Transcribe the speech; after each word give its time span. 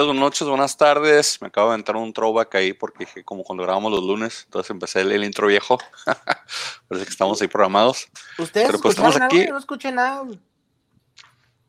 Días, 0.00 0.06
buenas 0.06 0.20
noches, 0.20 0.48
buenas 0.48 0.76
tardes. 0.76 1.38
Me 1.40 1.48
acabo 1.48 1.70
de 1.70 1.76
entrar 1.76 1.96
un 1.96 2.12
throwback 2.12 2.54
ahí 2.56 2.72
porque 2.72 3.04
dije 3.04 3.24
como 3.24 3.42
cuando 3.44 3.62
grabamos 3.64 3.92
los 3.92 4.02
lunes, 4.02 4.42
entonces 4.46 4.70
empecé 4.70 5.00
el, 5.02 5.12
el 5.12 5.24
intro 5.24 5.46
viejo. 5.46 5.78
Parece 6.88 7.06
que 7.06 7.10
estamos 7.12 7.40
ahí 7.42 7.48
programados. 7.48 8.06
¿Ustedes 8.38 8.66
Pero 8.68 8.80
pues 8.80 8.94
escucharon 8.94 9.12
estamos 9.12 9.16
algo? 9.16 9.26
aquí. 9.26 9.46
Yo 9.46 9.52
no 9.52 9.58
escuché 9.58 9.92
nada. 9.92 10.24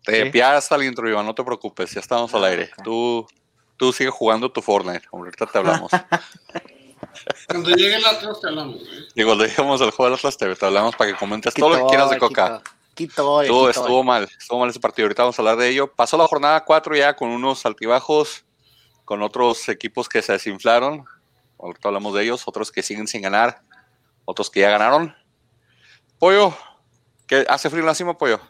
Te 0.03 0.31
Sí. 0.31 0.37
ya 0.37 0.57
está 0.57 0.75
el 0.75 0.83
intro, 0.83 1.07
Iván, 1.07 1.25
no 1.25 1.35
te 1.35 1.43
preocupes, 1.43 1.91
ya 1.91 1.99
estamos 1.99 2.33
al 2.33 2.43
Ah, 2.43 2.47
aire. 2.47 2.71
Tú, 2.83 3.27
tú 3.77 3.93
sigue 3.93 4.09
jugando 4.09 4.51
tu 4.51 4.61
Fortnite, 4.61 5.07
ahorita 5.11 5.45
te 5.45 5.57
hablamos. 5.59 5.91
Cuando 7.47 7.69
llegue 7.71 7.95
el 7.95 8.05
Atlas 8.05 8.39
te 8.39 8.47
hablamos, 8.47 8.75
güey. 8.79 9.07
y 9.15 9.23
cuando 9.23 9.45
lleguemos 9.45 9.81
al 9.81 9.91
juego 9.91 10.09
de 10.11 10.15
Atlas, 10.17 10.37
te, 10.37 10.55
te 10.55 10.65
hablamos 10.65 10.95
para 10.95 11.11
que 11.11 11.17
comentes 11.17 11.53
todo 11.53 11.69
lo 11.69 11.75
que 11.77 11.85
quieras 11.89 12.09
de 12.09 12.17
Coca. 12.17 12.61
Quito, 12.93 13.41
Estuvo, 13.41 13.69
estuvo 13.69 14.03
mal, 14.03 14.23
estuvo 14.37 14.59
mal 14.59 14.69
ese 14.69 14.79
partido. 14.79 15.05
Ahorita 15.05 15.23
vamos 15.23 15.39
a 15.39 15.41
hablar 15.41 15.57
de 15.57 15.69
ello. 15.69 15.91
Pasó 15.93 16.17
la 16.17 16.27
jornada 16.27 16.65
4 16.65 16.95
ya 16.95 17.15
con 17.15 17.29
unos 17.29 17.65
altibajos, 17.65 18.43
con 19.05 19.21
otros 19.21 19.69
equipos 19.69 20.09
que 20.09 20.21
se 20.21 20.33
desinflaron. 20.33 21.05
Ahorita 21.57 21.87
hablamos 21.87 22.13
de 22.13 22.23
ellos, 22.23 22.43
otros 22.45 22.71
que 22.71 22.83
siguen 22.83 23.07
sin 23.07 23.21
ganar, 23.21 23.61
otros 24.25 24.49
que 24.49 24.59
ya 24.59 24.69
ganaron. 24.71 25.15
Pollo, 26.19 26.53
¿qué 27.27 27.45
hace 27.47 27.69
frío 27.69 27.81
en 27.81 27.87
la 27.87 27.95
cima, 27.95 28.17
Pollo? 28.17 28.41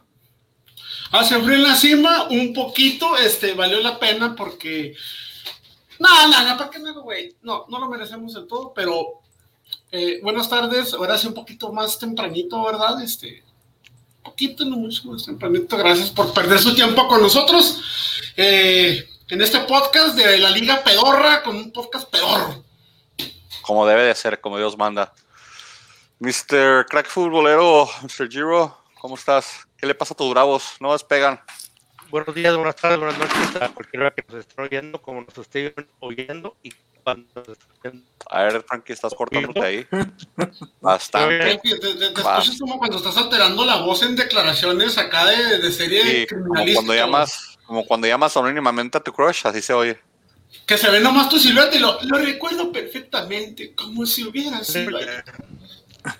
Hace 1.11 1.39
frío 1.41 1.55
en 1.55 1.63
la 1.63 1.75
cima, 1.75 2.27
un 2.29 2.53
poquito, 2.53 3.17
este, 3.17 3.53
valió 3.53 3.79
la 3.79 3.99
pena 3.99 4.35
porque. 4.35 4.95
No, 5.99 6.27
no, 6.27 6.43
no, 6.43 6.57
¿para 6.57 6.69
qué 6.69 6.79
no, 6.79 7.01
güey? 7.03 7.35
No, 7.43 7.65
no 7.69 7.79
lo 7.79 7.87
merecemos 7.87 8.33
del 8.33 8.47
todo, 8.47 8.73
pero. 8.73 9.21
eh, 9.91 10.19
buenas 10.23 10.49
tardes, 10.49 10.93
ahora 10.93 11.17
sí 11.17 11.27
un 11.27 11.33
poquito 11.33 11.71
más 11.71 11.99
tempranito, 11.99 12.63
¿verdad? 12.63 13.01
Este. 13.01 13.43
Poquito, 14.23 14.65
no 14.65 14.77
mucho 14.77 15.07
más 15.07 15.25
tempranito. 15.25 15.77
Gracias 15.77 16.09
por 16.11 16.33
perder 16.33 16.59
su 16.59 16.75
tiempo 16.75 17.07
con 17.07 17.21
nosotros. 17.21 17.81
eh, 18.37 19.07
en 19.29 19.41
este 19.41 19.59
podcast 19.61 20.15
de 20.15 20.37
la 20.39 20.49
Liga 20.49 20.83
Pedorra, 20.83 21.41
con 21.41 21.55
un 21.55 21.71
podcast 21.71 22.09
pedorro. 22.09 22.63
Como 23.61 23.85
debe 23.85 24.03
de 24.03 24.15
ser, 24.15 24.41
como 24.41 24.57
Dios 24.57 24.77
manda. 24.77 25.13
Mr. 26.19 26.85
Crack 26.89 27.07
Futbolero, 27.07 27.89
Mr. 28.03 28.29
Giro, 28.29 28.77
¿cómo 28.99 29.15
estás? 29.15 29.65
¿Qué 29.77 29.87
le 29.87 29.95
pasa 29.95 30.13
a 30.13 30.17
tus 30.17 30.29
bravos? 30.29 30.73
No 30.79 30.91
despegan. 30.91 31.39
Buenos 32.11 32.35
días, 32.35 32.55
buenas 32.55 32.75
tardes, 32.75 32.99
buenas 32.99 33.17
noches 33.17 33.61
a 33.61 33.69
cualquiera 33.69 34.11
que 34.11 34.23
nos 34.27 34.39
esté 34.41 34.61
oyendo, 34.61 35.01
como 35.01 35.21
nos 35.21 35.37
esté 35.37 35.73
oyendo 35.99 36.57
y 36.61 36.71
cuando 37.03 37.25
nos 37.35 37.47
esté 37.49 37.65
oyendo. 37.83 38.05
A 38.29 38.43
ver, 38.43 38.63
Frankie, 38.67 38.93
estás 38.93 39.13
cortándote 39.13 39.61
ahí. 39.61 39.87
Bastante. 40.81 41.59
Te, 41.63 41.69
te- 41.79 41.95
te- 41.95 42.09
te 42.13 42.21
Va. 42.21 42.37
escuchas 42.39 42.59
como 42.59 42.77
cuando 42.77 42.97
estás 42.97 43.15
alterando 43.17 43.65
la 43.65 43.77
voz 43.77 44.03
en 44.03 44.15
declaraciones 44.15 44.97
acá 44.97 45.25
de, 45.25 45.59
de 45.59 45.71
serie 45.71 46.03
Sí, 46.03 46.27
como 46.27 46.73
cuando 46.73 46.93
llamas, 46.93 47.57
como 47.65 47.85
cuando 47.85 48.07
llamas 48.07 48.35
anónimamente 48.35 48.97
a 48.97 49.01
tu 49.01 49.13
crush, 49.13 49.41
así 49.47 49.61
se 49.61 49.73
oye. 49.73 49.97
Que 50.67 50.77
se 50.77 50.89
ve 50.91 50.99
nomás 50.99 51.29
tu 51.29 51.39
silueta 51.39 51.75
y 51.75 51.79
lo, 51.79 51.97
lo 52.03 52.17
recuerdo 52.17 52.73
perfectamente, 52.73 53.73
como 53.73 54.05
si 54.05 54.25
hubiera 54.25 54.61
sido 54.65 54.97
ayer. 54.97 55.23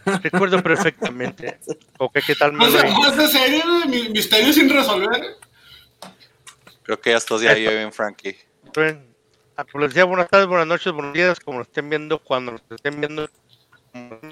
Recuerdo 0.06 0.63
perfectamente. 0.63 1.59
Ok, 1.97 2.18
¿qué 2.25 2.35
tal? 2.35 2.53
Más 2.53 2.72
de, 2.72 2.81
Melo? 2.84 3.00
más 3.00 3.18
de 3.18 3.28
serie, 3.28 3.63
mi- 3.88 4.07
misterio 4.09 4.53
sin 4.53 4.69
resolver. 4.69 5.35
Creo 6.91 7.00
que 7.00 7.12
ya 7.12 7.18
estás 7.18 7.40
ya 7.40 7.52
ahí 7.52 7.62
bien, 7.66 7.94
Frankie. 7.94 8.35
Bien. 8.75 9.16
Ah, 9.56 9.63
Como 9.63 9.81
les 9.85 9.91
decía, 9.94 10.03
buenas 10.03 10.28
tardes, 10.28 10.46
buenas 10.46 10.68
noches, 10.68 10.91
buenos 10.91 11.13
días, 11.13 11.40
como 11.40 11.59
nos 11.59 11.68
estén 11.69 11.90
viendo, 11.90 12.19
cuando 12.19 12.52
nos 12.52 12.62
estén 12.69 13.00
viendo. 13.00 13.29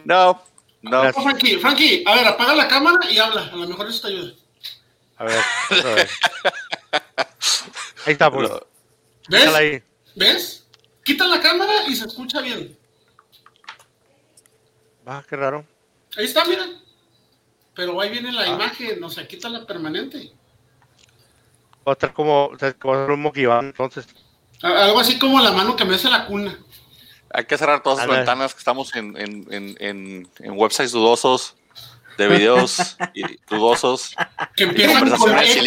No, 0.04 0.44
no. 0.82 1.02
Oh, 1.02 1.14
Frankie, 1.14 1.56
Frankie, 1.58 2.04
a 2.06 2.16
ver, 2.16 2.28
apaga 2.28 2.54
la 2.56 2.68
cámara 2.68 3.10
y 3.10 3.18
habla, 3.18 3.44
a 3.44 3.56
lo 3.56 3.66
mejor 3.66 3.88
eso 3.88 4.02
te 4.02 4.08
ayuda. 4.14 4.34
A 5.16 5.24
ver. 5.24 5.40
Ahí 8.06 8.12
está, 8.12 8.30
pues. 8.30 8.50
Lo- 8.50 8.68
Déjala 9.30 9.60
¿Ves? 9.60 9.72
ahí. 9.74 9.84
¿Ves? 10.16 10.68
Quita 11.06 11.28
la 11.30 11.40
cámara 11.40 11.88
y 11.88 11.96
se 11.96 12.08
escucha 12.08 12.42
bien. 12.42 12.78
Va, 15.08 15.24
qué 15.30 15.38
raro. 15.38 15.66
Ahí 16.18 16.26
está, 16.26 16.44
mira. 16.44 16.66
Pero 17.74 18.02
ahí 18.02 18.10
viene 18.10 18.34
la 18.34 18.42
Ah. 18.42 18.48
imagen, 18.48 19.02
o 19.02 19.10
sea, 19.10 19.26
quita 19.26 19.48
la 19.48 19.66
permanente. 19.66 20.34
Va 21.90 21.94
a 21.94 21.96
estar 21.96 22.14
como, 22.14 22.46
o 22.46 22.58
sea, 22.60 22.72
como 22.74 22.94
un 23.06 23.22
moquiván, 23.22 23.66
entonces. 23.66 24.06
A- 24.62 24.84
Algo 24.86 25.00
así 25.00 25.18
como 25.18 25.40
la 25.40 25.52
mano 25.52 25.76
que 25.76 25.86
me 25.86 25.96
hace 25.96 26.10
la 26.10 26.26
cuna. 26.28 26.58
Hay 27.34 27.46
que 27.46 27.58
cerrar 27.58 27.82
todas 27.84 28.00
las 28.00 28.08
ventanas 28.18 28.54
que 28.54 28.60
estamos 28.60 28.96
en, 28.96 29.18
en, 29.18 29.46
en, 29.52 29.76
en, 29.80 30.30
en 30.40 30.52
websites 30.58 30.92
dudosos, 30.92 31.56
de 32.18 32.28
videos 32.28 32.96
y 33.16 33.24
dudosos. 33.50 34.16
Que 34.56 34.64
empiezan 34.66 35.10
con 35.18 35.38
X 35.38 35.58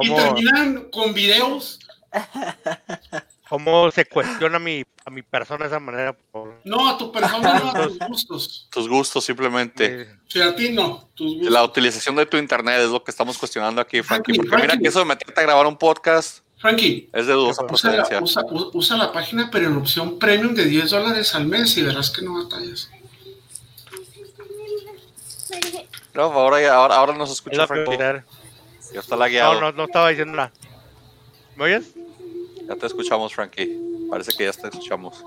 y 0.00 0.14
terminan 0.14 0.88
con 0.90 1.12
videos. 1.14 1.78
¿Cómo 3.52 3.90
se 3.90 4.06
cuestiona 4.06 4.56
a 4.56 4.58
mi, 4.58 4.82
a 5.04 5.10
mi 5.10 5.20
persona 5.20 5.64
de 5.64 5.66
esa 5.66 5.78
manera? 5.78 6.14
Por, 6.14 6.58
No, 6.64 6.88
a 6.88 6.96
tu 6.96 7.12
persona, 7.12 7.58
no 7.58 7.68
a 7.68 7.86
tus 7.86 7.98
gustos. 7.98 8.66
Tus 8.72 8.88
gustos 8.88 9.22
simplemente. 9.26 10.08
Si 10.26 10.40
a 10.40 10.56
ti 10.56 10.70
no, 10.70 11.10
tus 11.14 11.34
gustos. 11.34 11.52
La 11.52 11.62
utilización 11.62 12.16
de 12.16 12.24
tu 12.24 12.38
internet 12.38 12.80
es 12.80 12.88
lo 12.88 13.04
que 13.04 13.10
estamos 13.10 13.36
cuestionando 13.36 13.82
aquí, 13.82 14.00
Frankie. 14.02 14.32
Frankie, 14.32 14.48
Porque 14.48 14.62
mira 14.62 14.78
que 14.78 14.88
eso 14.88 15.00
de 15.00 15.04
meterte 15.04 15.38
a 15.38 15.42
grabar 15.42 15.66
un 15.66 15.76
podcast 15.76 16.38
Frankie, 16.56 17.10
es 17.12 17.26
de 17.26 17.34
dudosa 17.34 17.60
la, 17.60 17.68
procedencia. 17.68 18.20
usa, 18.72 18.96
la 18.96 19.12
página, 19.12 19.50
pero 19.52 19.66
en 19.66 19.76
opción 19.76 20.18
premium 20.18 20.54
de 20.54 20.64
10 20.64 20.88
dólares 20.88 21.34
al 21.34 21.44
mes 21.44 21.76
y 21.76 21.82
verás 21.82 22.08
que 22.08 22.22
no 22.22 22.42
batallas. 22.42 22.88
No, 26.14 26.22
ahora, 26.22 26.58
ya- 26.62 26.74
ahora, 26.74 26.94
ahora 26.96 27.12
nos 27.18 27.28
es 27.28 27.34
escucha 27.34 27.56
la 27.58 27.66
Frankie. 27.66 27.98
Ya 28.94 29.00
está 29.00 29.14
lagueado. 29.14 29.60
No, 29.60 29.60
no, 29.60 29.72
no 29.72 29.84
estaba 29.84 30.08
diciendo 30.08 30.36
nada. 30.38 30.52
¿Me 31.54 31.64
oyes? 31.64 31.92
Ya 32.68 32.76
te 32.76 32.86
escuchamos, 32.86 33.34
Frankie. 33.34 33.78
Parece 34.10 34.32
que 34.36 34.44
ya 34.44 34.52
te 34.52 34.68
escuchamos. 34.68 35.24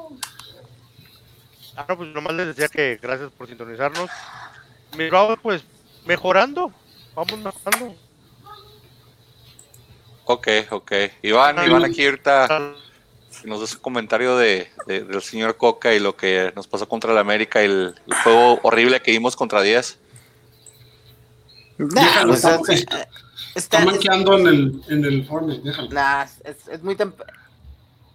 Ah, 1.75 1.85
no, 1.89 1.97
pues 1.97 2.09
nomás 2.09 2.33
les 2.33 2.47
decía 2.47 2.67
que 2.67 2.99
gracias 3.01 3.31
por 3.31 3.47
sintonizarnos. 3.47 4.09
Mi 4.97 5.09
pues, 5.41 5.63
mejorando. 6.05 6.71
Vamos 7.13 7.37
mejorando. 7.37 7.95
Ok, 10.25 10.47
ok. 10.71 10.91
Iván, 11.21 11.65
Iván 11.65 11.83
aquí 11.85 12.05
ahorita 12.05 12.73
nos 13.43 13.59
da 13.61 13.67
su 13.67 13.79
comentario 13.81 14.37
de, 14.37 14.71
de- 14.87 15.03
del 15.03 15.21
señor 15.21 15.57
Coca 15.57 15.93
y 15.93 15.99
lo 15.99 16.15
que 16.15 16.51
nos 16.55 16.67
pasó 16.67 16.87
contra 16.87 17.11
el 17.11 17.17
América 17.17 17.61
y 17.61 17.65
el, 17.65 17.95
el 18.07 18.13
juego 18.23 18.59
horrible 18.63 19.01
que 19.01 19.11
vimos 19.11 19.35
contra 19.35 19.61
10. 19.61 19.99
Nah, 21.77 22.25
pues, 22.25 22.85
está, 23.55 23.77
es- 23.79 23.83
está- 23.83 23.85
manqueando 23.85 24.37
en 24.37 24.47
el, 24.47 24.81
en 24.89 25.05
el 25.05 25.25
Fortnite, 25.27 25.61
déjalo. 25.63 25.89
nah, 25.89 26.25
es, 26.43 26.67
es 26.67 26.83
muy 26.83 26.95
temprano. 26.95 27.31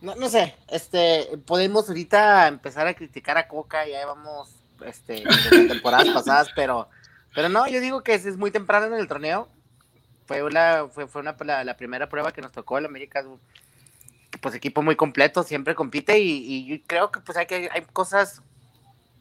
No, 0.03 0.15
no 0.15 0.29
sé, 0.31 0.57
este, 0.69 1.29
podemos 1.47 1.89
ahorita 1.89 2.49
empezar 2.49 2.87
a 2.87 2.95
criticar 2.95 3.37
a 3.37 3.49
Coca, 3.49 3.87
ya 3.87 4.07
vamos, 4.07 4.49
este, 4.87 5.25
desde 5.25 5.69
temporadas 5.69 6.09
pasadas, 6.15 6.49
pero, 6.57 6.89
pero 7.35 7.49
no, 7.51 7.67
yo 7.69 7.81
digo 7.81 8.03
que 8.03 8.15
es, 8.15 8.25
es 8.25 8.37
muy 8.39 8.51
temprano 8.51 8.87
en 8.87 8.95
el 8.95 9.09
torneo. 9.09 9.49
Fue 10.27 10.43
una, 10.43 10.87
fue, 10.89 11.07
fue 11.09 11.21
una, 11.23 11.37
la, 11.41 11.65
la 11.65 11.77
primera 11.77 12.09
prueba 12.09 12.33
que 12.33 12.41
nos 12.41 12.53
tocó 12.53 12.79
el 12.79 12.87
América, 12.87 13.23
pues 14.41 14.55
equipo 14.55 14.81
muy 14.81 14.95
completo, 14.97 15.43
siempre 15.43 15.75
compite 15.75 16.19
y, 16.21 16.31
y 16.47 16.67
yo 16.67 16.83
creo 16.87 17.11
que 17.11 17.21
pues 17.21 17.37
hay 17.37 17.47
que, 17.47 17.69
hay 17.73 17.83
cosas 17.93 18.41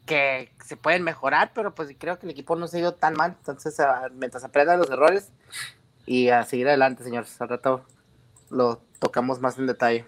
que 0.06 0.50
se 0.64 0.76
pueden 0.76 1.02
mejorar, 1.02 1.50
pero 1.54 1.74
pues 1.74 1.94
creo 1.98 2.18
que 2.18 2.26
el 2.26 2.32
equipo 2.32 2.56
no 2.56 2.68
se 2.68 2.78
dio 2.78 2.94
tan 2.94 3.14
mal, 3.14 3.34
entonces 3.38 3.78
ah, 3.80 4.08
mientras 4.14 4.44
aprendan 4.44 4.78
los 4.78 4.88
errores 4.88 5.30
y 6.12 6.28
a 6.28 6.44
seguir 6.44 6.66
adelante, 6.66 7.04
señores, 7.04 7.40
al 7.40 7.48
rato 7.48 7.84
lo 8.50 8.82
tocamos 8.98 9.38
más 9.40 9.56
en 9.58 9.68
detalle. 9.68 10.04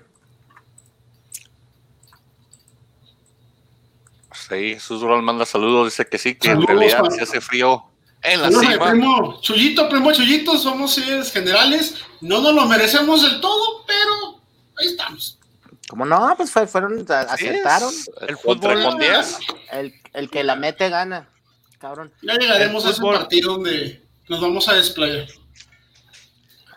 Sí, 4.34 4.74
Jesús 4.74 5.00
Durán 5.00 5.22
manda 5.24 5.44
saludos, 5.46 5.86
dice 5.86 6.06
que 6.06 6.18
sí, 6.18 6.34
que 6.34 6.48
Saludos, 6.48 6.70
en 6.70 6.76
realidad 6.78 7.04
se 7.10 7.22
hace 7.22 7.40
frío 7.40 7.84
en 8.22 8.40
la 8.42 8.50
Saludos, 8.50 8.72
cima. 8.72 8.90
primo 8.90 9.40
Chuyito, 9.40 9.88
primo 9.88 10.12
Chuyito, 10.12 10.58
somos 10.58 10.94
seres 10.94 11.30
generales, 11.32 11.94
no 12.20 12.40
nos 12.40 12.52
lo 12.54 12.66
merecemos 12.66 13.22
del 13.22 13.40
todo, 13.40 13.84
pero 13.86 14.40
ahí 14.78 14.86
estamos. 14.88 15.38
Como 15.88 16.04
no, 16.04 16.34
pues 16.36 16.50
fue- 16.50 16.66
fueron, 16.66 17.06
acertaron. 17.08 17.92
El 18.26 18.36
contra 18.38 18.74
fútbol- 18.74 18.84
con 18.90 18.98
10. 18.98 19.38
El, 19.72 19.94
el 20.14 20.30
que 20.30 20.42
la 20.42 20.56
mete 20.56 20.88
gana, 20.88 21.28
cabrón. 21.78 22.12
Ya 22.22 22.34
llegaremos 22.34 22.84
a 22.86 22.90
ese 22.90 23.02
partido 23.02 23.52
donde 23.52 24.02
nos 24.28 24.40
vamos 24.40 24.68
a 24.68 24.72
desplayar. 24.74 25.26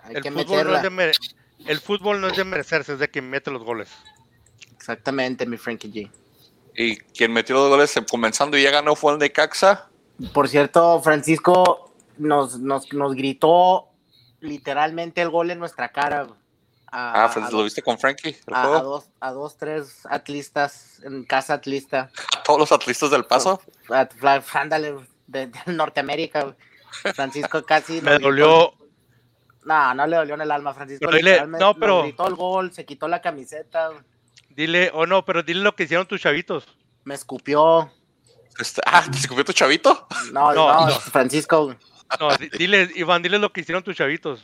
Hay 0.05 0.15
El 0.15 0.21
que 0.23 0.31
fútbol, 0.31 0.67
no 0.67 0.75
es 0.77 0.83
de 0.83 0.89
mere- 0.89 1.11
el 1.65 1.79
fútbol 1.79 2.21
no 2.21 2.27
es 2.27 2.37
de 2.37 2.43
merecerse, 2.43 2.93
es 2.93 2.99
de 2.99 3.09
quien 3.09 3.29
mete 3.29 3.49
los 3.51 3.63
goles. 3.63 3.89
Exactamente, 4.75 5.45
mi 5.45 5.57
Frankie 5.57 5.91
G. 5.91 6.11
Y 6.75 6.97
quien 6.97 7.31
metió 7.33 7.55
los 7.55 7.69
goles 7.69 7.93
comenzando 8.09 8.57
y 8.57 8.63
ya 8.63 8.71
ganó 8.71 8.95
fue 8.95 9.13
el 9.13 9.19
Necaxa. 9.19 9.89
Por 10.33 10.47
cierto, 10.49 11.01
Francisco 11.01 11.91
nos, 12.17 12.59
nos, 12.59 12.91
nos 12.93 13.15
gritó 13.15 13.87
literalmente 14.41 15.21
el 15.21 15.29
gol 15.29 15.51
en 15.51 15.59
nuestra 15.59 15.89
cara. 15.91 16.27
A, 16.91 17.23
Ah, 17.23 17.25
a 17.25 17.29
Francis, 17.29 17.51
dos- 17.51 17.59
¿lo 17.59 17.63
viste 17.65 17.81
con 17.81 17.97
Frankie? 17.97 18.37
el 18.47 18.53
a- 18.53 18.61
a 18.77 18.81
dos, 18.81 19.09
a 19.19 19.31
dos, 19.31 19.57
tres 19.57 20.05
atlistas 20.09 21.01
en 21.03 21.23
casa 21.25 21.55
atlista. 21.55 22.09
Todos 22.45 22.59
los 22.59 22.71
atlistas 22.71 23.09
del 23.11 23.25
paso. 23.25 23.61
A- 23.89 24.07
Ándale, 24.53 24.95
de, 25.27 25.47
de 25.47 25.73
Norteamérica. 25.73 26.55
Francisco 27.15 27.65
casi. 27.65 27.99
Me 28.01 28.17
dolió, 28.19 28.73
No, 29.65 29.93
no 29.93 30.07
le 30.07 30.15
dolió 30.15 30.35
en 30.35 30.41
el 30.41 30.51
alma, 30.51 30.73
Francisco. 30.73 31.05
Pero 31.05 31.17
dile- 31.17 31.31
literalmente 31.31 31.65
no, 31.65 31.75
pero- 31.75 32.03
gritó 32.03 32.27
el 32.27 32.35
gol, 32.35 32.71
se 32.71 32.85
quitó 32.85 33.07
la 33.07 33.21
camiseta, 33.21 33.89
güey, 33.89 34.01
dile, 34.49 34.91
o 34.93 35.05
no, 35.05 35.25
pero 35.25 35.43
dile 35.43 35.61
lo 35.61 35.75
que 35.75 35.83
hicieron 35.83 36.07
tus 36.07 36.21
chavitos. 36.21 36.65
me 37.03 37.13
escupió. 37.15 37.91
Este- 38.59 38.81
ah, 38.85 39.03
¿te 39.11 39.17
escupió 39.17 39.43
tu 39.43 39.51
chavito? 39.53 40.07
No, 40.31 40.53
No, 40.53 40.73
no, 40.73 40.85
no. 40.87 40.91
Francisco. 40.99 41.65
güey. 41.65 41.77
No, 42.19 42.35
di- 42.37 42.49
dile, 42.57 42.89
Iván, 42.95 43.21
dile 43.21 43.37
lo 43.39 43.51
que 43.51 43.61
hicieron 43.61 43.83
tus 43.83 43.95
chavitos. 43.97 44.41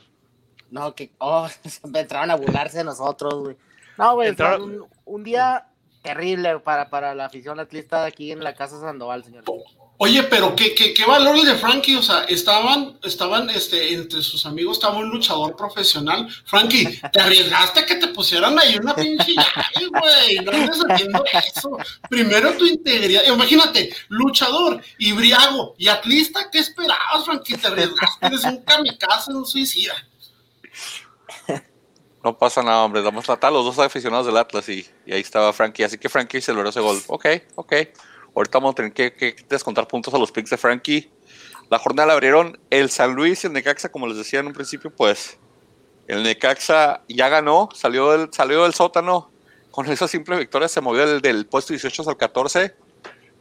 No, 0.70 0.94
que 0.96 1.12
oh, 1.20 1.48
entraron 1.94 2.30
a 2.32 2.36
burlarse 2.36 2.80
de 2.80 2.84
nosotros, 2.84 3.34
güey. 3.36 3.58
No, 3.98 4.16
güey, 4.16 4.34
fue 4.36 4.46
Entraron- 4.46 4.64
un, 4.64 4.88
un 5.06 5.24
día 5.24 5.68
terrible 6.02 6.60
para, 6.60 6.90
para 6.90 7.14
la 7.16 7.26
afición 7.26 7.60
atlista 7.60 8.02
de 8.02 8.08
aquí 8.08 8.32
en 8.32 8.44
la 8.44 8.54
Casa 8.56 8.80
Sandoval, 8.80 9.24
señor. 9.24 9.44
Oye, 10.04 10.24
pero 10.24 10.56
qué, 10.56 10.74
qué, 10.74 10.96
qué 10.96 11.06
valor 11.06 11.40
de 11.44 11.54
Frankie, 11.54 11.96
o 11.96 12.02
sea, 12.02 12.24
estaban, 12.24 12.98
estaban, 13.04 13.52
este, 13.52 13.94
entre 13.94 14.24
sus 14.24 14.48
amigos 14.48 14.78
estaba 14.78 14.98
un 14.98 15.10
luchador 15.10 15.56
profesional. 15.56 16.28
Frankie, 16.44 17.00
te 17.14 17.22
arriesgaste 17.22 17.82
a 17.82 17.86
que 17.86 17.98
te 17.98 18.08
pusieran 18.08 18.58
ahí 18.58 18.78
una 18.78 18.96
pinche 18.96 19.36
llave, 19.36 19.90
güey, 19.92 20.40
no 20.44 20.52
andes 20.54 20.80
haciendo 20.90 21.24
eso. 21.32 21.78
Primero 22.10 22.58
tu 22.58 22.66
integridad, 22.66 23.26
imagínate, 23.28 23.96
luchador, 24.08 24.82
y 24.98 25.12
briago, 25.12 25.76
y 25.78 25.88
atlista, 25.88 26.50
¿qué 26.52 26.58
esperabas, 26.58 27.24
Frankie? 27.24 27.58
Te 27.58 27.68
arriesgaste, 27.68 28.26
eres 28.26 28.44
un 28.44 28.58
kamikaze, 28.64 29.32
un 29.34 29.46
suicida. 29.46 29.94
No 32.24 32.36
pasa 32.36 32.64
nada, 32.64 32.84
hombre. 32.84 33.04
Damos 33.04 33.28
la 33.28 33.38
tal, 33.38 33.54
los 33.54 33.66
dos 33.66 33.78
aficionados 33.78 34.26
del 34.26 34.38
Atlas 34.38 34.68
y, 34.70 34.84
y 35.06 35.14
ahí 35.14 35.22
estaba 35.22 35.54
Frankie. 35.54 35.84
Así 35.84 36.00
que 36.00 36.10
Frankie 36.10 36.42
celebró 36.42 36.70
ese 36.70 36.80
gol. 36.80 37.00
Ok, 37.08 37.26
ok. 37.56 37.74
Ahorita 38.36 38.60
vamos 38.60 38.72
a 38.74 38.76
tener 38.76 38.94
que, 38.94 39.36
descontar 39.50 39.88
puntos 39.88 40.14
a 40.14 40.18
los 40.18 40.32
picks 40.32 40.50
de 40.50 40.58
Frankie. 40.58 41.10
La 41.70 41.80
jornada 41.80 42.08
la 42.08 42.14
abrieron 42.14 42.60
el 42.70 42.90
San 42.90 43.14
Luis 43.14 43.44
y 43.44 43.48
el 43.48 43.54
Necaxa, 43.54 43.90
como 43.90 44.08
les 44.08 44.18
decía 44.18 44.40
en 44.40 44.48
un 44.48 44.54
principio, 44.54 44.90
pues 44.92 45.38
el 46.08 46.24
Necaxa 46.24 47.02
ya 47.08 47.30
ganó, 47.30 47.70
salió 47.74 48.12
del, 48.12 48.34
salió 48.34 48.64
del 48.64 48.74
sótano. 48.74 49.30
Con 49.70 49.90
esa 49.90 50.08
simple 50.08 50.38
victoria 50.38 50.68
se 50.68 50.82
movió 50.82 51.08
del, 51.08 51.22
del 51.22 51.46
puesto 51.46 51.72
18 51.74 52.10
al 52.10 52.18
14. 52.18 52.76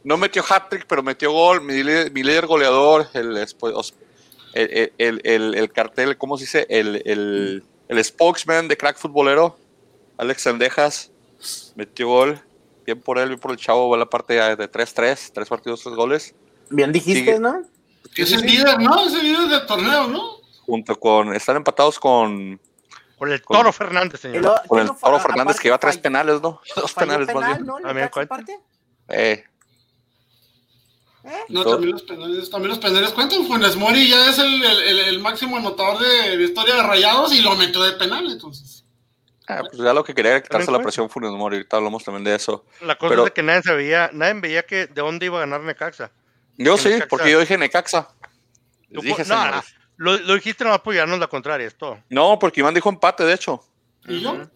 No 0.03 0.17
metió 0.17 0.43
hat-trick, 0.47 0.85
pero 0.87 1.03
metió 1.03 1.31
gol. 1.31 1.61
Mi, 1.61 1.83
líder- 1.83 2.45
goleador, 2.47 3.07
el, 3.13 3.37
el, 4.53 4.93
el- 4.97 5.21
el- 5.23 5.55
el 5.55 5.71
cartel, 5.71 6.17
¿cómo 6.17 6.37
se 6.37 6.43
dice? 6.45 6.65
El, 6.69 7.63
spokesman 8.03 8.67
de 8.69 8.77
crack 8.77 8.97
futbolero, 8.97 9.57
Alex 10.17 10.41
Sendejas, 10.43 11.11
metió 11.75 12.07
gol. 12.07 12.41
Bien 12.85 12.99
por 12.99 13.17
él, 13.19 13.29
bien 13.29 13.39
por 13.39 13.51
el 13.51 13.57
chavo, 13.57 13.89
va 13.89 13.97
la 13.97 14.05
parte 14.09 14.33
de 14.33 14.71
3-3, 14.71 15.31
tres 15.33 15.49
partidos, 15.49 15.81
tres 15.83 15.95
goles. 15.95 16.35
Bien 16.69 16.91
dijiste, 16.91 17.19
Sigue. 17.19 17.39
¿no? 17.39 17.61
Que 18.15 18.23
es 18.23 18.31
el 18.31 18.41
líder, 18.41 18.79
¿no? 18.79 19.05
Es 19.05 19.13
el 19.13 19.23
líder 19.23 19.47
del 19.47 19.65
torneo, 19.65 20.07
¿no? 20.07 20.21
Junto 20.65 20.99
con, 20.99 21.33
están 21.35 21.57
empatados 21.57 21.99
con, 21.99 22.59
Por 23.17 23.29
el 23.29 23.41
Con- 23.41 23.57
Toro 23.57 23.71
Fernández, 23.73 24.19
señor. 24.21 24.41
luego, 24.41 24.57
con 24.67 24.77
¿qué 24.77 24.81
el 24.81 24.87
no 24.87 24.97
Toro 25.01 25.19
Fernández 25.19 25.57
que 25.57 25.63
lleva 25.67 25.77
tres 25.77 25.97
penales, 25.97 26.41
¿no? 26.41 26.59
Dos 26.75 26.93
penales 26.93 27.27
más 27.27 27.35
penal, 27.35 27.53
bien. 27.55 27.65
¿no? 27.67 27.77
El 27.79 27.85
A 27.85 27.87
mí 27.89 27.93
me 27.93 28.01
Necaxa 28.01 28.13
cuenta. 28.13 28.33
aparte. 28.35 28.59
Eh, 29.09 29.43
No, 31.49 31.63
también 31.63 31.91
los 31.91 32.01
penales, 32.01 32.49
también 32.49 32.69
los 32.69 32.79
penales 32.79 33.11
cuentan. 33.11 33.45
Funes 33.45 33.75
Mori 33.75 34.09
ya 34.09 34.29
es 34.29 34.39
el, 34.39 34.63
el- 34.63 34.79
el- 34.83 34.99
el 34.99 35.19
máximo 35.19 35.57
anotador 35.57 35.99
de, 35.99 36.35
de 36.37 36.43
historia 36.43 36.75
de 36.75 36.83
rayados 36.83 37.31
y 37.33 37.41
lo 37.41 37.55
metió 37.55 37.83
de 37.83 37.91
penal, 37.93 38.25
entonces. 38.31 38.80
Ah, 39.59 39.61
pues 39.69 39.81
ya 39.81 39.93
lo 39.93 40.03
que 40.03 40.13
quería 40.13 40.31
era 40.31 40.41
quitarse 40.43 40.71
la 40.71 40.79
presión 40.81 41.09
Funes 41.09 41.31
Mori, 41.31 41.57
ahorita 41.57 41.77
hablamos 41.77 42.03
también 42.03 42.23
de 42.23 42.35
eso. 42.35 42.65
La 42.81 42.95
cosa 42.97 43.09
pero- 43.09 43.21
es 43.23 43.25
de 43.25 43.33
que 43.33 43.43
nadie 43.43 43.61
sabía, 43.63 44.09
nadie 44.13 44.33
veía 44.39 44.63
que 44.63 44.87
de 44.87 45.01
dónde 45.01 45.25
iba 45.25 45.37
a 45.37 45.41
ganar 45.41 45.61
Necaxa. 45.61 46.11
Yo 46.57 46.77
sí, 46.77 46.89
Necaxa- 46.89 47.07
porque 47.09 47.31
yo 47.31 47.39
dije 47.39 47.57
Necaxa. 47.57 48.09
Les 48.89 49.03
dije, 49.03 49.23
no. 49.25 49.63
Lo, 49.97 50.17
lo 50.17 50.33
dijiste 50.33 50.63
nomás 50.63 50.81
por 50.81 50.93
llevarnos 50.93 51.19
la 51.19 51.27
contraria, 51.27 51.67
es 51.67 51.75
todo. 51.77 51.99
No, 52.09 52.39
porque 52.39 52.59
Iván 52.61 52.73
dijo 52.73 52.89
empate, 52.89 53.23
de 53.23 53.33
hecho. 53.33 53.63
¿Y 54.07 54.21
yo? 54.21 54.49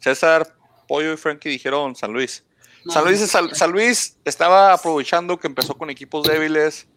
César, 0.00 0.54
Pollo 0.88 1.12
y 1.12 1.16
Frankie 1.16 1.50
dijeron 1.50 1.94
San 1.94 2.12
Luis. 2.12 2.44
No. 2.84 2.92
San 2.92 3.04
Luis, 3.04 3.20
San, 3.30 3.54
San 3.54 3.72
Luis 3.72 4.16
estaba 4.24 4.72
aprovechando 4.72 5.38
que 5.38 5.48
empezó 5.48 5.74
con 5.76 5.90
equipos 5.90 6.26
débiles. 6.26 6.88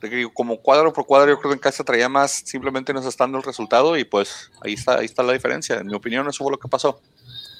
De 0.00 0.10
que 0.10 0.28
Como 0.34 0.58
cuadro 0.60 0.92
por 0.92 1.06
cuadro, 1.06 1.30
yo 1.30 1.38
creo 1.38 1.50
que 1.50 1.54
en 1.56 1.60
casa 1.60 1.82
traía 1.84 2.08
más, 2.08 2.42
simplemente 2.44 2.92
nos 2.92 3.06
está 3.06 3.24
dando 3.24 3.38
el 3.38 3.44
resultado 3.44 3.96
y 3.96 4.04
pues 4.04 4.50
ahí 4.60 4.74
está, 4.74 4.98
ahí 4.98 5.06
está 5.06 5.22
la 5.22 5.32
diferencia. 5.32 5.76
En 5.76 5.86
mi 5.86 5.94
opinión, 5.94 6.28
eso 6.28 6.44
fue 6.44 6.52
lo 6.52 6.58
que 6.58 6.68
pasó. 6.68 7.00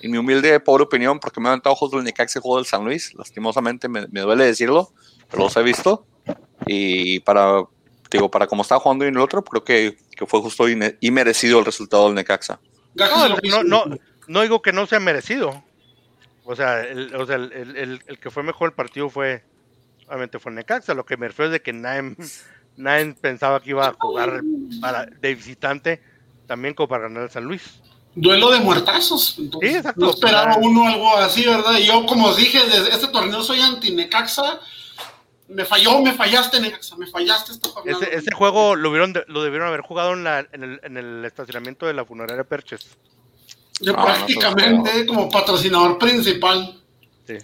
En 0.02 0.10
mi 0.10 0.18
humilde, 0.18 0.60
pobre 0.60 0.84
opinión, 0.84 1.18
porque 1.18 1.40
me 1.40 1.48
han 1.48 1.52
aventado 1.52 1.72
ojos 1.72 1.90
del 1.90 2.04
Necaxa 2.04 2.38
y 2.38 2.42
juego 2.42 2.56
del 2.58 2.66
San 2.66 2.84
Luis, 2.84 3.14
lastimosamente 3.14 3.88
me, 3.88 4.06
me 4.08 4.20
duele 4.20 4.44
decirlo, 4.44 4.92
pero 5.30 5.44
los 5.44 5.56
he 5.56 5.62
visto. 5.62 6.06
Y 6.66 7.20
para, 7.20 7.62
digo, 8.10 8.30
para 8.30 8.46
como 8.46 8.62
estaba 8.62 8.80
jugando 8.80 9.04
y 9.04 9.08
en 9.08 9.14
el 9.16 9.20
otro, 9.22 9.42
creo 9.42 9.64
que, 9.64 9.96
que 10.10 10.26
fue 10.26 10.40
justo 10.40 10.68
y, 10.68 10.78
y 11.00 11.10
merecido 11.10 11.58
el 11.58 11.64
resultado 11.64 12.04
del 12.06 12.14
Necaxa. 12.14 12.60
No, 12.94 13.28
no, 13.64 13.84
no, 13.88 13.96
no 14.28 14.42
digo 14.42 14.60
que 14.62 14.72
no 14.72 14.86
sea 14.86 15.00
merecido. 15.00 15.62
O 16.44 16.54
sea, 16.54 16.82
el, 16.82 17.14
o 17.16 17.26
sea, 17.26 17.36
el, 17.36 17.52
el- 17.52 17.76
el- 17.76 18.02
el 18.06 18.18
que 18.18 18.30
fue 18.30 18.42
mejor 18.42 18.68
el 18.70 18.74
partido 18.74 19.08
fue, 19.10 19.42
obviamente 20.08 20.38
fue 20.38 20.52
Necaxa. 20.52 20.94
Lo 20.94 21.04
que 21.04 21.16
me 21.16 21.28
refiero 21.28 21.46
es 21.46 21.52
de 21.52 21.62
que 21.62 21.72
nadie, 21.72 22.16
nadie 22.76 23.14
pensaba 23.20 23.60
que 23.60 23.70
iba 23.70 23.88
a 23.88 23.92
jugar 23.98 24.42
para, 24.80 25.06
de 25.06 25.34
visitante 25.34 26.02
también 26.46 26.74
como 26.74 26.88
para 26.88 27.04
ganar 27.04 27.24
el 27.24 27.30
San 27.30 27.44
Luis. 27.44 27.80
Duelo 28.14 28.50
de 28.50 28.60
muertazos. 28.60 29.36
Entonces, 29.38 29.70
Sí, 29.72 29.76
exacto. 29.76 30.00
No 30.00 30.10
esperaba 30.10 30.54
Para- 30.54 30.58
uno 30.66 30.86
algo 30.88 31.16
así, 31.18 31.44
¿verdad? 31.44 31.76
Y 31.78 31.86
yo, 31.86 32.06
como 32.06 32.28
os 32.28 32.36
dije, 32.36 32.58
desde 32.66 32.88
este 32.90 33.08
torneo 33.08 33.42
soy 33.42 33.60
anti-Necaxa. 33.60 34.58
Me 35.48 35.64
falló, 35.64 36.00
me 36.02 36.12
fallaste, 36.12 36.58
Necaxa, 36.60 36.96
me 36.96 37.06
fallaste 37.06 37.52
esta. 37.52 37.68
Ese, 37.84 38.14
ese 38.16 38.32
juego 38.34 38.74
lo, 38.74 38.90
hubieron 38.90 39.12
de- 39.12 39.24
lo 39.28 39.42
debieron 39.42 39.68
haber 39.68 39.82
jugado 39.82 40.12
en, 40.14 40.24
la- 40.24 40.46
en 40.52 40.62
el, 40.64 40.80
en 40.82 40.96
el 40.96 41.24
estacionamiento 41.24 41.86
de 41.86 41.92
la 41.94 42.04
funeraria 42.04 42.42
Perches. 42.42 42.88
Yo 43.80 43.92
No, 43.92 43.98
no, 43.98 44.04
prácticamente 44.06 45.04
como 45.06 45.28
patrocinador 45.28 45.98
principal. 45.98 46.80
Sí. 47.26 47.34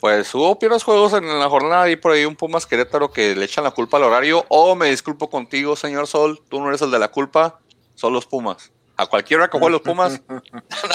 Pues 0.00 0.32
hubo 0.34 0.58
peores 0.58 0.84
juegos 0.84 1.12
en 1.12 1.26
la 1.26 1.48
jornada 1.48 1.90
y 1.90 1.96
por 1.96 2.12
ahí 2.12 2.24
un 2.24 2.36
Pumas 2.36 2.66
Querétaro 2.66 3.10
que 3.10 3.34
le 3.34 3.44
echan 3.44 3.64
la 3.64 3.72
culpa 3.72 3.96
al 3.96 4.04
horario. 4.04 4.44
O 4.48 4.76
me 4.76 4.90
disculpo 4.90 5.28
contigo, 5.28 5.74
señor 5.74 6.06
Sol, 6.06 6.40
tú 6.48 6.60
no 6.60 6.68
eres 6.68 6.82
el 6.82 6.90
de 6.92 7.00
la 7.00 7.08
culpa, 7.08 7.58
son 7.94 8.12
los 8.12 8.26
Pumas. 8.26 8.70
A 8.96 9.06
cualquiera 9.06 9.48
que 9.48 9.58
juegue 9.58 9.72
los 9.72 9.80
Pumas, 9.80 10.20
dan 10.28 10.42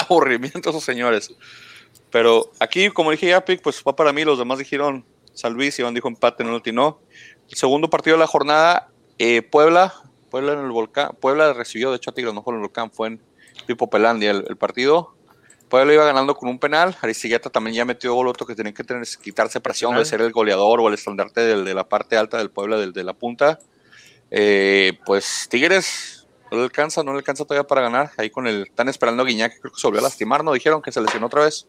aburrimiento 0.08 0.70
esos 0.70 0.84
señores. 0.84 1.34
Pero 2.10 2.50
aquí, 2.60 2.88
como 2.90 3.10
dije 3.10 3.26
ya, 3.26 3.44
Pic, 3.44 3.60
pues 3.60 3.82
va 3.86 3.94
para 3.94 4.12
mí. 4.12 4.24
Los 4.24 4.38
demás 4.38 4.58
dijeron 4.58 5.04
San 5.34 5.52
Luis, 5.52 5.78
Iván 5.78 5.94
dijo 5.94 6.08
empate, 6.08 6.42
no 6.44 6.52
lo 6.52 6.58
atinó. 6.58 7.00
El 7.50 7.56
segundo 7.56 7.90
partido 7.90 8.16
de 8.16 8.20
la 8.20 8.26
jornada, 8.26 8.88
eh, 9.18 9.42
Puebla, 9.42 9.92
Puebla 10.30 10.54
en 10.54 10.60
el 10.60 10.70
volcán. 10.70 11.10
Puebla 11.20 11.52
recibió, 11.52 11.90
de 11.90 11.96
hecho, 11.96 12.10
a 12.10 12.14
Tigres, 12.14 12.32
no 12.32 12.42
fue 12.42 12.52
en 12.52 12.60
el 12.60 12.62
volcán, 12.62 12.90
fue 12.90 13.08
en 13.08 13.20
Pipo 13.66 13.90
Pelandia 13.90 14.30
el, 14.30 14.44
el 14.48 14.56
partido. 14.56 15.13
Puebla 15.74 15.92
iba 15.92 16.04
ganando 16.04 16.36
con 16.36 16.48
un 16.48 16.60
penal. 16.60 16.96
Aristigueta 17.00 17.50
también 17.50 17.74
ya 17.74 17.84
metió 17.84 18.14
gol 18.14 18.28
otro 18.28 18.46
que 18.46 18.54
tenía 18.54 18.72
que 18.72 18.84
tener, 18.84 19.04
quitarse 19.20 19.58
presión 19.60 19.96
de 19.96 20.04
ser 20.04 20.20
el 20.20 20.30
goleador 20.30 20.80
o 20.80 20.86
el 20.86 20.94
estandarte 20.94 21.40
del- 21.40 21.64
de 21.64 21.74
la 21.74 21.82
parte 21.88 22.16
alta 22.16 22.38
del 22.38 22.48
Puebla, 22.50 22.76
del, 22.78 22.92
de 22.92 23.02
la 23.02 23.12
punta. 23.12 23.58
Eh, 24.30 24.92
pues 25.04 25.48
Tigres 25.50 26.28
no 26.52 26.58
le 26.58 26.62
alcanza, 26.64 27.02
no 27.02 27.10
le 27.10 27.18
alcanza 27.18 27.44
todavía 27.44 27.66
para 27.66 27.80
ganar. 27.80 28.12
Ahí 28.18 28.30
con 28.30 28.46
el, 28.46 28.62
están 28.62 28.88
esperando 28.88 29.24
a 29.24 29.26
Guiñac, 29.26 29.52
que 29.54 29.60
creo 29.62 29.72
que 29.72 29.80
se 29.80 29.86
volvió 29.88 29.98
a 29.98 30.04
lastimar, 30.04 30.44
¿no? 30.44 30.52
Dijeron 30.52 30.80
que 30.80 30.92
se 30.92 31.00
lesionó 31.00 31.26
otra 31.26 31.42
vez. 31.42 31.66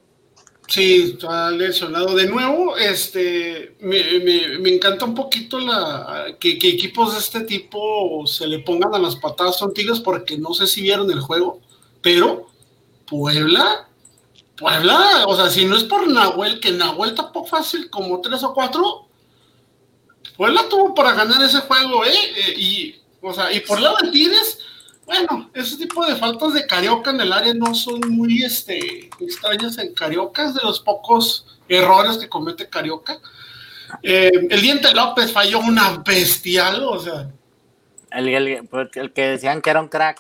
Sí, 0.68 1.14
está 1.16 1.50
lesionado 1.50 2.14
de 2.16 2.28
nuevo. 2.28 2.78
Este, 2.78 3.76
me, 3.80 4.04
me- 4.20 4.60
me 4.60 4.70
encanta 4.76 5.06
un 5.06 5.16
poquito 5.16 5.60
la 5.60 6.28
que, 6.40 6.60
que 6.60 6.70
equipos 6.70 7.14
de 7.14 7.20
este 7.22 7.42
tipo 7.42 8.28
se 8.28 8.46
le 8.46 8.60
pongan 8.60 8.94
a 8.94 9.00
las 9.00 9.16
patadas 9.16 9.58
son 9.58 9.74
Tigres 9.74 10.00
porque 10.00 10.38
no 10.38 10.54
sé 10.54 10.68
si 10.68 10.84
vieron 10.84 11.10
el 11.10 11.22
juego, 11.22 11.60
pero 12.04 12.46
Puebla, 13.08 13.88
Puebla, 14.58 15.26
o 15.28 15.36
sea, 15.36 15.50
si 15.50 15.66
no 15.66 15.76
es 15.76 15.84
por 15.84 16.08
Nahuel, 16.08 16.60
que 16.60 16.72
Nahuel 16.72 17.14
tapó 17.14 17.46
fácil 17.46 17.90
como 17.90 18.22
tres 18.22 18.44
o 18.44 18.54
cuatro, 18.54 19.08
Puebla 20.38 20.64
tuvo 20.70 20.94
para 20.94 21.14
ganar 21.14 21.42
ese 21.44 21.60
juego, 21.62 22.06
¿eh? 22.06 22.12
Eh, 22.14 22.54
y, 22.58 22.96
o 23.22 23.34
sea, 23.34 23.52
y 23.52 23.60
por 23.62 23.80
lado 23.80 23.98
de 24.02 24.12
Tigres, 24.12 24.60
bueno, 25.06 25.50
ese 25.54 25.78
tipo 25.78 26.06
de 26.06 26.16
faltas 26.16 26.54
de 26.54 26.66
Carioca 26.66 27.12
en 27.12 27.22
el 27.22 27.32
área 27.32 27.54
no 27.54 27.74
son 27.76 28.00
muy 28.10 28.44
este, 28.44 29.10
extrañas 29.20 29.78
en 29.78 29.94
Carioca, 29.94 30.46
es 30.46 30.54
de 30.56 30.62
los 30.64 30.80
pocos 30.80 31.46
errores 31.70 32.18
que 32.18 32.28
comete 32.30 32.68
Carioca. 32.70 33.20
Eh, 34.02 34.32
el 34.50 34.62
Diente 34.62 34.92
López 34.94 35.32
falló 35.32 35.60
una 35.60 35.98
bestial, 36.06 36.84
o 36.86 37.00
sea, 37.00 37.30
El, 38.12 38.28
el- 38.30 38.70
el 38.96 39.14
que 39.14 39.28
decían 39.28 39.62
que 39.62 39.70
era 39.70 39.82
un 39.82 39.90
crack. 39.90 40.20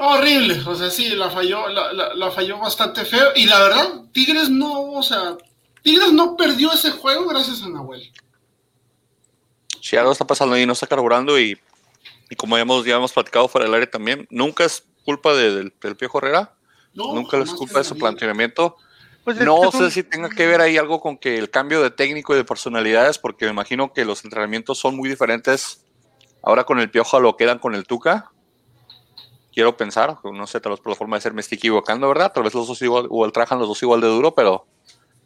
Horrible, 0.00 0.62
o 0.66 0.74
sea, 0.76 0.90
sí, 0.90 1.08
la 1.10 1.28
falló, 1.30 1.68
la, 1.68 1.92
la, 1.92 2.14
la 2.14 2.30
falló 2.30 2.58
bastante 2.58 3.04
feo. 3.04 3.30
Y 3.34 3.46
la 3.46 3.58
verdad, 3.60 4.02
Tigres 4.12 4.48
no, 4.48 4.92
o 4.92 5.02
sea, 5.02 5.36
Tigres 5.82 6.12
no 6.12 6.36
perdió 6.36 6.72
ese 6.72 6.90
juego 6.92 7.26
gracias 7.28 7.62
a 7.62 7.68
Nahuel. 7.68 8.12
Si 9.80 9.96
algo 9.96 10.12
está 10.12 10.26
pasando 10.26 10.54
ahí, 10.54 10.66
no 10.66 10.72
está 10.72 10.86
carburando 10.86 11.38
y, 11.38 11.58
y 12.30 12.36
como 12.36 12.56
ya 12.56 12.62
hemos, 12.62 12.84
ya 12.84 12.96
hemos 12.96 13.12
platicado 13.12 13.48
fuera 13.48 13.64
del 13.66 13.74
aire 13.74 13.86
también, 13.86 14.26
nunca 14.30 14.64
es 14.64 14.84
culpa 15.04 15.34
de- 15.34 15.54
del, 15.54 15.74
del 15.80 15.96
Piojo 15.96 16.18
Herrera, 16.18 16.54
No, 16.94 17.14
nunca 17.14 17.38
es 17.38 17.50
culpa 17.54 17.78
de 17.78 17.84
su 17.84 17.96
planteamiento. 17.96 18.76
Pues 19.24 19.38
es 19.38 19.44
No 19.44 19.70
sé 19.72 19.78
son- 19.78 19.90
si 19.90 20.02
tenga 20.02 20.28
que 20.28 20.46
ver 20.46 20.60
ahí 20.60 20.76
algo 20.76 21.00
con 21.00 21.16
que 21.18 21.38
el 21.38 21.50
cambio 21.50 21.82
de 21.82 21.90
técnico 21.90 22.34
y 22.34 22.36
de 22.36 22.44
personalidades, 22.44 23.18
porque 23.18 23.44
me 23.46 23.50
imagino 23.52 23.92
que 23.92 24.04
los 24.04 24.24
entrenamientos 24.24 24.78
son 24.78 24.96
muy 24.96 25.08
diferentes 25.08 25.84
ahora 26.42 26.64
con 26.64 26.78
el 26.80 26.90
Piojo 26.90 27.16
a 27.16 27.20
lo 27.20 27.36
que 27.36 27.44
eran 27.44 27.58
con 27.58 27.74
el 27.74 27.84
Tuca. 27.86 28.30
Quiero 29.58 29.76
pensar, 29.76 30.16
no 30.22 30.46
sé, 30.46 30.60
tal 30.60 30.70
vez 30.70 30.80
por 30.80 30.92
la 30.92 30.94
forma 30.96 31.16
de 31.16 31.20
ser 31.22 31.34
me 31.34 31.40
estoy 31.40 31.56
equivocando, 31.56 32.06
¿verdad? 32.06 32.30
Tal 32.32 32.44
vez 32.44 32.54
los 32.54 32.68
dos 32.68 32.80
igual, 32.80 33.08
o 33.10 33.24
el 33.24 33.32
trajan 33.32 33.58
los 33.58 33.66
dos 33.66 33.82
igual 33.82 34.00
de 34.00 34.06
duro, 34.06 34.32
pero 34.32 34.68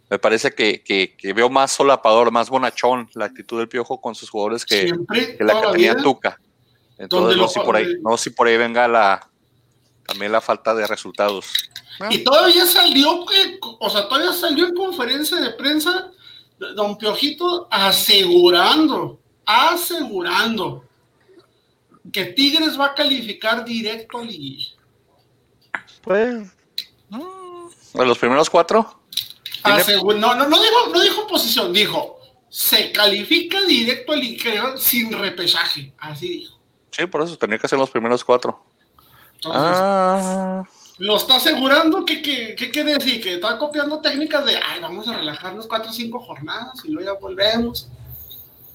me 0.09 0.19
parece 0.19 0.55
que, 0.55 0.83
que- 0.83 1.15
que 1.19 1.35
veo 1.35 1.51
más 1.51 1.71
solapador, 1.73 2.31
más 2.31 2.49
bonachón 2.49 3.11
la 3.13 3.27
actitud 3.27 3.59
del 3.59 3.69
Piojo 3.69 4.01
con 4.01 4.15
sus 4.15 4.31
jugadores 4.31 4.65
que, 4.65 4.85
Siempre, 4.87 5.37
que 5.37 5.45
la 5.45 5.61
que 5.61 5.67
tenía 5.73 5.93
vida. 5.93 6.03
Tuca. 6.03 6.41
Entonces 6.97 7.37
lo 7.37 7.43
no 7.43 7.49
sé 7.49 7.61
si 7.61 7.67
por 7.67 7.77
ahí, 7.77 7.95
no 8.01 8.17
sé 8.17 8.25
si 8.25 8.31
por 8.31 8.47
ahí 8.47 8.57
venga 8.57 8.89
la 8.89 9.29
también 10.07 10.33
la 10.33 10.41
falta 10.41 10.75
de 10.75 10.87
resultados. 10.87 11.53
Y 12.09 12.25
todavía 12.25 12.65
salió, 12.65 13.27
que, 13.27 13.59
o 13.61 13.91
sea, 13.91 14.09
todavía 14.09 14.33
salió 14.33 14.67
en 14.67 14.75
conferencia 14.75 15.37
de 15.43 15.51
prensa 15.51 16.11
Don 16.75 16.97
Piojito 16.97 17.69
asegurando, 17.71 19.21
asegurando 19.45 20.85
que 22.13 22.27
Tigres 22.27 22.79
va 22.79 22.87
a 22.87 22.95
calificar 22.95 23.65
directo 23.65 24.19
a 24.19 24.23
liguilla. 24.25 24.73
pues, 26.03 26.49
De 27.95 28.07
los 28.07 28.19
primeros 28.19 28.49
cuatro, 28.51 29.01
Asegu- 29.63 30.19
no, 30.19 30.35
no, 30.35 30.49
no 30.49 30.61
dijo, 30.63 30.89
no 30.93 31.01
dijo 31.01 31.27
posición, 31.27 31.73
dijo 31.73 32.19
se 32.49 32.93
califica 32.93 33.63
directo 33.63 34.13
a 34.13 34.17
liguilla 34.17 34.77
sin 34.77 35.11
repechaje, 35.13 35.93
así 35.99 36.29
dijo. 36.29 36.59
sí, 36.91 37.07
por 37.07 37.23
eso 37.23 37.37
tenía 37.39 37.59
que 37.59 37.67
ser 37.69 37.79
los 37.79 37.91
primeros 37.91 38.23
cuatro. 38.25 38.63
Entonces, 39.37 39.63
Ah, 39.79 40.63
lo 40.99 41.17
está 41.17 41.37
asegurando 41.37 42.05
que, 42.05 42.21
que, 42.21 42.55
que 42.55 42.71
quiere 42.71 42.95
decir 42.95 43.23
que 43.23 43.35
está 43.37 43.57
copiando 43.57 44.01
técnicas 44.01 44.45
de 44.45 44.57
ay, 44.57 44.81
vamos 44.81 45.09
a 45.09 45.15
relajarnos 45.17 45.67
cuatro 45.67 45.91
o 45.91 45.95
cinco 45.95 46.21
jornadas 46.21 46.85
y 46.85 46.91
luego 46.91 47.15
ya 47.15 47.19
volvemos. 47.19 47.89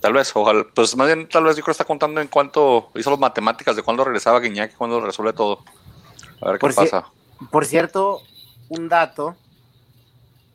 Tal 0.02 0.14
vez, 0.14 0.32
ojalá. 0.36 0.66
Pues 0.74 0.96
más 0.96 1.08
bien, 1.08 1.28
tal 1.30 1.44
vez 1.44 1.56
yo 1.56 1.64
creo 1.64 1.66
que 1.66 1.72
está 1.72 1.86
contando 1.86 2.22
en 2.22 2.28
cuánto 2.28 2.90
hizo 2.96 3.10
las 3.10 3.20
matemáticas 3.20 3.76
de 3.76 3.84
cuándo 3.84 4.04
regresaba 4.04 4.40
Guiñac 4.40 4.74
y 4.74 4.76
cuándo 4.76 5.00
resuelve 5.02 5.34
todo. 5.34 5.64
A 6.42 6.48
ver 6.48 6.56
qué 6.56 6.60
Por 6.60 6.72
si- 6.74 6.78
pasa. 6.78 7.06
Por 7.52 7.66
cierto, 7.66 8.22
un 8.70 8.90
dato. 8.90 9.36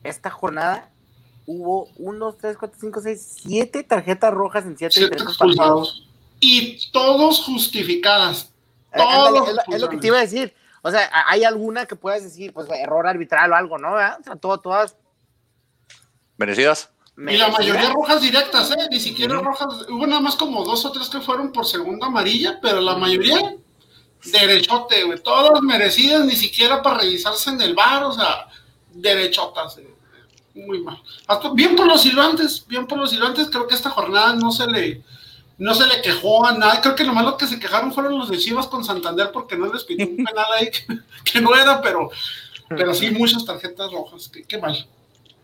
Esta 0.03 0.29
jornada 0.29 0.89
hubo 1.45 1.87
1, 1.97 2.25
2, 2.25 2.37
3, 2.37 2.57
4, 2.57 2.77
5, 2.79 3.01
6, 3.01 3.37
7 3.43 3.83
tarjetas 3.83 4.33
rojas 4.33 4.65
en 4.65 4.77
7 4.77 4.93
Siete 4.93 5.09
diferentes 5.15 5.37
partidos. 5.37 5.57
expulsados. 5.57 6.09
Y 6.39 6.91
todos 6.91 7.41
justificadas. 7.45 8.51
Eh, 8.91 9.01
ándale, 9.01 9.37
Todos 9.39 9.49
es, 9.49 9.55
lo, 9.55 9.75
es 9.75 9.81
lo 9.81 9.89
que 9.89 9.97
te 9.97 10.07
iba 10.07 10.17
a 10.17 10.21
decir. 10.21 10.53
O 10.81 10.91
sea, 10.91 11.09
hay 11.27 11.45
alguna 11.45 11.85
que 11.85 11.95
puedas 11.95 12.21
decir, 12.23 12.51
pues 12.51 12.67
error 12.69 13.07
arbitral 13.07 13.53
o 13.53 13.55
algo, 13.55 13.77
¿no? 13.77 13.93
¿Verdad? 13.93 14.17
O 14.19 14.23
sea, 14.23 14.35
todo, 14.35 14.59
todas. 14.59 14.97
¿Merecidas? 16.37 16.89
Y 17.15 17.37
la 17.37 17.49
mayoría 17.49 17.89
rojas 17.91 18.21
directas, 18.21 18.71
¿eh? 18.71 18.87
Ni 18.89 18.99
siquiera 18.99 19.39
rojas. 19.39 19.85
Hubo 19.89 20.07
nada 20.07 20.19
más 20.21 20.35
como 20.35 20.63
dos 20.63 20.83
o 20.85 20.91
tres 20.91 21.09
que 21.09 21.21
fueron 21.21 21.51
por 21.51 21.65
segunda 21.65 22.07
amarilla, 22.07 22.59
pero 22.61 22.81
la 22.81 22.95
mayoría 22.95 23.55
derechote, 24.25 25.03
güey. 25.03 25.19
Todas 25.21 25.61
merecidas, 25.61 26.25
ni 26.25 26.35
siquiera 26.35 26.81
para 26.81 26.99
revisarse 26.99 27.49
en 27.51 27.61
el 27.61 27.75
bar, 27.75 28.03
o 28.05 28.13
sea, 28.13 28.47
derechotas. 28.91 29.77
eh. 29.77 29.89
Muy 30.55 30.81
mal. 30.81 31.01
Hasta- 31.27 31.49
bien 31.53 31.75
por 31.75 31.87
los 31.87 32.01
silbantes, 32.01 32.65
bien 32.67 32.85
por 32.87 32.97
los 32.99 33.09
silbantes. 33.09 33.49
Creo 33.49 33.67
que 33.67 33.75
esta 33.75 33.89
jornada 33.89 34.33
no 34.35 34.51
se 34.51 34.67
le. 34.67 35.03
No 35.57 35.73
se 35.75 35.85
le 35.85 36.01
quejó 36.01 36.45
a 36.45 36.53
nadie. 36.53 36.81
Creo 36.81 36.95
que 36.95 37.03
lo 37.03 37.13
malo 37.13 37.37
que 37.37 37.45
se 37.47 37.59
quejaron 37.59 37.93
fueron 37.93 38.17
los 38.17 38.29
de 38.29 38.37
Chivas 38.39 38.67
con 38.67 38.83
Santander 38.83 39.31
porque 39.31 39.55
no 39.55 39.71
les 39.71 39.83
pitó 39.83 40.03
un 40.03 40.17
penal 40.25 40.45
ahí 40.57 40.69
que, 40.71 40.85
que 41.31 41.41
no 41.41 41.55
era, 41.55 41.79
pero, 41.81 42.09
pero 42.69 42.93
sí 42.93 43.11
muchas 43.11 43.45
tarjetas 43.45 43.91
rojas. 43.91 44.29
Qué, 44.29 44.43
qué 44.43 44.57
mal. 44.57 44.87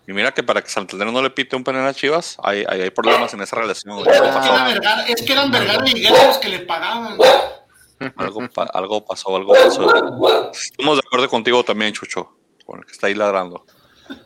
Y 0.09 0.13
mira 0.13 0.31
que 0.33 0.41
para 0.41 0.63
que 0.63 0.69
Santander 0.71 1.05
no 1.13 1.21
le 1.21 1.29
pite 1.29 1.55
un 1.55 1.63
penal 1.63 1.85
a 1.85 1.93
Chivas, 1.93 2.35
hay, 2.41 2.65
hay, 2.67 2.81
hay 2.81 2.89
problemas 2.89 3.31
en 3.35 3.41
esa 3.41 3.55
relación. 3.57 3.99
Es 3.99 4.19
que, 4.19 4.27
pasó, 4.27 4.55
era 4.55 4.63
Vergara, 4.65 5.03
es 5.05 5.21
que 5.21 5.33
eran 5.33 5.51
Vergara 5.51 5.87
y 5.87 6.01
los 6.01 6.37
que 6.39 6.49
le 6.49 6.59
pagaban. 6.61 7.15
algo, 8.17 8.49
pa- 8.49 8.71
algo 8.73 9.05
pasó, 9.05 9.35
algo 9.35 9.53
pasó. 9.53 10.51
Estamos 10.51 10.95
de 10.97 11.01
acuerdo 11.05 11.29
contigo 11.29 11.63
también, 11.63 11.93
Chucho, 11.93 12.35
con 12.65 12.79
el 12.79 12.85
que 12.87 12.91
está 12.93 13.05
ahí 13.05 13.13
ladrando. 13.13 13.67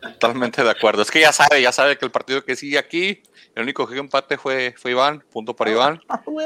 Totalmente 0.01 0.63
de 0.63 0.69
acuerdo. 0.69 1.01
Es 1.01 1.11
que 1.11 1.19
ya 1.19 1.33
sabe, 1.33 1.61
ya 1.61 1.73
sabe 1.73 1.97
que 1.97 2.05
el 2.05 2.11
partido 2.11 2.45
que 2.45 2.55
sigue 2.55 2.77
aquí, 2.77 3.21
el 3.53 3.63
único 3.63 3.85
que 3.85 3.97
empate 3.97 4.37
fue, 4.37 4.73
fue 4.77 4.91
Iván, 4.91 5.21
punto 5.33 5.53
para 5.53 5.69
Iván. 5.71 6.01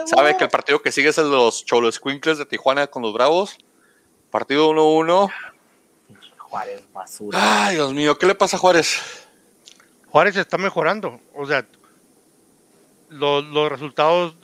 Sabe 0.07 0.35
que 0.35 0.45
el 0.45 0.49
partido 0.49 0.81
que 0.81 0.91
sigue 0.91 1.09
es 1.09 1.17
el 1.19 1.25
de 1.25 1.35
los 1.35 1.63
Cholos 1.63 1.99
Quinkles 1.99 2.39
de 2.39 2.47
Tijuana 2.47 2.87
con 2.87 3.03
los 3.03 3.13
Bravos. 3.13 3.55
Partido 4.31 4.71
1-1. 4.71 5.31
Juárez, 6.39 6.81
basura. 6.91 7.37
Ay, 7.67 7.75
Dios 7.75 7.93
mío, 7.93 8.17
¿qué 8.17 8.25
le 8.25 8.33
pasa 8.33 8.57
a 8.57 8.59
Juárez? 8.59 9.26
Juárez 10.09 10.35
está 10.35 10.57
mejorando. 10.57 11.19
O 11.33 11.45
sea, 11.45 11.65
los, 13.09 13.43
los 13.45 13.69
resultados. 13.69 14.35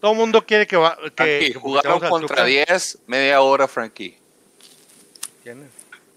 Todo 0.00 0.12
el 0.12 0.18
mundo 0.18 0.44
quiere 0.44 0.66
que 0.66 0.76
va. 0.76 0.96
Que, 0.96 1.10
Frankie, 1.16 1.52
que 1.52 1.58
jugaron 1.58 2.00
contra 2.00 2.36
Tuca. 2.36 2.44
10, 2.44 2.98
media 3.06 3.40
hora, 3.40 3.66
Frankie. 3.68 4.18
¿Quién 5.42 5.62
es? 5.64 5.70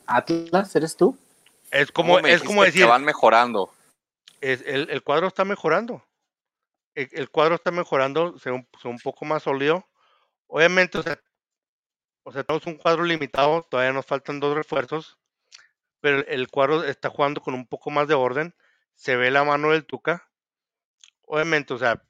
Atlas, 0.06 0.76
¿eres 0.76 0.96
tú? 0.96 1.18
Es 1.72 1.92
como, 1.92 2.16
¿Cómo 2.16 2.24
me 2.24 2.34
es 2.34 2.42
como 2.42 2.62
dijiste 2.64 2.80
que 2.80 2.80
decir, 2.80 2.90
van 2.90 3.04
mejorando. 3.04 3.74
es- 4.42 4.64
el, 4.66 4.90
el 4.90 5.04
cuadro 5.04 5.28
está 5.28 5.44
mejorando. 5.46 6.04
El, 6.96 7.10
el 7.12 7.30
cuadro 7.30 7.56
está 7.56 7.72
mejorando, 7.72 8.40
se 8.40 8.52
un, 8.52 8.68
se 8.82 8.88
un 8.88 9.00
poco 9.00 9.26
más 9.26 9.44
sólido. 9.44 9.86
Obviamente, 10.48 10.98
o 10.98 11.04
sea, 11.04 11.20
o 12.24 12.32
sea, 12.32 12.44
tenemos 12.44 12.66
un 12.66 12.76
cuadro 12.76 13.04
limitado, 13.04 13.64
todavía 13.70 13.94
nos 13.94 14.06
faltan 14.06 14.40
dos 14.40 14.56
refuerzos, 14.56 15.18
pero 16.00 16.26
el 16.28 16.48
cuadro 16.50 16.84
está 16.84 17.10
jugando 17.10 17.42
con 17.42 17.54
un 17.54 17.68
poco 17.68 17.90
más 17.90 18.08
de 18.08 18.16
orden. 18.16 18.56
Se 18.98 19.16
ve 19.16 19.32
la 19.32 19.44
mano 19.46 19.72
del 19.72 19.86
Tuca. 19.86 20.30
Obviamente, 21.22 21.74
o 21.74 21.78
sea, 21.78 22.04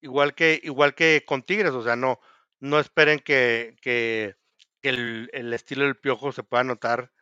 igual 0.00 0.34
que, 0.34 0.60
igual 0.62 0.94
que 0.94 1.24
con 1.26 1.42
Tigres, 1.42 1.72
o 1.72 1.82
sea, 1.82 1.94
no, 1.96 2.20
no 2.60 2.78
esperen 2.80 3.20
que, 3.20 3.76
que, 3.80 4.36
que 4.80 4.88
el, 4.88 5.30
el 5.32 5.52
estilo 5.52 5.84
del 5.84 5.96
piojo 5.96 6.32
se 6.32 6.42
pueda 6.42 6.64
notar 6.64 7.12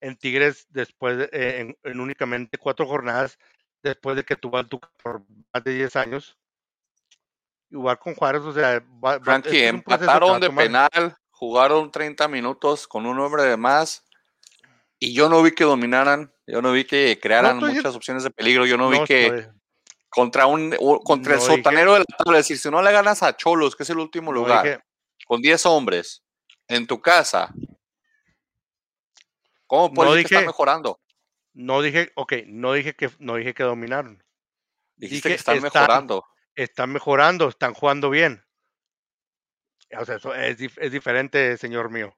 en 0.00 0.16
Tigres 0.16 0.66
después 0.70 1.18
de- 1.18 1.30
eh, 1.32 1.60
en, 1.60 1.78
en 1.82 2.00
únicamente 2.00 2.58
cuatro 2.58 2.86
jornadas 2.86 3.38
después 3.82 4.16
de 4.16 4.24
que 4.24 4.36
tuvo 4.36 4.58
al 4.58 4.68
Tuca 4.68 4.90
por 5.02 5.22
más 5.52 5.64
de 5.64 5.74
10 5.74 5.96
años. 5.96 6.38
Igual 7.70 7.98
con 7.98 8.14
Juárez, 8.14 8.42
o 8.42 8.52
sea, 8.52 8.80
va, 9.04 9.18
Frankie, 9.20 9.48
este 9.50 9.64
es 9.64 9.70
empataron 9.74 10.40
de 10.40 10.48
penal, 10.64 11.16
jugaron 11.30 11.90
30 11.90 12.28
minutos 12.28 12.86
con 12.86 13.06
un 13.06 13.18
hombre 13.18 13.42
de 13.44 13.56
más 13.56 14.04
y 14.98 15.14
yo 15.14 15.28
no 15.28 15.42
vi 15.42 15.52
que 15.52 15.64
dominaran, 15.64 16.31
yo 16.46 16.60
no 16.62 16.72
vi 16.72 16.84
que 16.84 17.18
crearan 17.20 17.58
muchas 17.58 17.94
opciones 17.94 18.22
de 18.24 18.30
peligro, 18.30 18.66
yo 18.66 18.76
no, 18.76 18.88
vi 18.90 19.02
que 19.04 19.26
estoy- 19.26 19.46
contra 20.08 20.46
un 20.46 20.70
contra 21.04 21.34
el 21.34 21.40
dije- 21.40 21.56
sotanero 21.56 21.94
de 21.94 22.00
la 22.00 22.04
tabla, 22.04 22.38
es 22.38 22.44
decir, 22.48 22.58
si 22.58 22.70
no 22.70 22.82
le 22.82 22.92
ganas 22.92 23.22
a 23.22 23.36
Cholos, 23.36 23.74
que 23.76 23.82
es 23.84 23.90
el 23.90 23.98
último 23.98 24.32
lugar, 24.32 24.64
dije- 24.64 24.80
con 25.26 25.40
10 25.40 25.64
hombres 25.66 26.22
en 26.68 26.86
tu 26.86 27.00
casa, 27.00 27.52
¿cómo 29.66 29.92
puedes 29.92 30.24
dije- 30.28 30.44
mejorando? 30.44 31.00
no 31.54 31.82
dije, 31.82 32.10
ok, 32.14 32.32
no 32.46 32.72
dije 32.72 32.94
que 32.94 33.10
no 33.18 33.36
dije 33.36 33.54
que 33.54 33.62
dominaron. 33.62 34.22
Dijiste 34.96 35.28
que 35.30 35.34
están 35.34 35.56
están- 35.56 35.72
mejorando. 35.82 36.24
Están 36.54 36.90
mejorando, 36.92 37.48
están 37.48 37.72
jugando 37.74 38.10
bien. 38.10 38.44
O 39.98 40.04
sea, 40.04 40.16
eso 40.16 40.34
es, 40.34 40.56
es 40.76 40.92
diferente, 40.92 41.56
señor 41.56 41.90
mío. 41.90 42.14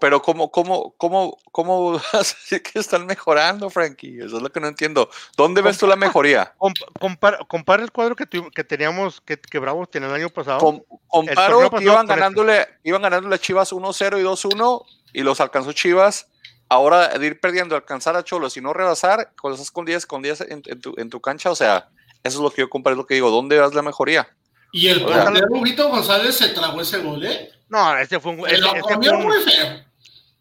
Pero 0.00 0.20
¿cómo, 0.20 0.50
cómo, 0.50 0.94
cómo, 0.98 1.38
cómo 1.50 1.92
vas 2.12 2.14
a 2.14 2.18
decir 2.18 2.62
que 2.62 2.78
están 2.78 3.06
mejorando, 3.06 3.70
Frankie? 3.70 4.18
Eso 4.18 4.36
es 4.36 4.42
lo 4.42 4.50
que 4.52 4.60
no 4.60 4.68
entiendo. 4.68 5.08
¿Dónde 5.36 5.62
ves 5.62 5.78
tú 5.78 5.86
la 5.86 5.96
mejoría? 5.96 6.54
Comp- 6.58 6.84
compara, 6.98 7.38
compara 7.48 7.82
el 7.82 7.90
cuadro 7.90 8.14
que, 8.14 8.28
tuvi- 8.28 8.52
que 8.52 8.64
teníamos, 8.64 9.20
que, 9.22 9.38
que 9.40 9.58
Bravos 9.58 9.90
tenía 9.90 10.08
el 10.08 10.14
año 10.14 10.28
pasado. 10.28 10.58
Com- 10.58 10.82
comparo 11.06 11.52
torneo 11.52 11.70
que 11.70 11.76
pasado 11.76 11.82
iban 11.92 12.06
con 12.06 12.10
este. 12.10 12.20
ganándole, 12.20 12.68
iban 12.84 13.02
ganándole 13.02 13.34
a 13.34 13.38
Chivas 13.38 13.72
1-0 13.72 14.20
y 14.20 14.22
2-1 14.24 14.84
y 15.14 15.22
los 15.22 15.40
alcanzó 15.40 15.72
Chivas. 15.72 16.28
Ahora 16.68 17.08
de 17.08 17.26
ir 17.26 17.40
perdiendo, 17.40 17.74
alcanzar 17.74 18.14
a 18.14 18.22
Cholos 18.24 18.58
y 18.58 18.60
no 18.60 18.74
rebasar, 18.74 19.32
con 19.40 19.54
esas 19.54 19.70
con 19.70 19.86
10, 19.86 20.04
con 20.04 20.20
10 20.20 20.42
en, 20.42 20.62
en 20.66 20.80
tu, 20.82 20.92
en 20.98 21.08
tu 21.08 21.18
cancha, 21.22 21.50
o 21.50 21.54
sea, 21.54 21.88
eso 22.22 22.38
es 22.38 22.42
lo 22.42 22.50
que 22.50 22.60
yo 22.60 22.68
comparo, 22.68 22.92
es 22.92 22.98
lo 22.98 23.06
que 23.06 23.14
digo, 23.14 23.30
¿dónde 23.30 23.58
vas 23.58 23.72
la 23.72 23.80
mejoría? 23.80 24.28
Y 24.72 24.88
el 24.88 25.02
portero 25.02 25.46
Huguito 25.50 25.88
González 25.88 26.36
se 26.36 26.48
tragó 26.50 26.80
ese 26.80 26.98
gol, 26.98 27.24
¿eh? 27.24 27.50
No, 27.68 27.96
ese 27.98 28.20
fue 28.20 28.32
un. 28.32 28.44
Se 28.48 28.54
Ese, 28.54 28.60
lo 28.60 28.72
ese 28.74 28.80
fue 28.82 28.94
comió 28.94 29.12
un- 29.18 29.24
muy 29.24 29.42
feo. 29.42 29.84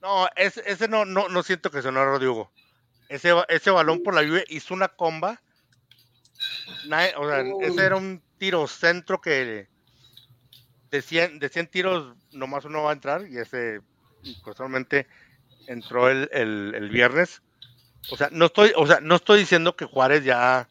no, 0.02 0.28
ese, 0.36 0.64
ese 0.66 0.88
no, 0.88 1.06
no, 1.06 1.30
no 1.30 1.44
siento 1.44 1.72
que 1.72 1.82
sonó 1.82 2.04
Rodrigo. 2.06 2.52
Ese, 3.10 3.34
ese 3.48 3.72
balón 3.72 4.04
por 4.04 4.14
la 4.14 4.24
lluvia 4.24 4.44
hizo 4.50 4.74
una 4.74 4.90
comba. 4.90 5.42
O 7.18 7.28
sea, 7.28 7.44
Uy. 7.44 7.66
ese 7.66 7.86
era 7.86 7.96
un 7.96 8.22
tiro 8.38 8.68
centro 8.68 9.22
que. 9.22 9.68
de 10.92 11.02
100, 11.02 11.40
de 11.40 11.50
100 11.50 11.68
tiros, 11.68 12.16
nomás 12.32 12.66
uno 12.66 12.84
va 12.84 12.92
a 12.92 12.94
entrar 12.94 13.28
y 13.28 13.38
ese, 13.38 13.82
casualmente, 14.44 15.08
entró 15.68 16.10
el, 16.10 16.30
el, 16.32 16.74
el, 16.76 16.90
viernes. 16.90 17.42
O 18.10 18.18
sea, 18.18 18.30
no 18.32 18.46
estoy, 18.46 18.72
o 18.76 18.86
sea, 18.88 19.00
no 19.02 19.16
estoy 19.16 19.40
diciendo 19.40 19.76
que 19.76 19.86
Juárez 19.86 20.24
ya 20.24 20.70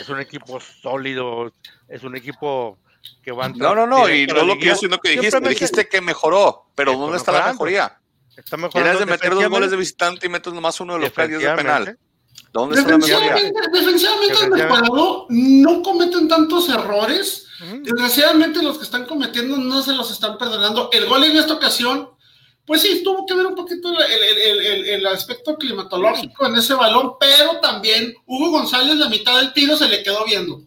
es 0.00 0.08
un 0.08 0.18
equipo 0.20 0.58
sólido, 0.60 1.52
es 1.88 2.02
un 2.02 2.16
equipo 2.16 2.78
que 3.22 3.32
va 3.32 3.44
a 3.44 3.46
entrar. 3.48 3.74
No, 3.74 3.86
no, 3.86 3.98
no, 3.98 4.08
y 4.08 4.26
no 4.26 4.44
lo 4.44 4.58
que 4.58 4.66
yo 4.66 4.76
sino 4.76 4.98
que 4.98 5.10
dijiste, 5.10 5.40
dijiste 5.40 5.88
que 5.88 6.00
mejoró, 6.00 6.66
pero 6.74 6.96
¿dónde 6.96 7.18
está 7.18 7.32
la 7.32 7.52
mejoría? 7.52 7.98
Está 8.36 8.56
mejorando. 8.56 8.98
Tienes 8.98 8.98
de 8.98 9.06
meter 9.06 9.34
dos 9.34 9.48
goles 9.48 9.70
de 9.70 9.76
visitante 9.76 10.26
y 10.26 10.30
metes 10.30 10.52
nomás 10.52 10.80
uno 10.80 10.94
de 10.94 11.00
local 11.00 11.30
y 11.30 11.34
de 11.34 11.54
penal. 11.54 11.98
¿Dónde 12.52 12.78
está 12.78 12.92
la 12.92 12.98
mejoría? 12.98 13.52
Defensivamente 13.72 14.44
el 14.44 14.50
mejorado, 14.50 15.26
no 15.28 15.82
cometen 15.82 16.28
tantos 16.28 16.68
errores. 16.68 17.46
Desgraciadamente 17.82 18.62
los 18.62 18.78
que 18.78 18.84
están 18.84 19.06
cometiendo 19.06 19.56
no 19.56 19.82
se 19.82 19.92
los 19.92 20.10
están 20.10 20.36
perdonando. 20.36 20.90
El 20.92 21.06
gol 21.06 21.24
en 21.24 21.36
esta 21.36 21.54
ocasión 21.54 22.14
pues 22.66 22.80
sí, 22.80 23.02
tuvo 23.04 23.26
que 23.26 23.34
ver 23.34 23.46
un 23.46 23.54
poquito 23.54 23.90
el, 23.92 25.06
aspecto 25.06 25.56
climatológico 25.56 26.46
en 26.46 26.56
ese 26.56 26.74
balón, 26.74 27.12
pero 27.20 27.60
también 27.60 28.14
Hugo 28.26 28.52
González, 28.52 28.96
la 28.96 29.08
mitad 29.08 29.36
del 29.36 29.52
tiro 29.52 29.76
se 29.76 29.88
le 29.88 30.02
quedó 30.02 30.24
viendo. 30.24 30.62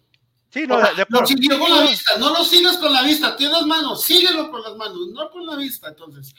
Sí, 0.58 0.66
no, 0.66 0.78
de, 0.78 1.06
lo 1.08 1.28
siguió 1.28 1.60
con 1.60 1.70
la 1.70 1.84
vista, 1.84 2.18
no 2.18 2.32
lo 2.32 2.44
sigas 2.44 2.78
con 2.78 2.92
la 2.92 3.04
vista, 3.04 3.36
tienes 3.36 3.62
manos, 3.68 4.02
síguelo 4.02 4.50
con 4.50 4.64
las 4.64 4.76
manos, 4.76 4.98
no 5.14 5.30
con 5.30 5.46
la 5.46 5.56
vista. 5.56 5.90
Entonces, 5.90 6.34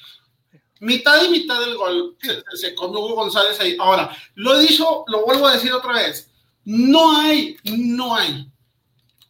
mitad 0.80 1.24
y 1.24 1.28
mitad 1.28 1.60
del 1.60 1.76
gol 1.76 2.16
se, 2.20 2.42
se 2.56 2.74
con 2.74 2.90
Hugo 2.90 3.14
González 3.14 3.60
ahí. 3.60 3.76
Ahora, 3.78 4.10
lo 4.34 4.58
he 4.58 4.66
dicho, 4.66 5.04
lo 5.06 5.24
vuelvo 5.24 5.46
a 5.46 5.52
decir 5.52 5.72
otra 5.72 5.92
vez, 5.92 6.32
no 6.64 7.16
hay, 7.16 7.58
no 7.62 8.16
hay, 8.16 8.50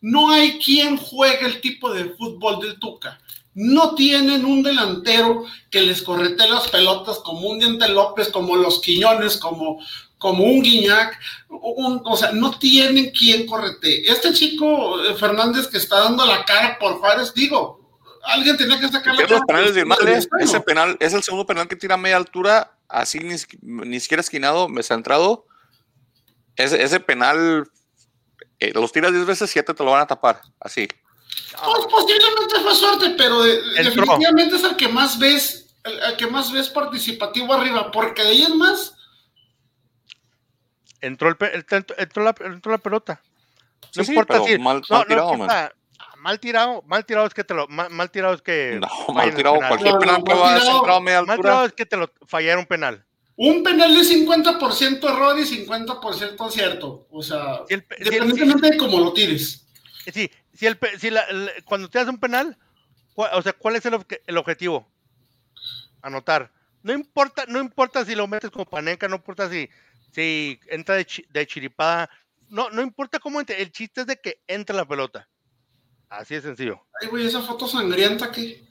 no 0.01 0.31
hay 0.31 0.59
quien 0.59 0.97
juegue 0.97 1.45
el 1.45 1.61
tipo 1.61 1.93
de 1.93 2.07
fútbol 2.15 2.61
del 2.61 2.79
Tuca. 2.79 3.21
No 3.53 3.95
tienen 3.95 4.47
un 4.47 4.63
delantero 4.63 5.45
que 5.71 5.83
les 5.83 6.01
correte 6.01 6.49
las 6.49 6.69
pelotas 6.69 7.19
como 7.19 7.47
un 7.51 7.59
Diente 7.59 7.89
López, 7.89 8.29
como 8.29 8.57
los 8.57 8.81
Quiñones, 8.81 9.37
como, 9.37 9.81
como 10.19 10.45
un 10.45 10.63
Guiñac, 10.63 11.19
o 11.49 12.17
sea, 12.17 12.33
no 12.33 12.59
tienen 12.59 13.11
quien 13.11 13.47
correte. 13.47 14.11
Este 14.11 14.33
chico 14.33 15.03
eh, 15.05 15.15
Fernández 15.15 15.69
que 15.69 15.79
está 15.79 16.01
dando 16.01 16.27
la 16.27 16.45
cara 16.45 16.79
por 16.79 16.99
Juárez, 16.99 17.33
digo, 17.35 17.81
alguien 18.25 18.57
tenía 18.57 18.79
que 18.79 18.89
sacar 18.89 19.15
la 19.15 19.27
cara. 19.27 19.41
Penales 19.47 19.75
de 19.75 19.85
ese 20.41 20.61
penal 20.61 20.97
es 21.01 21.15
el 21.15 21.23
segundo 21.23 21.47
penal 21.47 21.69
que 21.69 21.77
tira 21.77 21.95
a 21.95 21.99
media 21.99 22.17
altura, 22.17 22.77
así 22.89 23.21
ni, 23.21 24.01
siquiera 24.01 24.21
esquinado, 24.21 24.69
me 24.69 24.83
centrado. 24.83 25.47
Ese, 26.57 26.83
ese 26.83 26.99
penal, 26.99 27.71
eh, 28.59 28.73
los 28.75 28.91
tiras 28.91 29.13
10 29.13 29.25
veces, 29.25 29.51
7 29.51 29.73
te 29.73 29.85
lo 29.85 29.93
van 29.93 30.03
a 30.03 30.07
tapar, 30.07 30.43
así. 30.59 30.89
Pues 31.65 31.87
posiblemente 31.87 32.61
fue 32.61 32.75
suerte, 32.75 33.15
pero 33.17 33.43
definitivamente 33.43 34.57
es 34.57 34.65
el 34.65 34.77
que 34.77 34.89
más 34.89 35.19
ves, 35.19 35.75
el, 35.85 36.17
que 36.17 36.27
más 36.27 36.53
ves 36.53 36.69
participativo 36.69 37.55
arriba, 37.55 37.91
porque 37.93 38.23
de 38.23 38.29
ahí 38.29 38.43
es 38.43 38.55
más. 38.55 38.95
Entró, 41.01 41.29
el, 41.29 41.37
entró, 41.97 42.25
la, 42.25 42.35
entró 42.41 42.73
la 42.73 42.79
pelota. 42.79 43.23
No 43.97 44.03
importa 44.03 44.43
si. 44.45 44.59
Mal, 44.59 44.83
mal 44.89 45.07
tirado, 45.07 45.37
mal 46.17 46.41
tirado, 46.41 46.83
mal 46.87 47.07
tirado 47.07 47.27
es 47.27 47.35
que 47.35 47.45
te 47.45 47.55
lo. 47.55 47.69
Mal, 47.69 48.11
tirado 48.11 48.35
es 48.35 48.43
que. 48.43 48.81
No, 48.81 49.15
mal 49.15 49.35
tirado, 49.35 49.57
cualquier 49.57 49.99
penal 49.99 50.25
que 50.25 50.35
va 50.35 50.51
a 50.97 51.01
media 51.01 51.19
altura. 51.19 51.27
Mal 51.27 51.37
tirado 51.39 51.65
es 51.65 51.73
que 51.73 51.87
te 51.87 51.97
lo 51.97 52.11
fallaron 52.27 52.67
penal. 52.67 53.05
Un 53.37 53.63
penal 53.63 53.95
de 53.95 54.03
50% 54.03 55.05
error 55.05 55.39
y 55.39 55.43
50% 55.43 56.47
acierto. 56.47 57.07
O 57.11 57.23
sea, 57.23 57.63
independientemente 57.69 58.71
de 58.71 58.77
cómo 58.77 58.99
lo 58.99 59.13
tires. 59.13 59.65
Sí, 60.13 60.29
si 60.53 60.67
el, 60.67 60.77
si 60.99 61.11
la, 61.11 61.25
cuando 61.65 61.89
te 61.89 61.99
haces 61.99 62.11
un 62.11 62.19
penal, 62.19 62.59
o 63.15 63.43
sea, 63.43 63.53
¿cuál 63.53 63.77
es 63.77 63.87
el, 63.87 63.97
el, 64.27 64.37
objetivo? 64.39 64.89
Anotar. 66.03 66.51
No 66.83 66.93
importa, 66.93 67.45
no 67.47 67.61
importa 67.61 68.05
si 68.05 68.17
lo 68.17 68.27
metes 68.27 68.51
como 68.51 68.65
paneca, 68.65 69.07
no 69.07 69.17
importa 69.17 69.49
si, 69.49 69.69
si 70.13 70.61
entra 70.69 70.97
de, 70.97 71.07
de 71.29 71.47
chiripada, 71.47 72.11
no, 72.49 72.71
no 72.71 72.83
importa 72.83 73.19
cómo 73.19 73.41
entre, 73.41 73.61
el 73.61 73.71
chiste 73.73 74.03
es 74.03 74.07
de 74.07 74.17
que 74.17 74.41
entre 74.47 74.75
la 74.75 74.87
pelota. 74.87 75.29
Así 76.09 76.35
de 76.35 76.41
sencillo. 76.41 76.81
Ay, 77.01 77.09
güey, 77.09 77.27
esa 77.27 77.43
foto 77.43 77.69
sangrienta 77.69 78.27
aquí. 78.27 78.67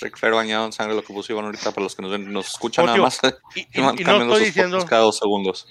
Rick 0.00 0.16
Fer 0.16 0.32
bañado 0.32 0.66
en 0.66 0.72
sangre, 0.72 0.94
lo 0.94 1.02
que 1.02 1.12
puso 1.12 1.32
Iván 1.32 1.46
ahorita 1.46 1.72
para 1.72 1.82
los 1.82 1.96
que 1.96 2.02
nos, 2.02 2.20
nos 2.20 2.48
escuchan 2.48 2.86
nada 2.86 2.98
más. 2.98 3.18
Y, 3.54 3.60
y, 3.72 3.80
y 3.80 4.04
no 4.04 4.22
estoy 4.22 4.44
diciendo. 4.44 4.84
Cada 4.86 5.02
dos 5.02 5.18
segundos. 5.18 5.66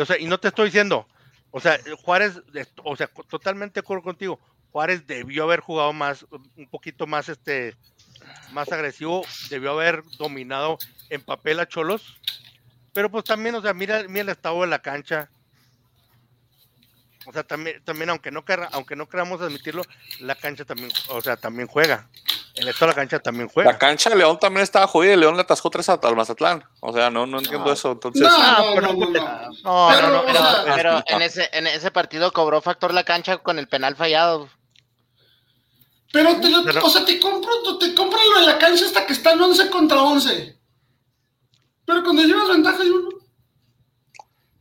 O 0.00 0.04
sea, 0.04 0.18
y 0.18 0.26
no 0.26 0.38
te 0.38 0.48
estoy 0.48 0.66
diciendo. 0.66 1.06
O 1.50 1.60
sea, 1.60 1.78
Juárez, 2.02 2.40
o 2.82 2.96
sea, 2.96 3.08
totalmente 3.28 3.74
de 3.74 3.84
acuerdo 3.84 4.02
contigo. 4.02 4.40
Juárez 4.70 5.06
debió 5.06 5.44
haber 5.44 5.60
jugado 5.60 5.92
más, 5.92 6.26
un 6.56 6.68
poquito 6.68 7.06
más 7.06 7.28
este, 7.28 7.76
más 8.52 8.72
agresivo, 8.72 9.24
debió 9.50 9.70
haber 9.70 10.02
dominado 10.18 10.78
en 11.10 11.22
papel 11.22 11.60
a 11.60 11.68
Cholos, 11.68 12.20
pero 12.94 13.10
pues 13.10 13.24
también, 13.24 13.54
o 13.56 13.60
sea, 13.60 13.74
mira, 13.74 14.04
mira 14.08 14.22
el 14.22 14.28
estado 14.30 14.62
de 14.62 14.68
la 14.68 14.78
cancha. 14.78 15.28
O 17.26 17.32
sea, 17.32 17.42
también, 17.42 17.82
también 17.84 18.10
aunque 18.10 18.30
no 18.30 18.44
aunque 18.72 18.96
no 18.96 19.08
queramos 19.08 19.40
admitirlo, 19.40 19.82
la 20.20 20.34
cancha 20.34 20.64
también, 20.64 20.90
o 21.08 21.20
sea, 21.20 21.36
también 21.36 21.68
juega. 21.68 22.08
En 22.54 22.68
esto 22.68 22.86
la 22.86 22.94
cancha 22.94 23.18
también 23.18 23.48
juega. 23.48 23.72
La 23.72 23.78
cancha 23.78 24.10
de 24.10 24.16
León 24.16 24.38
también 24.38 24.62
estaba 24.62 24.86
jodida 24.86 25.14
y 25.14 25.16
León 25.16 25.34
le 25.34 25.42
atascó 25.42 25.70
tres 25.70 25.88
al 25.88 26.16
Mazatlán. 26.16 26.62
O 26.80 26.92
sea, 26.92 27.10
no, 27.10 27.26
no 27.26 27.38
entiendo 27.38 27.72
eso. 27.72 27.92
Entonces... 27.92 28.22
No, 28.22 28.80
no, 28.80 28.92
no, 28.92 30.24
pero, 30.24 30.64
pero 30.76 31.02
en, 31.06 31.22
ese, 31.22 31.48
en 31.52 31.66
ese 31.66 31.90
partido 31.90 32.32
cobró 32.32 32.62
factor 32.62 32.94
la 32.94 33.02
cancha 33.02 33.38
con 33.38 33.58
el 33.58 33.66
penal 33.66 33.96
fallado. 33.96 34.48
Pero, 36.12 36.40
te 36.40 36.48
lo, 36.48 36.60
o 36.60 36.90
sea, 36.90 37.04
te 37.04 37.18
compro, 37.18 37.76
te 37.76 37.92
compro 37.92 38.20
lo 38.34 38.40
de 38.40 38.46
la 38.46 38.56
cancha 38.56 38.84
hasta 38.84 39.04
que 39.04 39.14
están 39.14 39.40
11 39.40 39.68
contra 39.70 40.00
11. 40.00 40.56
Pero 41.86 42.02
cuando 42.02 42.22
llevas 42.22 42.48
ventaja 42.48 42.82
hay 42.82 42.88
uno. 42.88 43.08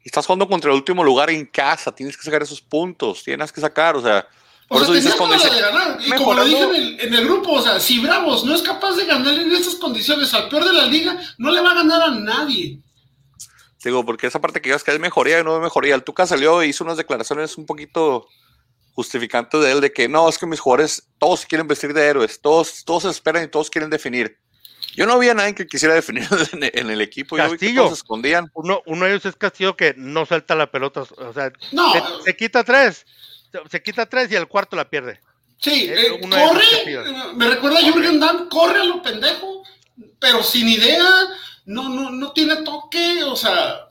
Estás 0.04 0.26
jugando 0.26 0.48
contra 0.48 0.70
el 0.72 0.76
último 0.76 1.04
lugar 1.04 1.30
en 1.30 1.46
casa, 1.46 1.94
tienes 1.94 2.18
que 2.18 2.24
sacar 2.24 2.44
esos 2.44 2.62
puntos, 2.62 3.24
tienes 3.24 3.52
que 3.52 3.62
sacar, 3.62 3.96
o 3.96 4.02
sea, 4.02 4.28
por 4.68 4.82
eso 4.82 4.94
dices 4.94 5.16
cuando 5.16 5.36
dice, 5.36 5.50
de 5.50 5.62
ganar. 5.62 5.98
Y 6.06 6.12
como 6.12 6.34
lo 6.34 6.46
dije 6.46 6.64
en 6.64 6.76
el, 6.76 7.00
en 7.00 7.14
el, 7.14 7.26
grupo, 7.26 7.54
o 7.54 7.62
sea, 7.62 7.80
si 7.80 8.00
Bravos 8.00 8.44
no 8.44 8.56
es 8.56 8.62
capaz 8.62 8.96
de 8.96 9.06
ganar 9.06 9.34
en 9.34 9.52
esas 9.52 9.76
condiciones 9.76 10.34
al 10.34 10.50
peor 10.50 10.66
de 10.66 10.74
la 10.74 10.86
liga, 10.86 11.18
no 11.38 11.52
le 11.52 11.62
va 11.62 11.72
a 11.72 11.76
ganar 11.76 12.02
a 12.02 12.12
nadie. 12.12 12.82
Digo, 13.84 14.06
porque 14.06 14.28
esa 14.28 14.40
parte 14.40 14.62
que 14.62 14.70
digas 14.70 14.84
que 14.84 14.92
es 14.92 15.00
mejoría 15.00 15.40
y 15.40 15.44
no 15.44 15.58
es 15.58 15.62
mejoría. 15.62 15.96
El 15.96 16.04
Tuca 16.04 16.26
salió 16.26 16.62
e 16.62 16.68
hizo 16.68 16.84
unas 16.84 16.98
declaraciones 16.98 17.58
un 17.58 17.66
poquito 17.66 18.28
justificante 18.94 19.58
de 19.58 19.72
él 19.72 19.82
de 19.82 19.92
que 19.92 20.08
no, 20.08 20.30
es 20.30 20.38
que 20.38 20.46
mis 20.46 20.60
jugadores 20.60 21.10
todos 21.18 21.46
quieren 21.46 21.68
vestir 21.68 21.94
de 21.94 22.06
héroes, 22.06 22.40
todos, 22.40 22.86
todos 22.86 23.06
esperan 23.06 23.44
y 23.44 23.48
todos 23.50 23.70
quieren 23.70 23.90
definir. 23.90 24.40
Yo 24.96 25.06
no 25.06 25.20
vi 25.20 25.30
a 25.30 25.34
nadie 25.34 25.56
que 25.56 25.68
quisiera 25.68 25.94
definir 25.94 26.28
en, 26.54 26.90
el 26.90 27.02
equipo. 27.02 27.36
Castillo. 27.36 27.88
se 27.88 27.96
escondían. 27.96 28.50
Uno, 28.54 28.82
uno, 28.86 29.06
de 29.06 29.12
ellos 29.12 29.26
es 29.26 29.36
Castillo 29.36 29.76
que 29.76 29.94
no 29.98 30.26
suelta 30.26 30.56
la 30.56 30.72
pelota. 30.72 31.02
O 31.02 31.34
sea, 31.34 31.52
se, 32.24 32.36
quita 32.36 32.64
tres. 32.64 33.06
Se, 33.70 33.82
quita 33.82 34.06
tres 34.06 34.32
y 34.32 34.36
el 34.36 34.48
cuarto 34.48 34.76
la 34.76 34.90
pierde. 34.90 35.20
Sí, 35.58 35.90
eh, 35.90 36.20
corre. 36.30 37.36
Me 37.36 37.48
recuerda 37.48 37.80
a 37.80 37.82
Jürgen 37.82 38.20
Damm, 38.20 38.50
corre 38.50 38.82
a 38.82 38.84
lo 38.84 39.02
pendejo, 39.02 39.64
pero 40.20 40.44
sin 40.44 40.68
idea. 40.68 41.06
No, 41.66 41.90
no, 41.90 42.12
no 42.12 42.32
tiene 42.34 42.58
toque. 42.58 43.24
O 43.24 43.36
sea, 43.36 43.88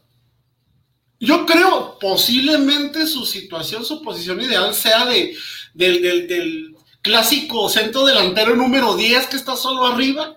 yo 1.23 1.47
creo 1.47 1.99
posiblemente 2.01 3.07
su 3.07 3.25
situación, 3.25 3.85
su 3.85 4.03
posición 4.03 4.41
ideal 4.41 4.75
sea 4.75 5.07
de, 5.07 5.37
del, 5.73 6.75
clásico 7.01 7.69
centro 7.69 8.05
delantero 8.05 8.57
número 8.57 8.97
10 8.97 9.27
que 9.29 9.37
está 9.37 9.57
solo 9.57 9.87
arriba. 9.87 10.37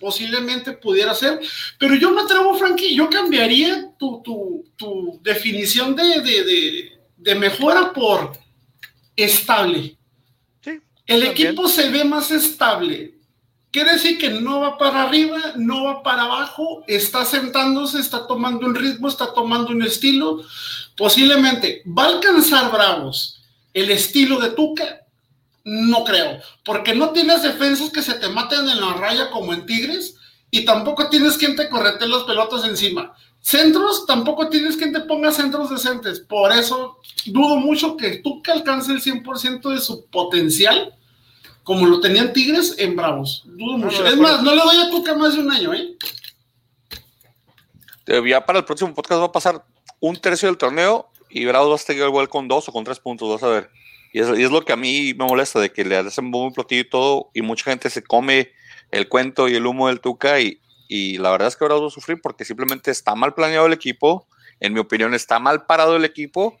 Posiblemente 0.00 0.72
pudiera 0.72 1.14
ser. 1.14 1.38
Pero 1.78 1.94
yo 1.94 2.10
me 2.10 2.22
atrevo, 2.22 2.56
Frankie, 2.56 2.94
yo 2.96 3.08
cambiaría 3.08 3.92
tu, 3.98 4.64
definición 5.22 5.94
de, 5.94 6.90
de, 7.16 7.34
mejora 7.34 7.92
por 7.92 8.32
estable. 9.14 9.96
El 11.06 11.22
equipo 11.24 11.68
se 11.68 11.90
ve 11.90 12.04
más 12.04 12.30
estable. 12.30 13.14
Quiere 13.70 13.92
decir 13.92 14.18
que 14.18 14.30
no 14.30 14.60
va 14.60 14.78
para 14.78 15.04
arriba, 15.04 15.38
no 15.56 15.84
va 15.84 16.02
para 16.02 16.22
abajo, 16.22 16.82
está 16.88 17.24
sentándose, 17.24 18.00
está 18.00 18.26
tomando 18.26 18.66
un 18.66 18.74
ritmo, 18.74 19.06
está 19.06 19.32
tomando 19.32 19.70
un 19.70 19.82
estilo. 19.82 20.42
Posiblemente 20.96 21.82
va 21.86 22.04
a 22.04 22.08
alcanzar 22.08 22.72
Bravos 22.72 23.40
el 23.72 23.90
estilo 23.90 24.38
de 24.40 24.50
Tuca, 24.50 25.06
no 25.64 26.04
creo, 26.04 26.40
porque 26.64 26.94
no 26.94 27.10
tienes 27.10 27.42
defensas 27.42 27.90
que 27.90 28.02
se 28.02 28.14
te 28.14 28.28
maten 28.28 28.68
en 28.68 28.80
la 28.80 28.94
raya 28.94 29.30
como 29.30 29.52
en 29.52 29.66
Tigres 29.66 30.16
y 30.50 30.64
tampoco 30.64 31.08
tienes 31.08 31.36
quien 31.36 31.56
te 31.56 31.68
correte 31.68 32.08
las 32.08 32.24
pelotas 32.24 32.64
encima. 32.64 33.14
Centros, 33.40 34.04
tampoco 34.06 34.48
tienes 34.48 34.76
quien 34.76 34.92
te 34.92 35.00
ponga 35.00 35.32
centros 35.32 35.70
decentes. 35.70 36.20
Por 36.20 36.52
eso 36.52 36.98
dudo 37.26 37.56
mucho 37.56 37.96
que 37.96 38.18
Tuca 38.18 38.52
alcance 38.52 38.92
el 38.92 39.00
100% 39.00 39.70
de 39.70 39.80
su 39.80 40.06
potencial 40.06 40.94
como 41.62 41.86
lo 41.86 42.00
tenían 42.00 42.32
Tigres 42.32 42.74
en 42.78 42.96
Bravos. 42.96 43.44
Dudo 43.46 43.78
mucho. 43.78 44.04
es 44.04 44.16
más, 44.16 44.42
no 44.42 44.54
le 44.54 44.60
doy 44.60 44.76
a 44.78 44.90
Tuca 44.90 45.14
más 45.14 45.34
de 45.34 45.40
un 45.40 45.52
año, 45.52 45.72
¿eh? 45.72 45.96
Ya 48.28 48.44
para 48.44 48.58
el 48.58 48.64
próximo 48.64 48.92
podcast 48.92 49.20
va 49.20 49.26
a 49.26 49.32
pasar 49.32 49.64
un 50.00 50.16
tercio 50.16 50.48
del 50.48 50.58
torneo 50.58 51.08
y 51.28 51.44
Bravos 51.44 51.68
va 51.70 51.74
a 51.74 51.76
estar 51.76 51.94
igual 51.94 52.28
con 52.28 52.48
dos 52.48 52.68
o 52.68 52.72
con 52.72 52.82
tres 52.82 52.98
puntos, 52.98 53.28
vas 53.28 53.42
a 53.42 53.48
ver. 53.48 53.70
Y 54.12 54.20
es, 54.20 54.38
y 54.38 54.42
es 54.42 54.50
lo 54.50 54.62
que 54.64 54.72
a 54.72 54.76
mí 54.76 55.14
me 55.14 55.24
molesta, 55.24 55.60
de 55.60 55.72
que 55.72 55.84
le 55.84 55.96
hacen 55.96 56.26
muy 56.26 56.50
platillo 56.52 56.80
y 56.82 56.88
todo, 56.90 57.30
y 57.34 57.42
mucha 57.42 57.64
gente 57.64 57.90
se 57.90 58.02
come 58.02 58.50
el 58.90 59.08
cuento 59.08 59.48
y 59.48 59.54
el 59.54 59.66
humo 59.66 59.88
del 59.88 60.00
Tuca, 60.00 60.40
y, 60.40 60.60
y 60.88 61.18
la 61.18 61.30
verdad 61.30 61.48
es 61.48 61.56
que 61.56 61.64
ahora 61.64 61.76
voy 61.76 61.86
a 61.86 61.90
sufrir 61.90 62.20
porque 62.20 62.44
simplemente 62.44 62.90
está 62.90 63.14
mal 63.14 63.34
planeado 63.34 63.66
el 63.66 63.72
equipo, 63.72 64.26
en 64.58 64.72
mi 64.72 64.80
opinión 64.80 65.14
está 65.14 65.38
mal 65.38 65.64
parado 65.66 65.96
el 65.96 66.04
equipo, 66.04 66.58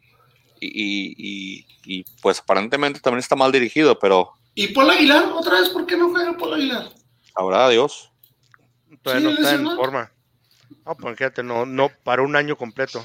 y, 0.60 0.66
y- 0.68 1.14
y- 1.16 1.66
y, 1.84 2.04
pues 2.22 2.38
aparentemente 2.40 3.00
también 3.00 3.18
está 3.20 3.34
mal 3.34 3.50
dirigido, 3.50 3.98
pero 3.98 4.32
¿Y 4.54 4.68
Paul 4.68 4.90
Aguilar? 4.90 5.24
¿Otra 5.32 5.60
vez 5.60 5.70
por 5.70 5.86
qué 5.86 5.96
no 5.96 6.10
juega 6.10 6.36
Paul 6.36 6.54
Aguilar? 6.54 6.90
Todavía 9.02 9.30
Sí, 9.30 9.34
no 9.36 9.42
está 9.42 9.54
en 9.54 9.76
forma. 9.76 10.12
No, 10.84 10.94
pues 10.96 11.16
fíjate, 11.16 11.42
no, 11.42 11.64
no, 11.66 11.90
para 12.04 12.22
un 12.22 12.36
año 12.36 12.56
completo. 12.56 13.04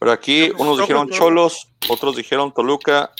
Pero 0.00 0.10
aquí 0.12 0.50
unos 0.58 0.78
dijeron 0.78 1.08
Cholos, 1.10 1.68
otros 1.88 2.16
dijeron 2.16 2.52
Toluca. 2.52 3.12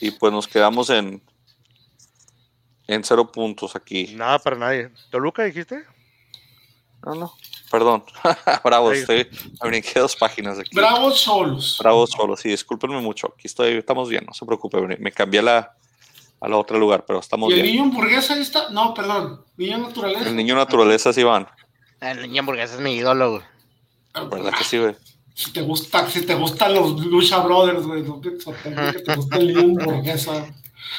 Y 0.00 0.10
pues 0.12 0.32
nos 0.32 0.46
quedamos 0.46 0.90
en 0.90 1.22
en 2.86 3.02
cero 3.02 3.32
puntos 3.32 3.74
aquí. 3.74 4.08
Nada 4.14 4.38
para 4.38 4.56
nadie. 4.56 4.90
¿Toluca 5.10 5.44
dijiste? 5.44 5.82
No, 7.06 7.14
no, 7.14 7.34
perdón. 7.70 8.04
Bravo, 8.64 8.90
Ahí. 8.90 8.98
estoy, 8.98 9.28
me 9.62 9.68
brinqué 9.70 9.98
dos 10.00 10.14
páginas 10.16 10.58
aquí. 10.58 10.70
Bravos 10.74 11.20
solos. 11.20 11.78
Bravo 11.80 12.06
Cholos, 12.06 12.40
sí, 12.40 12.50
discúlpenme 12.50 13.00
mucho. 13.00 13.32
Aquí 13.34 13.46
estoy, 13.46 13.78
estamos 13.78 14.08
bien, 14.10 14.24
no 14.26 14.34
se 14.34 14.44
preocupe. 14.44 14.80
me- 14.98 15.12
cambié 15.12 15.40
a 15.40 15.42
la, 15.42 15.76
a 16.40 16.48
la 16.48 16.56
otra 16.58 16.76
lugar, 16.78 17.04
pero 17.06 17.18
estamos 17.20 17.50
¿Y 17.50 17.54
el 17.54 17.62
bien. 17.62 17.74
niño 17.76 17.84
hamburguesa 17.84 18.34
ahí 18.34 18.42
está? 18.42 18.68
No, 18.70 18.92
perdón. 18.92 19.42
Niño 19.56 19.78
naturaleza. 19.78 20.28
El 20.28 20.36
niño 20.36 20.54
naturaleza 20.54 21.12
sí 21.14 21.22
van, 21.22 21.46
El 22.00 22.20
niño 22.22 22.40
hamburguesa 22.40 22.74
es 22.74 22.80
mi 22.80 22.94
ídolo, 22.94 23.30
güey. 23.32 23.42
¿Verdad 24.22 24.52
que 24.56 24.64
sí, 24.64 24.78
güey? 24.78 24.94
Si 25.34 25.52
te 25.52 25.62
gusta, 25.62 26.08
si 26.08 26.22
te 26.22 26.34
gustan 26.34 26.74
los 26.74 27.04
Lucha 27.06 27.38
Brothers, 27.40 27.84
güey, 27.84 28.04
sorprende 28.38 28.92
que 28.92 28.98
te 29.00 29.14
gusta 29.16 29.36
el 29.36 29.54
niño 29.54 29.82
hamburguesa. 29.82 30.46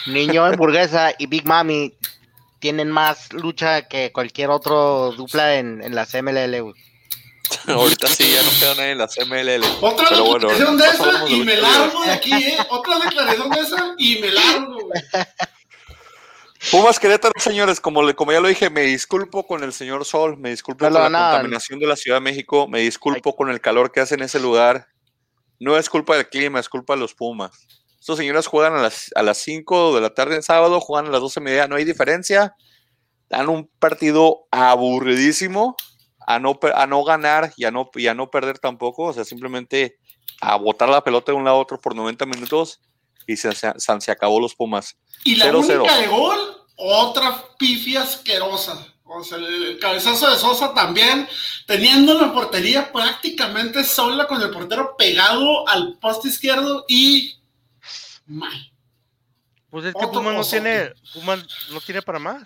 Niño 0.07 0.45
hamburguesa 0.45 1.13
y 1.17 1.27
Big 1.27 1.45
Mami 1.45 1.93
tienen 2.59 2.91
más 2.91 3.31
lucha 3.31 3.83
que 3.87 4.11
cualquier 4.11 4.49
otro 4.49 5.13
dupla 5.13 5.55
en, 5.55 5.81
en 5.81 5.95
las 5.95 6.13
MLL, 6.13 6.61
güey. 6.61 6.75
Ahorita 7.67 8.07
sí, 8.07 8.31
ya 8.33 8.43
no 8.43 8.49
queda 8.59 8.75
nadie 8.75 8.91
en 8.91 8.97
las 8.97 9.15
MLL. 9.17 9.63
Otra 9.81 10.07
Pero 10.09 10.25
bueno, 10.25 10.47
declaración 10.49 10.77
de 10.77 10.85
no 10.85 10.91
esa 10.91 11.23
de 11.25 11.31
y 11.31 11.43
me 11.43 11.57
largo 11.57 12.03
de 12.03 12.11
aquí, 12.11 12.33
¿eh? 12.33 12.57
Otra 12.69 12.99
declaración 12.99 13.49
de 13.49 13.59
esa 13.59 13.95
y 13.97 14.17
me 14.19 14.31
largo, 14.31 14.79
güey. 14.81 15.01
Pumas 16.71 16.99
Querétaro, 16.99 17.33
señores, 17.39 17.79
como, 17.79 18.01
le, 18.01 18.15
como 18.15 18.31
ya 18.31 18.39
lo 18.39 18.47
dije, 18.47 18.69
me 18.69 18.81
disculpo 18.81 19.45
con 19.45 19.63
el 19.63 19.71
señor 19.71 20.03
Sol, 20.03 20.37
me 20.37 20.49
disculpo 20.49 20.89
No, 20.89 20.91
con 20.91 21.11
no, 21.11 21.19
la 21.19 21.31
contaminación 21.31 21.79
de 21.79 21.87
la 21.87 21.95
Ciudad 21.95 22.17
de 22.17 22.21
México, 22.21 22.67
me 22.67 22.79
disculpo 22.79 23.35
con 23.35 23.49
el 23.49 23.61
calor 23.61 23.91
que 23.91 23.99
hace 23.99 24.15
en 24.15 24.23
ese 24.23 24.39
lugar. 24.39 24.87
No 25.59 25.77
es 25.77 25.89
culpa 25.89 26.15
del 26.15 26.27
clima, 26.27 26.59
es 26.59 26.67
culpa 26.67 26.95
de 26.95 27.01
los 27.01 27.13
Pumas. 27.13 27.67
Estos 27.99 28.17
señores 28.17 28.47
juegan 28.47 28.73
a 28.73 28.81
las, 28.81 29.11
a 29.15 29.23
las 29.23 29.37
5 29.37 29.95
de 29.95 30.01
la 30.01 30.13
tarde 30.13 30.35
en 30.35 30.43
sábado, 30.43 30.79
juegan 30.79 31.07
a 31.07 31.11
las 31.11 31.21
12 31.21 31.39
y 31.39 31.43
media, 31.43 31.67
no 31.67 31.75
hay 31.75 31.85
diferencia. 31.85 32.55
Dan 33.29 33.49
un 33.49 33.69
partido 33.79 34.47
aburridísimo 34.51 35.75
a 36.25 36.39
no, 36.39 36.59
a 36.73 36.87
no 36.87 37.03
ganar 37.03 37.53
y 37.57 37.65
a 37.65 37.71
no, 37.71 37.89
y 37.93 38.07
a 38.07 38.15
no 38.15 38.29
perder 38.31 38.59
tampoco, 38.59 39.03
o 39.03 39.13
sea, 39.13 39.23
simplemente 39.23 39.97
a 40.41 40.55
botar 40.55 40.89
la 40.89 41.03
pelota 41.03 41.31
de 41.31 41.37
un 41.37 41.45
lado 41.45 41.57
a 41.57 41.61
otro 41.61 41.79
por 41.79 41.95
90 41.95 42.25
minutos 42.25 42.81
y 43.27 43.37
se, 43.37 43.53
se, 43.53 43.73
se 43.77 44.11
acabó 44.11 44.39
los 44.39 44.55
Pumas. 44.55 44.97
Y 45.23 45.35
la 45.35 45.51
0-0. 45.51 45.79
única 45.79 45.97
de 45.97 46.07
gol, 46.07 46.57
otra 46.75 47.43
pifia 47.57 48.03
asquerosa. 48.03 48.95
O 49.07 49.23
sea, 49.23 49.37
el 49.37 49.77
cabezazo 49.79 50.29
de 50.29 50.35
Sosa 50.35 50.73
también, 50.73 51.27
teniendo 51.67 52.19
la 52.19 52.33
portería 52.33 52.91
prácticamente 52.91 53.83
sola 53.83 54.27
con 54.27 54.41
el 54.41 54.49
portero 54.49 54.95
pegado 54.97 55.67
al 55.69 55.97
poste 55.99 56.29
izquierdo 56.29 56.85
y 56.87 57.35
mal. 58.25 58.71
Pues 59.69 59.85
es 59.85 59.93
que 59.93 60.07
Pumas 60.07 60.33
no 60.33 60.43
tiene, 60.43 60.91
Pumas 61.13 61.45
no 61.69 61.81
tiene 61.81 62.01
para 62.01 62.17
más. 62.17 62.43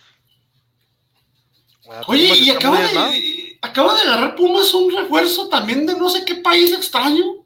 O 1.80 1.92
sea, 1.92 2.02
Oye, 2.08 2.28
Pumas 2.28 2.40
y 2.40 2.50
acaba 2.50 2.80
de, 2.82 3.60
acaba 3.62 3.96
de 3.96 4.02
agarrar 4.02 4.36
Pumas 4.36 4.74
un 4.74 4.94
refuerzo 4.94 5.48
también 5.48 5.86
de 5.86 5.96
no 5.96 6.10
sé 6.10 6.26
qué 6.26 6.36
país 6.36 6.74
extraño. 6.74 7.39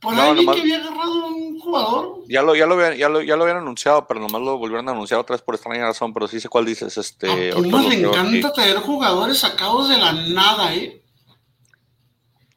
Por 0.00 0.14
No, 0.14 0.22
ahí 0.22 0.34
vi 0.34 0.40
nomás- 0.44 0.56
que 0.56 0.60
había 0.62 0.76
agarrado 0.78 1.26
un 1.28 1.58
jugador. 1.58 2.22
Ya 2.28 2.42
lo, 2.42 2.54
ya, 2.54 2.66
lo 2.66 2.74
habían, 2.74 2.96
ya, 2.96 3.08
lo, 3.08 3.22
ya 3.22 3.34
lo 3.36 3.42
habían 3.44 3.58
anunciado, 3.58 4.06
pero 4.06 4.20
nomás 4.20 4.42
lo 4.42 4.58
volvieron 4.58 4.88
a 4.88 4.92
anunciar 4.92 5.18
otra 5.20 5.34
vez 5.36 5.42
por 5.42 5.54
extraña 5.54 5.86
razón, 5.86 6.12
pero 6.12 6.28
sí 6.28 6.38
sé 6.40 6.48
cuál 6.48 6.66
dices. 6.66 6.96
Este, 6.98 7.50
A 7.52 7.54
Pumas 7.56 7.86
le 7.86 8.00
encanta 8.00 8.52
traer 8.52 8.76
jugadores 8.78 9.38
sacados 9.38 9.88
de 9.88 9.96
la 9.98 10.12
nada, 10.12 10.74
¿eh? 10.74 11.02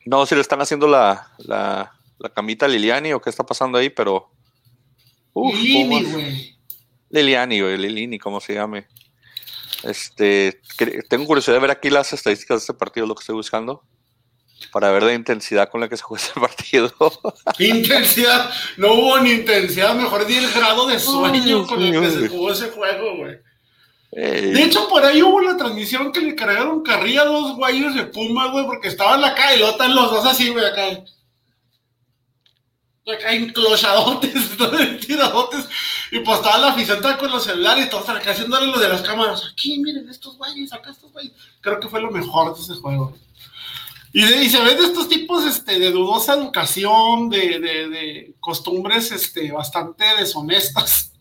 No, 0.06 0.26
si 0.26 0.36
le 0.36 0.42
están 0.42 0.62
haciendo 0.62 0.88
la, 0.88 1.32
la, 1.38 1.94
la 2.18 2.30
camita 2.30 2.66
a 2.66 2.70
Liliani 2.70 3.14
o 3.14 3.22
qué 3.22 3.30
está 3.30 3.46
pasando 3.46 3.78
ahí, 3.78 3.90
pero... 3.90 4.30
Uf, 5.34 5.54
güey. 5.56 6.58
Liliani, 7.10 7.62
güey, 7.62 7.78
Lilini, 7.78 8.20
como 8.20 8.40
se 8.42 8.56
llame. 8.56 8.88
Este, 9.84 10.60
tengo 11.08 11.26
curiosidad 11.26 11.56
de 11.56 11.62
ver 11.62 11.72
aquí 11.72 11.90
las 11.90 12.12
estadísticas 12.12 12.58
de 12.58 12.64
este 12.64 12.74
partido, 12.74 13.06
lo 13.08 13.16
que 13.16 13.22
estoy 13.22 13.36
buscando, 13.36 13.84
para 14.72 14.92
ver 14.92 15.04
la 15.04 15.14
intensidad 15.14 15.70
con 15.70 15.82
la 15.82 15.90
que 15.90 15.98
se 15.98 16.04
juega 16.04 16.24
ese 16.24 16.34
partido. 16.40 16.94
Intensidad, 17.60 18.52
no 18.78 18.94
hubo 18.94 19.20
ni 19.20 19.32
intensidad, 19.32 19.96
mejor 19.96 20.26
di 20.26 20.38
el 20.38 20.52
grado 20.52 20.88
de 20.88 21.00
sueño 21.00 21.66
con 21.66 21.82
el 21.82 22.00
que 22.00 22.10
se 22.10 22.28
jugó 22.28 22.52
ese 22.52 22.70
juego, 22.70 23.18
güey. 23.18 23.38
Ey, 24.12 24.52
De 24.54 24.64
hecho, 24.64 24.88
por 24.90 25.06
ahí 25.06 25.22
hubo 25.22 25.36
una 25.38 25.56
transmisión 25.56 26.12
que 26.12 26.22
le 26.22 26.36
cargaron 26.36 26.82
carrilla 26.82 27.22
a 27.22 27.26
dos 27.26 27.56
guayos 27.56 27.94
de 27.94 28.06
Puma, 28.06 28.52
güey, 28.52 28.66
porque 28.66 28.88
estaban 28.88 29.24
acá 29.24 29.54
y 29.56 29.60
lo 29.60 29.70
están 29.70 29.94
los 29.94 30.10
dos 30.12 30.26
así, 30.26 30.50
güey, 30.50 30.66
acá. 30.66 31.04
Acá 33.06 33.34
enclochadotes, 33.34 34.52
tiradotes. 35.08 35.68
Y 36.12 36.20
pues 36.20 36.38
estaba 36.38 36.58
la 36.60 36.68
afición 36.70 37.02
con 37.20 37.32
los 37.32 37.44
celulares 37.44 37.86
y 37.86 37.90
todos 37.90 38.08
acá 38.10 38.32
haciéndole 38.32 38.68
lo 38.68 38.80
de 38.80 38.90
las 38.90 39.02
cámaras. 39.02 39.44
Aquí, 39.52 39.80
miren, 39.80 40.08
estos 40.10 40.38
güeyes, 40.38 40.74
acá 40.74 40.92
estos 40.92 41.12
güeyes. 41.12 41.34
Creo 41.62 41.80
que 41.80 41.88
fue 41.88 42.02
lo 42.02 42.12
mejor 42.12 42.56
de 42.56 42.62
ese 42.62 42.76
juego. 42.76 43.16
Y, 44.12 44.24
de- 44.26 44.44
y 44.44 44.50
se 44.50 44.60
ven 44.62 44.78
de 44.78 44.86
estos 44.86 45.08
tipos 45.08 45.46
este, 45.46 45.78
de 45.80 45.92
dudosa 45.92 46.34
educación, 46.34 47.30
de, 47.30 47.60
de- 47.60 47.90
de 47.90 48.34
costumbres 48.40 49.12
este, 49.12 49.52
bastante 49.52 50.04
deshonestas. 50.18 51.12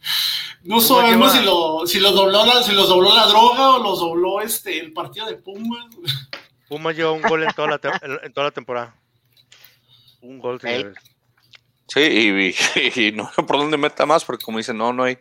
No 0.63 0.77
¿Cómo 0.77 0.81
sabemos 0.87 1.33
si, 1.33 1.41
lo, 1.43 1.87
si, 1.87 2.01
los 2.01 2.15
dobló 2.15 2.45
la, 2.45 2.63
si 2.63 2.73
los 2.73 2.89
dobló 2.89 3.15
la 3.15 3.27
droga 3.27 3.77
o 3.77 3.79
los 3.83 4.01
dobló 4.01 4.41
este, 4.41 4.81
el 4.81 4.93
partido 4.93 5.27
de 5.27 5.37
Pumas. 5.37 5.87
Pumas 6.69 6.97
lleva 6.97 7.13
un 7.13 7.23
gol 7.23 7.43
en 7.45 7.53
toda 7.55 7.69
la, 7.69 7.79
te- 7.79 7.89
en- 8.25 8.33
toda 8.33 8.47
la 8.47 8.51
temporada. 8.53 8.95
Un 10.21 10.39
gol, 10.39 10.61
señores. 10.61 10.97
Sí, 11.87 12.01
y, 12.01 13.01
y 13.09 13.13
no 13.13 13.31
sé 13.33 13.43
por 13.43 13.57
dónde 13.59 13.77
meta 13.79 14.05
más, 14.05 14.25
porque 14.25 14.45
como 14.45 14.59
dicen, 14.59 14.77
no, 14.77 14.93
no 14.93 15.05
hay, 15.05 15.19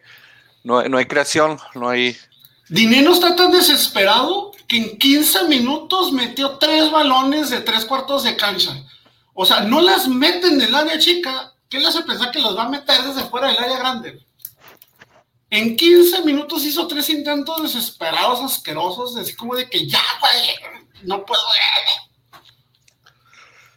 no, 0.64 0.80
hay- 0.80 0.90
no 0.90 0.98
hay 0.98 1.06
creación, 1.06 1.58
no 1.76 1.90
hay... 1.90 2.18
Dinero 2.70 3.14
está 3.14 3.36
tan 3.36 3.52
desesperado 3.52 4.52
que 4.68 4.78
en 4.78 4.98
15 4.98 5.46
minutos 5.46 6.12
metió 6.12 6.58
tres 6.58 6.92
balones 6.92 7.50
de 7.50 7.62
tres 7.62 7.86
cuartos 7.86 8.24
de 8.24 8.36
cancha. 8.36 8.84
O 9.34 9.46
sea, 9.46 9.62
no 9.62 9.82
las 9.82 10.08
mete 10.08 10.48
en 10.48 10.62
el 10.62 10.74
área 10.76 11.00
chica. 11.00 11.54
¿Qué 11.70 11.80
le 11.80 11.88
hace 11.88 12.02
pensar 12.04 12.32
que 12.32 12.40
los 12.40 12.58
va 12.58 12.64
a 12.64 12.70
meter 12.70 13.02
desde 13.04 13.30
fuera 13.30 13.48
del 13.48 13.58
área 13.58 13.78
grande? 13.78 14.26
En 15.50 15.78
15 15.78 16.24
minutos 16.24 16.66
hizo 16.66 16.88
tres 16.88 17.10
intentos 17.10 17.62
desesperados, 17.64 18.42
asquerosos, 18.42 19.16
así 19.16 19.36
como 19.36 19.56
de 19.56 19.70
que 19.70 19.88
ya, 19.88 20.02
güey, 20.20 20.82
no 21.04 21.26
puedo. 21.26 21.42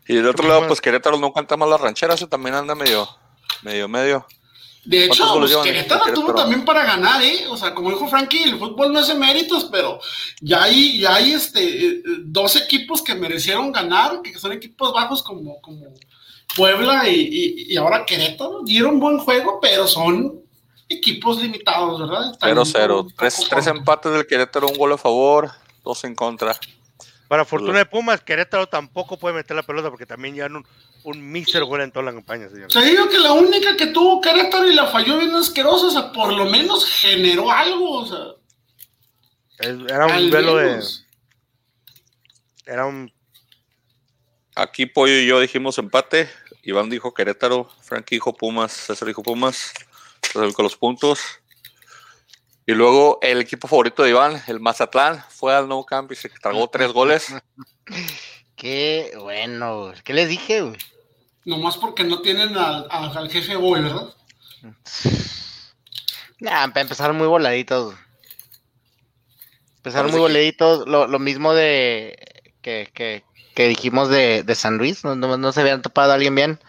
Y 0.09 0.15
del 0.15 0.27
otro 0.27 0.49
lado, 0.49 0.67
pues 0.67 0.81
Querétaro 0.81 1.19
no 1.19 1.33
canta 1.33 1.57
más 1.57 1.69
las 1.69 1.81
rancheras, 1.81 2.17
eso 2.17 2.29
también 2.29 2.57
anda 2.57 2.75
medio, 2.75 3.09
medio, 3.63 3.89
medio. 3.89 4.27
De 4.85 5.05
hecho, 5.05 5.19
¿Cuántos 5.25 5.35
goles 5.35 5.53
pues, 5.53 5.67
Querétaro 5.67 6.05
tuvo 6.15 6.35
también 6.35 6.65
para 6.65 6.85
ganar, 6.85 7.23
¿eh? 7.23 7.47
O 7.51 7.57
sea, 7.57 7.75
como 7.75 7.91
dijo 7.91 8.09
Frankie, 8.09 8.43
el 8.45 8.59
fútbol 8.59 8.93
no 8.93 9.01
hace 9.01 9.15
méritos, 9.15 9.67
pero 9.71 10.01
ya 10.41 10.63
hay, 10.63 10.99
ya 10.99 11.15
hay 11.17 11.33
este, 11.33 11.87
eh, 11.87 12.03
dos 12.25 12.57
equipos 12.57 13.03
que 13.03 13.15
merecieron 13.15 13.73
ganar, 13.73 14.23
que 14.23 14.39
son 14.39 14.53
equipos 14.53 14.93
bajos 14.95 15.23
como, 15.23 15.61
como 15.61 15.85
Puebla 16.57 17.09
y, 17.09 17.15
y- 17.21 17.73
y 17.73 17.77
ahora 17.77 18.05
Querétaro. 18.07 18.63
Dieron 18.65 18.99
buen 18.99 19.19
juego, 19.19 19.59
pero 19.61 19.87
son 19.87 20.41
equipos 20.89 21.41
limitados, 21.41 22.01
¿verdad? 22.01 22.33
Están 22.33 22.51
0-0. 22.57 23.01
un 23.03 23.15
Tres, 23.15 23.47
tres 23.49 23.67
empates 23.69 24.13
del 24.13 24.27
Querétaro, 24.27 24.67
un 24.69 24.77
gol 24.79 24.93
a 24.95 24.99
favor, 24.99 25.51
dos 25.85 26.03
en 26.05 26.15
contra. 26.15 26.59
Para 27.31 27.45
fortuna 27.45 27.79
de 27.79 27.87
Pumas, 27.87 28.21
Querétaro 28.23 28.67
tampoco 28.67 29.17
puede 29.17 29.37
meter 29.37 29.55
la 29.55 29.63
pelota 29.63 29.89
porque 29.89 30.05
también 30.05 30.35
llevan 30.35 30.57
un, 30.57 30.67
un 31.05 31.31
mísero 31.31 31.65
gol 31.67 31.81
en 31.81 31.93
toda 31.93 32.07
la 32.07 32.13
campaña, 32.13 32.49
señores. 32.49 32.75
Te 32.75 32.85
digo 32.85 33.09
que 33.09 33.21
la 33.21 33.31
única 33.35 33.77
que 33.77 33.87
tuvo 33.87 34.21
Querétaro 34.21 34.67
y 34.67 34.75
la 34.75 34.89
falló 34.89 35.17
bien 35.17 35.33
asquerosa, 35.37 35.87
o 35.87 35.91
sea, 35.93 36.11
por 36.11 36.33
lo 36.33 36.47
menos 36.47 36.85
generó 36.85 37.53
algo, 37.53 38.01
o 38.01 38.05
sea. 38.05 38.19
Era 39.61 40.07
un 40.07 40.11
al 40.11 40.29
duelo 40.29 40.57
de. 40.57 40.83
Era 42.67 42.87
un. 42.87 43.13
Aquí 44.57 44.87
Pollo 44.87 45.15
y 45.15 45.29
yo 45.29 45.39
dijimos 45.39 45.79
empate. 45.79 46.29
Iván 46.65 46.91
dijo 46.91 47.15
Querétaro, 47.15 47.71
Frankie 47.83 48.17
dijo 48.17 48.35
Pumas, 48.35 48.73
César 48.73 49.07
dijo 49.07 49.23
Pumas. 49.23 49.73
Entonces, 50.25 50.53
con 50.53 50.65
los 50.65 50.75
puntos. 50.75 51.21
Y 52.71 52.73
luego 52.73 53.19
el 53.21 53.41
equipo 53.41 53.67
favorito 53.67 54.05
de 54.05 54.11
Iván, 54.11 54.41
el 54.47 54.61
Mazatlán, 54.61 55.25
fue 55.29 55.53
al 55.53 55.69
Nou 55.69 55.85
Camp 55.85 56.13
y 56.13 56.15
se 56.15 56.29
tragó 56.29 56.69
tres 56.69 56.93
goles. 56.93 57.35
Qué 58.55 59.13
bueno, 59.19 59.87
güey. 59.87 60.01
¿qué 60.05 60.15
les 60.15 60.29
dije, 60.29 60.61
güey? 60.61 60.79
Nomás 61.45 61.77
porque 61.79 62.05
no 62.05 62.23
tienen 62.23 62.57
al, 62.57 62.87
al, 62.89 63.19
al 63.19 63.29
jefe 63.29 63.57
Boy, 63.57 63.83
¿verdad? 63.83 64.15
Nah, 66.39 66.63
empezaron 66.77 67.17
muy 67.17 67.27
voladitos. 67.27 67.97
Empezaron 69.79 70.13
muy 70.13 70.21
voladitos. 70.21 70.87
Lo, 70.87 71.09
lo 71.09 71.19
mismo 71.19 71.55
de 71.55 72.17
que, 72.63 72.89
que, 72.95 73.25
que 73.57 73.67
dijimos 73.67 74.11
de, 74.11 74.45
de, 74.45 74.55
San 74.55 74.79
Luis. 74.79 75.03
No, 75.03 75.17
no, 75.17 75.37
no, 75.37 75.51
se 75.51 75.61
habían 75.61 75.83
topado 75.83 76.13
a 76.13 76.15
alguien 76.15 76.37
bien. 76.37 76.61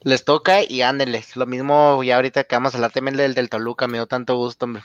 Les 0.00 0.24
toca 0.24 0.64
y 0.68 0.82
ándenles. 0.82 1.36
Lo 1.36 1.46
mismo 1.46 2.02
ya 2.02 2.16
ahorita 2.16 2.42
que 2.42 2.56
vamos 2.56 2.74
a 2.74 2.78
hablar 2.78 2.90
también 2.90 3.16
del, 3.16 3.34
del 3.34 3.48
Toluca. 3.48 3.86
Me 3.86 3.98
dio 3.98 4.08
tanto 4.08 4.34
gusto, 4.34 4.64
hombre. 4.64 4.82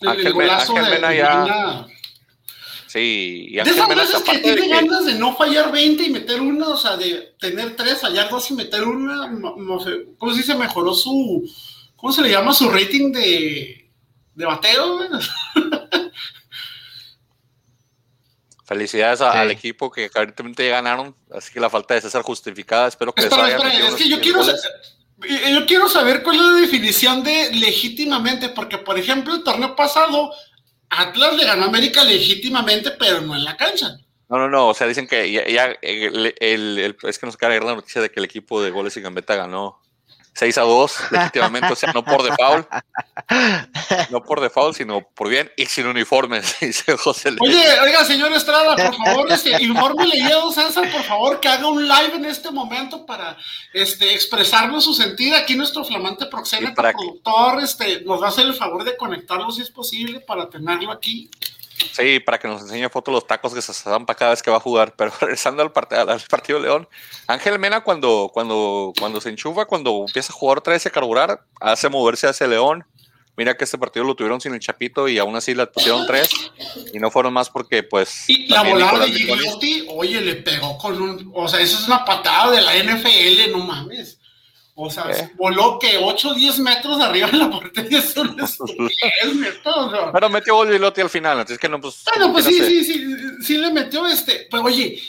El, 0.00 0.08
Ángel, 0.08 0.26
el 0.26 0.32
golazo 0.32 0.76
Ángel 0.76 0.92
Mena 0.92 1.14
ya... 1.14 1.86
Sí, 2.86 3.48
y 3.50 3.58
Ángel 3.58 3.74
de 3.74 3.78
esas 3.78 3.88
Mena 3.88 4.02
veces 4.02 4.22
que 4.22 4.38
tiene 4.38 4.62
que... 4.62 4.68
ganas 4.68 5.04
de 5.04 5.14
no 5.14 5.36
fallar 5.36 5.70
20 5.70 6.02
y 6.02 6.10
meter 6.10 6.40
una, 6.40 6.68
o 6.68 6.76
sea, 6.76 6.96
de 6.96 7.34
tener 7.38 7.76
tres, 7.76 8.00
fallar 8.00 8.30
dos 8.30 8.50
y 8.50 8.54
meter 8.54 8.82
una, 8.82 9.28
no 9.28 9.80
sé, 9.80 10.06
¿cómo 10.16 10.32
se 10.32 10.38
dice? 10.38 10.54
Mejoró 10.54 10.94
su, 10.94 11.44
¿cómo 11.96 12.12
se 12.12 12.22
le 12.22 12.30
llama? 12.30 12.54
Su 12.54 12.70
rating 12.70 13.12
de, 13.12 13.90
de 14.34 14.44
bateo, 14.46 15.00
Felicidades 18.64 19.20
a, 19.22 19.32
sí. 19.32 19.38
al 19.38 19.50
equipo 19.50 19.90
que 19.90 20.06
aparentemente 20.06 20.68
ganaron, 20.68 21.16
así 21.32 21.52
que 21.52 21.60
la 21.60 21.70
falta 21.70 21.94
de 21.94 22.02
César 22.02 22.22
justificada. 22.22 22.86
Espero 22.86 23.14
que 23.14 23.22
espera, 23.22 23.48
espera, 23.48 23.88
es 23.88 23.94
que 23.94 24.08
yo 24.08 24.20
quiero, 24.20 24.42
yo 25.52 25.66
quiero 25.66 25.88
saber 25.88 26.22
cuál 26.22 26.36
es 26.36 26.42
la 26.42 26.60
definición 26.60 27.24
de 27.24 27.50
legítimamente, 27.54 28.50
porque 28.50 28.78
por 28.78 28.98
ejemplo 28.98 29.34
el 29.34 29.42
torneo 29.42 29.74
pasado 29.74 30.30
Atlas 30.90 31.36
le 31.36 31.44
ganó 31.44 31.64
a 31.64 31.68
América 31.68 32.04
legítimamente, 32.04 32.92
pero 32.92 33.20
no 33.20 33.34
en 33.34 33.44
la 33.44 33.56
cancha. 33.56 33.98
No, 34.28 34.38
no, 34.38 34.48
no, 34.48 34.68
o 34.68 34.74
sea, 34.74 34.86
dicen 34.86 35.06
que 35.06 35.30
ya, 35.32 35.72
el, 35.80 36.34
es 37.02 37.18
que 37.18 37.26
nos 37.26 37.36
cae 37.36 37.60
la 37.60 37.74
noticia 37.74 38.02
de 38.02 38.10
que 38.10 38.20
el 38.20 38.24
equipo 38.24 38.62
de 38.62 38.70
goles 38.70 38.96
y 38.96 39.00
gambeta 39.00 39.34
ganó 39.34 39.80
6 40.38 40.56
a 40.58 40.62
2, 40.62 40.96
legítimamente, 41.10 41.72
o 41.72 41.74
sea, 41.74 41.92
no 41.92 42.04
por 42.04 42.22
default, 42.22 42.68
no 44.10 44.22
por 44.22 44.40
default, 44.40 44.76
sino 44.76 45.00
por 45.00 45.28
bien 45.28 45.50
y 45.56 45.66
sin 45.66 45.88
uniformes, 45.88 46.54
dice 46.60 46.96
José 46.96 47.34
Oye, 47.40 47.80
oiga, 47.80 48.04
señor 48.04 48.32
Estrada, 48.32 48.76
por 48.76 48.94
favor, 48.94 49.32
este, 49.32 49.60
infórmele 49.60 50.16
ya 50.16 50.36
a 50.38 50.52
César, 50.52 50.88
por 50.92 51.02
favor, 51.02 51.40
que 51.40 51.48
haga 51.48 51.66
un 51.66 51.88
live 51.88 52.14
en 52.14 52.24
este 52.26 52.52
momento 52.52 53.04
para 53.04 53.36
este, 53.72 54.14
expresarnos 54.14 54.84
su 54.84 54.94
sentido. 54.94 55.36
Aquí 55.36 55.56
nuestro 55.56 55.84
flamante 55.84 56.26
proxeneta 56.26 56.92
productor 56.92 57.60
este, 57.60 58.02
nos 58.02 58.22
va 58.22 58.26
a 58.26 58.28
hacer 58.28 58.46
el 58.46 58.54
favor 58.54 58.84
de 58.84 58.96
conectarlo 58.96 59.50
si 59.50 59.62
es 59.62 59.70
posible 59.70 60.20
para 60.20 60.48
tenerlo 60.48 60.92
aquí. 60.92 61.28
Sí, 61.92 62.20
para 62.20 62.38
que 62.38 62.48
nos 62.48 62.62
enseñe 62.62 62.88
fotos 62.88 63.12
los 63.12 63.26
tacos 63.26 63.54
que 63.54 63.62
se 63.62 63.72
zampa 63.72 64.14
cada 64.14 64.32
vez 64.32 64.42
que 64.42 64.50
va 64.50 64.56
a 64.56 64.60
jugar. 64.60 64.94
Pero 64.96 65.12
regresando 65.20 65.62
al, 65.62 65.72
part 65.72 65.92
al 65.92 66.20
partido 66.28 66.58
de 66.58 66.66
León, 66.66 66.88
Ángel 67.26 67.58
Mena 67.58 67.82
cuando, 67.82 68.30
cuando, 68.32 68.92
cuando 68.98 69.20
se 69.20 69.30
enchufa, 69.30 69.64
cuando 69.64 70.04
empieza 70.06 70.32
a 70.32 70.36
jugar 70.36 70.58
otra 70.58 70.72
vez 70.72 70.86
a 70.86 70.90
carburar, 70.90 71.42
hace 71.60 71.88
moverse 71.88 72.26
hacia 72.26 72.46
León. 72.46 72.84
Mira 73.36 73.56
que 73.56 73.62
este 73.62 73.78
partido 73.78 74.04
lo 74.04 74.16
tuvieron 74.16 74.40
sin 74.40 74.52
el 74.52 74.58
Chapito 74.58 75.06
y 75.06 75.16
aún 75.16 75.36
así 75.36 75.54
le 75.54 75.64
pusieron 75.68 76.04
tres 76.08 76.28
y 76.92 76.98
no 76.98 77.08
fueron 77.08 77.32
más 77.32 77.48
porque 77.48 77.84
pues... 77.84 78.28
Y 78.28 78.48
la 78.48 78.64
volada 78.64 78.98
de 78.98 79.12
Gigliotti, 79.12 79.86
oye, 79.90 80.20
le 80.20 80.34
pegó 80.36 80.76
con 80.76 81.00
un... 81.00 81.30
O 81.32 81.46
sea, 81.46 81.60
eso 81.60 81.78
es 81.78 81.86
una 81.86 82.04
patada 82.04 82.50
de 82.50 82.60
la 82.60 82.74
NFL, 82.74 83.52
no 83.52 83.58
mames. 83.58 84.17
O 84.80 84.88
sea, 84.88 85.10
¿Eh? 85.10 85.32
voló 85.34 85.76
que 85.76 85.98
8 85.98 86.28
o 86.28 86.34
10 86.34 86.60
metros 86.60 87.00
arriba 87.00 87.28
de 87.28 87.36
la 87.36 87.50
portería. 87.50 87.98
Eso 87.98 88.22
no 88.22 88.44
es 88.44 89.34
metros, 89.34 89.90
¿no? 89.90 90.12
Pero 90.12 90.30
metió 90.30 90.54
gol 90.54 90.70
Gilotti 90.70 91.00
al 91.00 91.10
final, 91.10 91.40
entonces 91.40 91.58
que 91.58 91.68
no, 91.68 91.80
pues. 91.80 92.04
Bueno, 92.04 92.32
pues 92.32 92.44
sí, 92.44 92.60
sí, 92.64 92.84
sí, 92.84 93.04
sí 93.42 93.58
le 93.58 93.72
metió 93.72 94.06
este. 94.06 94.46
Pero 94.48 94.62
oye, 94.62 95.02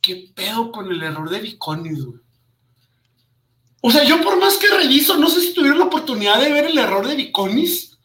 ¿qué 0.00 0.30
pedo 0.32 0.70
con 0.70 0.88
el 0.88 1.02
error 1.02 1.28
de 1.28 1.40
Viconis, 1.40 2.04
güey? 2.04 2.20
O 3.80 3.90
sea, 3.90 4.04
yo 4.04 4.22
por 4.22 4.38
más 4.38 4.56
que 4.56 4.68
reviso, 4.68 5.16
no 5.16 5.28
sé 5.28 5.40
si 5.40 5.52
tuvieron 5.52 5.80
la 5.80 5.86
oportunidad 5.86 6.40
de 6.40 6.52
ver 6.52 6.66
el 6.66 6.78
error 6.78 7.04
de 7.04 7.16
Viconis. 7.16 7.98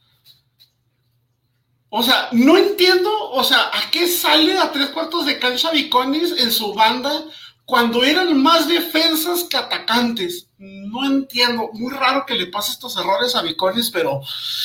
O 1.89 2.01
sea, 2.01 2.29
no 2.31 2.57
entiendo, 2.57 3.11
o 3.29 3.43
sea, 3.43 3.69
¿a 3.71 3.91
qué 3.91 4.07
sale 4.07 4.57
a 4.57 4.71
tres 4.71 4.87
cuartos 4.87 5.27
de 5.27 5.37
cancha 5.37 5.69
Viconis 5.69 6.31
en 6.39 6.51
su 6.51 6.73
banda? 6.73 7.23
Cuando 7.67 8.01
eran 8.05 8.41
más 8.41 8.65
defensas 8.65 9.43
que 9.43 9.57
atacantes. 9.57 10.47
No 10.57 11.05
entiendo, 11.05 11.69
muy 11.73 11.93
raro 11.93 12.25
que 12.25 12.33
le 12.33 12.47
pase 12.47 12.71
estos 12.71 12.95
errores 12.95 13.35
a 13.35 13.41
Viconis, 13.41 13.91
pero. 13.91 14.21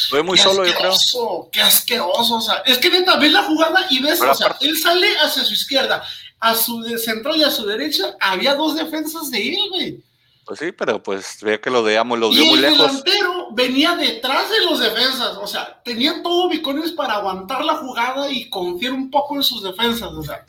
Fue 0.08 0.22
muy 0.22 0.38
solo, 0.38 0.64
yo 0.64 0.72
creo. 0.72 1.48
Qué 1.50 1.60
asqueroso, 1.60 2.36
o 2.36 2.40
sea, 2.40 2.62
es 2.64 2.78
que 2.78 2.90
neta, 2.90 3.16
ves 3.16 3.32
la 3.32 3.42
jugada 3.42 3.88
y 3.90 4.00
ves, 4.00 4.20
pero 4.20 4.30
o 4.30 4.34
sea, 4.36 4.46
aparte... 4.46 4.66
él 4.66 4.78
sale 4.78 5.08
hacia 5.18 5.42
su 5.42 5.52
izquierda, 5.52 6.04
a 6.38 6.54
su 6.54 6.84
centro 6.96 7.34
y 7.34 7.42
a 7.42 7.50
su 7.50 7.66
derecha, 7.66 8.16
había 8.20 8.54
dos 8.54 8.76
defensas 8.76 9.32
de 9.32 9.48
él, 9.48 9.58
güey. 9.70 10.00
Pues 10.44 10.60
sí, 10.60 10.70
pero 10.70 11.02
pues 11.02 11.38
veo 11.42 11.60
que 11.60 11.70
lo 11.70 11.82
veamos, 11.82 12.20
lo 12.20 12.30
vio 12.30 12.44
muy 12.44 12.60
lejos. 12.60 12.78
el 12.78 12.86
delantero 12.86 13.48
venía 13.50 13.96
detrás 13.96 14.48
de 14.48 14.64
los 14.64 14.78
defensas, 14.78 15.36
o 15.38 15.46
sea, 15.48 15.82
tenía 15.84 16.22
todo 16.22 16.48
Viconis 16.48 16.92
para 16.92 17.14
aguantar 17.14 17.64
la 17.64 17.74
jugada 17.78 18.30
y 18.30 18.48
confiar 18.48 18.92
un 18.92 19.10
poco 19.10 19.34
en 19.34 19.42
sus 19.42 19.60
defensas, 19.64 20.12
o 20.12 20.22
sea. 20.22 20.46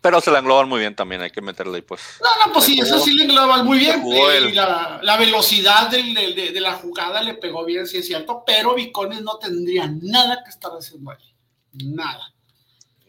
Pero 0.00 0.20
se 0.20 0.30
la 0.30 0.38
engloban 0.38 0.68
muy 0.68 0.80
bien 0.80 0.94
también, 0.94 1.20
hay 1.20 1.30
que 1.30 1.42
meterle 1.42 1.76
ahí, 1.76 1.82
pues. 1.82 2.00
No, 2.22 2.46
no, 2.46 2.52
pues 2.52 2.64
sí, 2.64 2.80
eso 2.80 2.98
sí 2.98 3.12
le 3.12 3.24
engloban 3.24 3.66
muy 3.66 3.78
bien. 3.78 4.02
Eh, 4.06 4.50
la, 4.54 4.98
la, 5.02 5.16
velocidad 5.18 5.90
del, 5.90 6.14
de, 6.14 6.52
de, 6.52 6.60
la 6.60 6.72
jugada 6.72 7.20
le 7.20 7.34
pegó 7.34 7.66
bien, 7.66 7.86
sí 7.86 7.98
es 7.98 8.06
cierto, 8.06 8.42
pero 8.46 8.74
Vicones 8.74 9.20
no 9.20 9.36
tendría 9.36 9.86
nada 9.88 10.42
que 10.42 10.50
estar 10.50 10.70
haciendo 10.72 11.10
ahí. 11.10 11.34
Nada. 11.72 12.32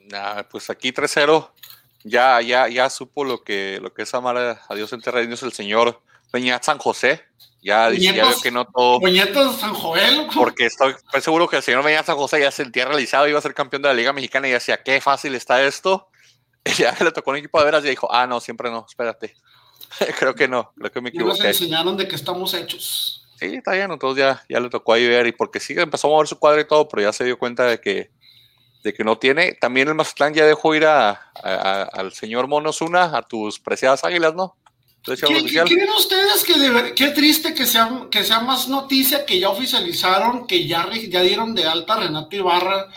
Nah, 0.10 0.44
pues 0.44 0.70
aquí 0.70 0.92
3-0, 0.92 1.50
ya, 2.04 2.42
ya, 2.42 2.68
ya 2.68 2.90
supo 2.90 3.24
lo 3.24 3.42
que, 3.42 3.80
lo 3.82 3.94
que 3.94 4.02
es 4.02 4.14
amar 4.14 4.60
a 4.68 4.76
Dios 4.76 4.92
en 4.92 5.02
terrenos 5.02 5.42
el 5.44 5.54
señor 5.54 6.02
Peñat 6.30 6.64
San 6.64 6.78
José. 6.78 7.24
Ya 7.64 7.90
dice 7.90 8.14
ya 8.14 8.26
veo 8.26 8.42
que 8.42 8.52
no 8.52 8.66
todo. 8.66 9.00
Puñetos 9.00 9.60
San 9.60 9.74
Joel. 9.76 10.28
Porque 10.34 10.66
estoy, 10.66 10.94
estoy 10.94 11.22
seguro 11.22 11.48
que 11.48 11.58
el 11.58 11.64
señor 11.64 11.84
Peñat 11.84 12.06
San 12.06 12.18
José 12.18 12.42
ya 12.42 12.52
se 12.52 12.64
sentía 12.64 12.84
realizado, 12.84 13.30
iba 13.30 13.40
a 13.40 13.42
ser 13.42 13.54
campeón 13.54 13.84
de 13.84 13.88
la 13.88 13.94
Liga 13.94 14.12
Mexicana 14.12 14.50
y 14.50 14.52
decía, 14.52 14.84
qué 14.84 15.00
fácil 15.00 15.36
está 15.36 15.64
esto 15.64 16.11
ya 16.78 16.96
le 17.00 17.12
tocó 17.12 17.32
un 17.32 17.38
equipo 17.38 17.60
de 17.60 17.66
veras 17.66 17.86
y 17.86 17.90
dijo, 17.90 18.12
ah, 18.12 18.28
no, 18.28 18.40
siempre 18.40 18.70
no, 18.70 18.86
espérate. 18.88 19.36
creo 20.20 20.36
que 20.36 20.48
no, 20.48 20.72
creo 20.78 20.92
que 20.92 21.02
me 21.02 21.10
equivoqué. 21.10 21.38
Ya 21.38 21.48
nos 21.48 21.62
enseñaron 21.62 21.98
de 21.98 22.08
que 22.08 22.16
estamos 22.16 22.54
hechos. 22.54 23.28
Sí, 23.40 23.56
está 23.56 23.74
bien, 23.74 23.92
entonces 23.92 24.24
ya, 24.24 24.44
ya 24.48 24.60
le 24.60 24.70
tocó 24.70 24.94
ahí 24.94 25.08
ver, 25.08 25.26
y 25.28 25.32
porque 25.32 25.60
sí 25.60 25.74
empezó 25.76 26.08
a 26.08 26.12
mover 26.12 26.28
su 26.28 26.38
cuadro 26.38 26.62
y 26.62 26.68
todo, 26.68 26.88
pero 26.88 27.02
ya 27.02 27.14
se 27.14 27.24
dio 27.24 27.40
cuenta 27.40 27.66
de 27.66 27.82
que, 27.82 28.12
de 28.84 28.94
que 28.94 29.04
no 29.04 29.18
tiene. 29.18 29.54
También 29.54 29.88
el 29.88 29.96
Mazatlán 29.96 30.34
ya 30.34 30.46
dejó 30.46 30.76
ir 30.76 30.86
a, 30.86 31.10
a, 31.10 31.22
a, 31.44 31.84
al 31.84 32.14
señor 32.14 32.48
Monosuna, 32.48 33.18
a 33.18 33.24
tus 33.24 33.60
preciadas 33.60 34.04
águilas, 34.04 34.36
¿no? 34.36 34.56
¿Qué, 35.04 35.16
¿Creen 35.16 35.90
ustedes 35.98 36.44
que 36.44 36.60
de, 36.60 36.94
qué 36.94 37.08
triste 37.08 37.56
que 37.56 37.66
sea, 37.66 38.08
que 38.12 38.24
sea 38.24 38.40
más 38.42 38.68
noticia 38.68 39.26
que 39.26 39.40
ya 39.40 39.50
oficializaron, 39.50 40.46
que 40.46 40.68
ya, 40.68 40.88
ya 41.10 41.22
dieron 41.24 41.56
de 41.56 41.66
alta 41.66 41.94
a 41.94 42.00
Renato 42.02 42.36
Ibarra 42.36 42.88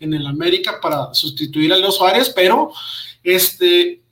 en 0.00 0.12
el 0.12 0.26
América 0.26 0.80
para 0.80 1.14
sustituir 1.14 1.72
a 1.72 1.76
Leo 1.76 1.92
Suárez, 1.92 2.30
pero 2.30 2.72
este, 3.22 4.02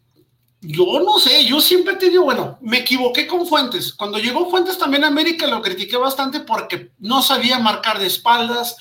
yo 0.61 1.01
no 1.01 1.19
sé, 1.19 1.45
yo 1.45 1.61
siempre 1.61 1.97
te 1.97 2.11
digo, 2.11 2.25
bueno, 2.25 2.59
me 2.61 2.79
equivoqué 2.79 3.27
con 3.27 3.47
Fuentes. 3.47 3.93
Cuando 3.95 4.19
llegó 4.19 4.51
Fuentes 4.51 4.79
también 4.79 5.05
a 5.05 5.09
América 5.09 5.47
lo 5.47 5.63
critiqué 5.63 5.97
bastante 5.97 6.41
porque 6.41 6.93
no 6.99 7.23
sabía 7.23 7.59
marcar 7.59 7.99
de 7.99 8.07
espaldas, 8.07 8.77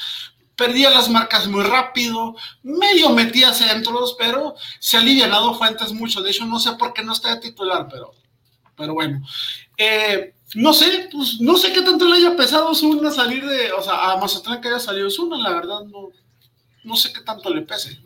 perdía 0.55 0.89
las 0.89 1.09
marcas 1.09 1.47
muy 1.47 1.63
rápido, 1.63 2.35
medio 2.63 3.11
metía 3.11 3.53
centros, 3.53 4.15
pero 4.19 4.55
se 4.79 4.97
ha 4.97 4.99
alivianado 4.99 5.55
Fuentes 5.55 5.93
mucho. 5.93 6.21
De 6.21 6.31
hecho, 6.31 6.45
no 6.45 6.59
sé 6.59 6.73
por 6.73 6.91
qué 6.93 7.01
no 7.01 7.13
está 7.13 7.33
de 7.33 7.41
titular, 7.41 7.87
pero, 7.89 8.13
pero 8.75 8.93
bueno. 8.93 9.25
Eh, 9.77 10.35
no 10.55 10.73
sé, 10.73 11.07
pues 11.11 11.39
no 11.39 11.55
sé 11.57 11.71
qué 11.71 11.81
tanto 11.81 12.05
le 12.05 12.17
haya 12.17 12.35
pesado 12.35 12.75
Zuna 12.75 13.11
salir 13.11 13.45
de, 13.45 13.71
o 13.71 13.81
sea, 13.81 14.11
a 14.11 14.17
Mazatlán 14.17 14.59
que 14.59 14.67
haya 14.67 14.79
salido 14.79 15.09
Zuna, 15.09 15.37
la 15.37 15.53
verdad 15.53 15.81
no, 15.85 16.09
no 16.83 16.95
sé 16.97 17.13
qué 17.13 17.21
tanto 17.21 17.53
le 17.53 17.61
pese. 17.61 17.99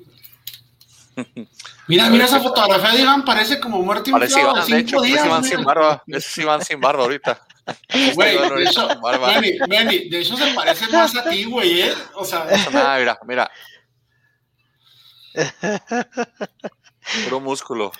Mira, 1.87 2.09
mira 2.09 2.25
esa 2.25 2.39
fotografía 2.39 2.91
de 2.91 3.01
Iván, 3.01 3.25
parece 3.25 3.59
como 3.59 3.81
muerte 3.81 4.11
Parece 4.11 4.39
Iván, 4.39 4.65
de 4.65 4.79
hecho, 4.79 5.01
días, 5.01 5.25
Iván 5.25 5.43
sin 5.43 5.63
barba. 5.63 6.03
Ese 6.07 6.17
es 6.17 6.37
Iván 6.37 6.63
sin 6.63 6.79
barba 6.79 7.03
ahorita. 7.03 7.41
Güey, 8.15 8.37
de 8.37 8.63
hecho, 8.63 8.87
de 8.87 10.25
se 10.25 10.53
parece 10.53 10.87
más 10.89 11.15
a 11.15 11.29
ti, 11.29 11.45
güey, 11.45 11.81
¿eh? 11.81 11.93
O 12.15 12.25
sea. 12.25 12.45
Nada, 12.71 12.97
mira, 12.99 13.19
mira. 13.25 13.51
Puro 17.25 17.39
músculo. 17.39 17.91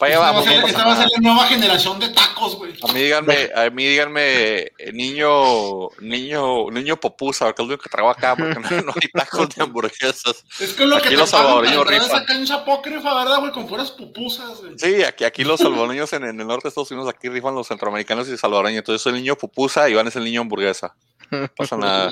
Para 0.00 0.14
allá 0.14 0.32
vamos. 0.32 0.46
Esta 0.46 0.86
va 0.86 0.94
a 0.94 0.96
ser 0.96 1.08
la 1.12 1.18
nueva 1.20 1.46
generación 1.46 2.00
de 2.00 2.08
tacos, 2.08 2.56
güey. 2.56 2.72
A 2.88 2.90
mí 2.90 3.00
díganme, 3.02 3.50
a 3.54 3.68
mí 3.68 3.84
díganme, 3.84 4.72
niño, 4.94 5.90
niño, 6.00 6.70
niño 6.70 6.98
popusa, 6.98 7.44
porque 7.44 7.60
es 7.60 7.68
lo 7.68 7.74
único 7.74 7.82
que 7.82 7.90
traigo 7.90 8.08
acá, 8.08 8.34
porque 8.34 8.54
no, 8.54 8.80
no, 8.80 8.92
hay 8.98 9.08
tacos 9.12 9.54
de 9.54 9.62
hamburguesas. 9.62 10.42
Es 10.58 10.72
que 10.72 10.86
lo 10.86 10.96
aquí 10.96 11.10
que 11.10 11.16
los 11.18 11.28
salvadoreños 11.28 11.86
rifan. 11.86 12.06
esa 12.06 12.24
cancha 12.24 12.54
apócrifa, 12.54 13.14
¿verdad, 13.14 13.40
güey? 13.40 13.52
Con 13.52 13.66
puras 13.66 13.90
pupusas, 13.90 14.62
güey. 14.62 14.78
Sí, 14.78 15.02
aquí, 15.04 15.24
aquí 15.24 15.44
los 15.44 15.60
salvadoreños 15.60 16.10
en, 16.14 16.24
en, 16.24 16.40
el 16.40 16.46
norte 16.46 16.62
de 16.62 16.68
Estados 16.70 16.90
Unidos, 16.92 17.12
aquí 17.14 17.28
rifan 17.28 17.54
los 17.54 17.68
centroamericanos 17.68 18.26
y 18.30 18.38
salvadoreños. 18.38 18.78
Entonces 18.78 19.02
soy 19.02 19.12
el 19.12 19.18
niño 19.18 19.36
pupusa 19.36 19.86
y 19.86 19.92
Iván 19.92 20.08
es 20.08 20.16
el 20.16 20.24
niño 20.24 20.40
hamburguesa. 20.40 20.96
No 21.30 21.46
pasa 21.54 21.76
nada. 21.76 22.10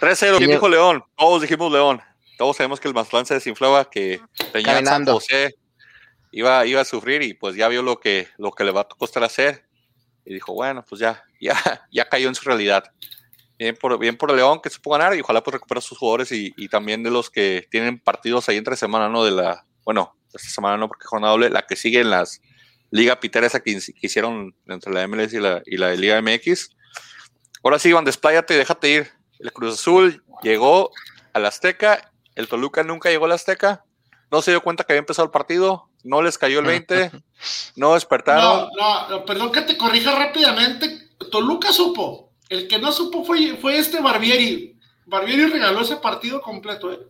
3-0, 0.00 0.38
¿quién 0.38 0.50
dijo 0.50 0.68
León? 0.68 1.04
Todos 1.16 1.40
dijimos 1.40 1.70
León. 1.70 2.02
Todos 2.36 2.56
sabemos 2.56 2.80
que 2.80 2.88
el 2.88 2.94
Mazatlán 2.94 3.26
se 3.26 3.34
desinflaba, 3.34 3.88
que 3.88 4.20
Peña 4.52 4.84
San 4.84 5.06
José 5.06 5.54
iba, 6.36 6.66
iba 6.66 6.82
a 6.82 6.84
sufrir 6.84 7.22
y 7.22 7.32
pues 7.32 7.56
ya 7.56 7.66
vio 7.68 7.82
lo 7.82 7.98
que, 7.98 8.28
lo 8.36 8.52
que 8.52 8.62
le 8.62 8.70
va 8.70 8.82
a 8.82 8.88
costar 8.88 9.24
hacer. 9.24 9.64
Y 10.26 10.34
dijo, 10.34 10.52
bueno, 10.52 10.84
pues 10.86 11.00
ya, 11.00 11.24
ya, 11.40 11.56
ya 11.90 12.08
cayó 12.08 12.28
en 12.28 12.34
su 12.34 12.44
realidad. 12.44 12.84
Bien 13.58 13.74
por, 13.74 13.98
bien 13.98 14.18
por 14.18 14.34
León 14.34 14.60
que 14.62 14.68
supo 14.68 14.90
ganar 14.90 15.16
y 15.16 15.20
ojalá 15.20 15.42
pues 15.42 15.54
recupere 15.54 15.78
a 15.78 15.82
sus 15.82 15.96
jugadores 15.96 16.30
y, 16.30 16.52
y, 16.58 16.68
también 16.68 17.02
de 17.02 17.10
los 17.10 17.30
que 17.30 17.66
tienen 17.70 17.98
partidos 17.98 18.50
ahí 18.50 18.58
entre 18.58 18.76
semana, 18.76 19.08
¿no? 19.08 19.24
De 19.24 19.30
la, 19.30 19.64
bueno, 19.82 20.14
esta 20.34 20.50
semana 20.50 20.76
no 20.76 20.88
porque 20.88 21.06
jornada 21.06 21.32
doble, 21.32 21.48
la 21.48 21.62
que 21.62 21.74
sigue 21.74 22.00
en 22.00 22.10
las 22.10 22.42
Liga 22.90 23.18
Pitera 23.18 23.46
esa 23.46 23.60
que, 23.60 23.72
que, 23.74 24.06
hicieron 24.06 24.54
entre 24.66 24.92
la 24.92 25.08
MLS 25.08 25.32
y 25.32 25.40
la, 25.40 25.62
y 25.64 25.78
la 25.78 25.94
Liga 25.94 26.20
MX. 26.20 26.76
Ahora 27.64 27.78
sí, 27.78 27.88
Iván, 27.88 28.04
despláyate 28.04 28.52
y 28.52 28.58
déjate 28.58 28.90
ir. 28.90 29.10
El 29.38 29.52
Cruz 29.54 29.74
Azul 29.74 30.22
llegó 30.42 30.90
al 31.32 31.46
Azteca, 31.46 32.12
el 32.34 32.46
Toluca 32.46 32.82
nunca 32.82 33.08
llegó 33.08 33.24
al 33.24 33.32
Azteca, 33.32 33.86
no 34.30 34.42
se 34.42 34.50
dio 34.50 34.62
cuenta 34.62 34.84
que 34.84 34.92
había 34.92 35.00
empezado 35.00 35.24
el 35.24 35.32
partido, 35.32 35.88
no 36.06 36.22
les 36.22 36.38
cayó 36.38 36.60
el 36.60 36.66
20, 36.66 37.10
no 37.76 37.94
despertaron. 37.94 38.70
No, 38.78 39.08
no, 39.08 39.24
perdón 39.24 39.52
que 39.52 39.62
te 39.62 39.76
corrija 39.76 40.14
rápidamente. 40.14 41.10
Toluca 41.30 41.72
supo. 41.72 42.32
El 42.48 42.68
que 42.68 42.78
no 42.78 42.92
supo 42.92 43.24
fue, 43.24 43.56
fue 43.56 43.78
este 43.78 44.00
Barbieri. 44.00 44.78
Barbieri 45.06 45.46
regaló 45.46 45.80
ese 45.80 45.96
partido 45.96 46.40
completo, 46.40 46.92
¿eh? 46.92 47.00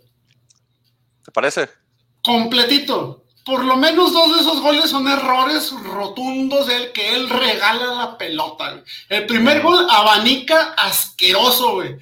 ¿Te 1.25 1.31
parece? 1.31 1.69
Completito. 2.23 3.25
Por 3.45 3.65
lo 3.65 3.77
menos 3.77 4.13
dos 4.13 4.35
de 4.35 4.41
esos 4.41 4.61
goles 4.61 4.91
son 4.91 5.07
errores 5.07 5.71
rotundos 5.71 6.67
del 6.67 6.91
que 6.93 7.15
él 7.15 7.29
regala 7.29 7.95
la 7.95 8.19
pelota. 8.19 8.73
Güey. 8.73 8.85
El 9.09 9.27
primer 9.27 9.63
gol 9.63 9.87
abanica 9.91 10.75
asqueroso, 10.77 11.75
güey. 11.75 11.97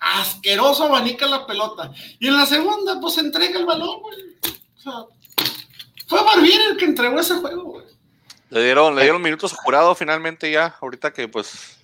Asqueroso 0.00 0.84
abanica 0.84 1.26
la 1.26 1.46
pelota. 1.46 1.92
Y 2.18 2.26
en 2.26 2.36
la 2.36 2.46
segunda, 2.46 3.00
pues 3.00 3.16
entrega 3.18 3.58
el 3.58 3.64
balón, 3.64 4.00
güey. 4.02 4.18
O 4.76 4.80
sea, 4.80 4.92
fue 6.12 6.22
Barbieri 6.22 6.64
el 6.70 6.76
que 6.76 6.84
entregó 6.84 7.18
ese 7.18 7.34
juego, 7.36 7.62
güey. 7.64 7.86
Le 8.50 8.62
dieron, 8.62 8.94
le 8.94 9.02
dieron 9.02 9.22
minutos 9.22 9.52
a 9.54 9.56
jurado 9.56 9.94
finalmente 9.94 10.50
ya, 10.50 10.76
ahorita 10.80 11.12
que 11.12 11.26
pues 11.26 11.78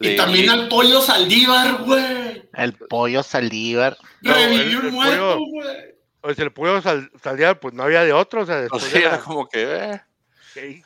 y 0.00 0.16
también 0.16 0.50
al 0.50 0.68
pollo 0.68 1.00
Saldívar, 1.00 1.82
güey. 1.84 2.48
El 2.54 2.72
pollo 2.72 3.22
Saldívar. 3.22 3.96
Revivió 4.20 4.80
un 4.80 4.90
muerto, 4.90 5.38
güey. 5.38 5.92
Pues 6.20 6.38
el 6.38 6.52
pollo 6.52 6.80
sal, 6.80 7.10
Saldívar, 7.22 7.60
pues 7.60 7.74
no 7.74 7.82
había 7.82 8.04
de 8.04 8.12
otro, 8.12 8.42
o 8.42 8.46
sea, 8.46 8.60
después 8.60 8.82
o 8.82 8.86
sea, 8.86 8.98
de 8.98 9.06
era 9.06 9.20
como 9.20 9.48
que, 9.48 9.62
eh. 9.62 10.02
Okay. 10.50 10.82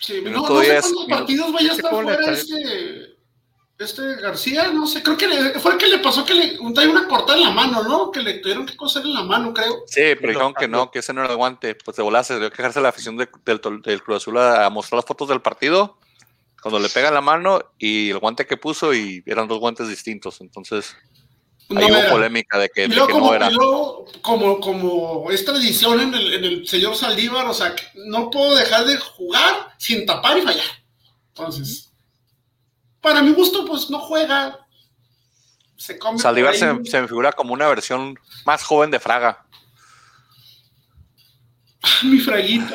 Sí, 0.00 0.22
no, 0.22 0.30
no 0.30 0.62
sé 0.62 0.80
cuántos 0.80 1.06
partidos 1.08 1.52
vaya 1.52 1.72
a 1.72 1.76
estar 1.76 1.90
fuera 1.90 2.32
este, 2.32 3.16
este 3.78 4.16
García, 4.16 4.72
no 4.72 4.86
sé, 4.86 5.02
creo 5.02 5.16
que 5.16 5.28
le, 5.28 5.58
fue 5.60 5.72
el 5.72 5.78
que 5.78 5.86
le 5.86 5.98
pasó 5.98 6.24
que 6.24 6.34
le 6.34 6.58
trae 6.74 6.88
una 6.88 7.06
cortada 7.06 7.38
en 7.38 7.44
la 7.44 7.50
mano, 7.50 7.82
¿no? 7.84 8.10
Que 8.10 8.20
le 8.22 8.34
tuvieron 8.40 8.66
que 8.66 8.76
coser 8.76 9.02
en 9.04 9.14
la 9.14 9.22
mano, 9.22 9.54
creo. 9.54 9.84
Sí, 9.86 10.02
pero 10.16 10.28
dijeron 10.28 10.54
que 10.54 10.66
no, 10.66 10.90
que 10.90 10.98
ese 10.98 11.12
no 11.12 11.22
era 11.22 11.30
el 11.30 11.36
guante, 11.36 11.74
pues 11.76 11.96
de 11.96 12.02
volar 12.02 12.24
se 12.24 12.34
debió 12.34 12.50
quejarse 12.50 12.80
la 12.80 12.88
afición 12.88 13.16
de, 13.16 13.28
del, 13.44 13.60
del 13.82 14.02
Cruz 14.02 14.16
Azul 14.18 14.38
a, 14.38 14.66
a 14.66 14.70
mostrar 14.70 14.96
las 14.98 15.04
fotos 15.04 15.28
del 15.28 15.40
partido 15.40 15.96
cuando 16.60 16.80
le 16.80 16.88
pega 16.88 17.10
la 17.10 17.20
mano 17.20 17.60
y 17.78 18.10
el 18.10 18.18
guante 18.18 18.46
que 18.46 18.56
puso 18.56 18.92
y 18.92 19.22
eran 19.26 19.46
dos 19.46 19.60
guantes 19.60 19.88
distintos, 19.88 20.40
entonces 20.40 20.96
no 21.68 21.78
ahí 21.80 21.86
hubo 21.90 21.96
era. 21.98 22.10
polémica 22.10 22.58
de 22.58 22.68
que, 22.70 22.86
Y 22.86 22.88
de 22.88 22.96
luego, 22.96 23.06
que 23.06 23.12
como, 23.12 23.26
no 23.28 23.34
era. 23.34 23.48
y 23.50 23.54
luego, 23.54 24.04
como, 24.22 24.58
como 24.60 25.30
es 25.30 25.44
tradición 25.44 26.00
en 26.00 26.14
el, 26.14 26.34
en 26.34 26.44
el 26.44 26.66
señor 26.66 26.96
Saldívar, 26.96 27.46
o 27.46 27.54
sea, 27.54 27.76
no 28.06 28.30
puedo 28.30 28.56
dejar 28.56 28.86
de 28.86 28.96
jugar 28.96 29.68
sin 29.78 30.04
tapar 30.04 30.38
y 30.38 30.42
fallar. 30.42 30.64
Entonces, 31.28 31.87
para 33.08 33.22
mi 33.22 33.32
gusto, 33.32 33.64
pues 33.64 33.88
no 33.88 34.00
juega. 34.00 34.58
Se 35.76 35.98
come. 35.98 36.18
Saldívar 36.18 36.54
se, 36.54 36.74
me 36.74 37.08
figura 37.08 37.32
como 37.32 37.54
una 37.54 37.66
versión 37.68 38.18
más 38.44 38.62
joven 38.62 38.90
de 38.90 39.00
Fraga. 39.00 39.46
Mi 42.02 42.18
fraguita. 42.18 42.74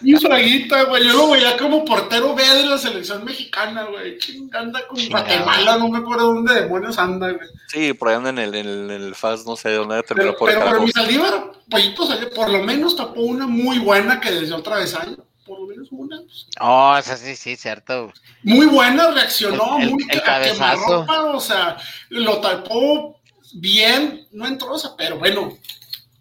Mi 0.00 0.14
fraguita, 0.14 0.84
güey. 0.84 1.04
Yo 1.04 1.12
lo 1.14 1.30
veía 1.30 1.56
como 1.56 1.84
portero 1.84 2.34
B 2.34 2.42
de 2.42 2.66
la 2.66 2.78
selección 2.78 3.24
mexicana, 3.24 3.84
güey. 3.84 4.16
¿Quién 4.18 4.48
anda 4.54 4.86
con 4.86 4.98
Guatemala? 5.08 5.76
No 5.76 5.88
me 5.88 5.98
acuerdo 5.98 6.34
dónde 6.34 6.54
demonios 6.54 6.96
anda, 6.98 7.30
güey. 7.32 7.48
Sí, 7.68 7.92
por 7.94 8.08
ahí 8.08 8.14
anda 8.14 8.30
en 8.30 8.38
el, 8.38 8.54
en 8.54 8.66
el, 8.66 8.90
en 8.90 9.02
el 9.02 9.14
FAS, 9.14 9.44
no 9.44 9.56
sé 9.56 9.70
de 9.70 9.76
dónde 9.76 10.02
terminó 10.02 10.32
Pero, 10.32 10.38
por 10.38 10.48
pero, 10.50 10.64
pero 10.64 10.80
mi 10.82 10.92
Saldívar, 10.92 11.52
Pollito 11.68 12.06
por 12.34 12.50
lo 12.50 12.62
menos 12.62 12.96
tapó 12.96 13.22
una 13.22 13.46
muy 13.46 13.78
buena 13.78 14.20
que 14.20 14.30
desde 14.30 14.54
otra 14.54 14.76
vez 14.76 14.94
año. 14.94 15.23
Por 15.44 15.60
lo 15.60 15.66
menos 15.66 15.88
una. 15.90 16.16
pues, 16.18 16.46
Oh, 16.60 16.96
eso 16.98 17.16
sí, 17.16 17.36
sí, 17.36 17.56
cierto. 17.56 18.12
muy 18.42 18.66
buena, 18.66 19.10
reaccionó, 19.10 19.76
El- 19.78 19.84
el- 19.84 19.90
muy 19.92 20.04
el 20.08 20.22
cabezazo. 20.22 20.84
quemarropa, 21.04 21.24
o 21.36 21.40
sea, 21.40 21.76
lo 22.08 22.40
tapó 22.40 23.20
bien, 23.54 24.26
no 24.32 24.46
entró, 24.46 24.72
o 24.72 24.78
sea, 24.78 24.92
pero 24.96 25.18
bueno, 25.18 25.56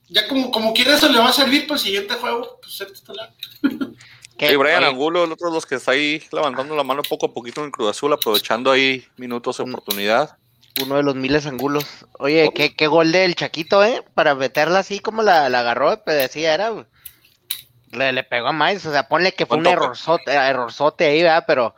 ya 0.09 0.27
como, 0.27 0.51
como 0.51 0.73
quiera 0.73 0.95
eso 0.95 1.09
le 1.09 1.19
va 1.19 1.29
a 1.29 1.33
servir 1.33 1.65
para 1.67 1.75
el 1.79 1.83
siguiente 1.85 2.13
juego, 2.15 2.59
pues 2.61 2.75
ser 2.75 2.91
titular. 2.91 3.31
Y 4.39 4.55
Brian 4.57 4.83
Angulo, 4.83 5.23
el 5.23 5.31
otro 5.31 5.47
de 5.47 5.53
los 5.53 5.65
que 5.65 5.75
está 5.75 5.91
ahí 5.91 6.21
levantando 6.33 6.75
la 6.75 6.83
mano 6.83 7.01
poco 7.07 7.27
a 7.27 7.33
poquito 7.33 7.61
en 7.61 7.67
el 7.67 7.71
Cruz 7.71 7.91
Azul, 7.91 8.11
aprovechando 8.11 8.71
ahí 8.71 9.05
minutos 9.15 9.57
de 9.57 9.63
Mm. 9.65 9.69
oportunidad. 9.69 10.37
uno 10.81 10.95
de 10.95 11.03
los 11.03 11.15
miles 11.15 11.45
angulos. 11.45 11.85
Oye, 12.19 12.49
¿qué, 12.53 12.75
qué 12.75 12.87
gol 12.87 13.11
del 13.11 13.35
Chaquito, 13.35 13.83
¿eh? 13.85 14.03
Para 14.15 14.33
meterla 14.35 14.79
así 14.79 14.99
como 14.99 15.21
la, 15.21 15.47
la 15.47 15.59
agarró, 15.59 16.01
pero 16.03 16.17
decía, 16.17 16.53
era... 16.55 16.71
Le, 17.93 18.11
le 18.11 18.23
pegó 18.23 18.47
a 18.47 18.51
más, 18.51 18.85
o 18.85 18.91
sea, 18.91 19.07
ponle 19.07 19.33
que 19.33 19.45
fue 19.45 19.57
un 19.57 19.63
errorzote, 19.83 20.31
errorzote 20.33 21.05
ahí, 21.05 21.21
¿verdad? 21.23 21.43
Pero 21.47 21.75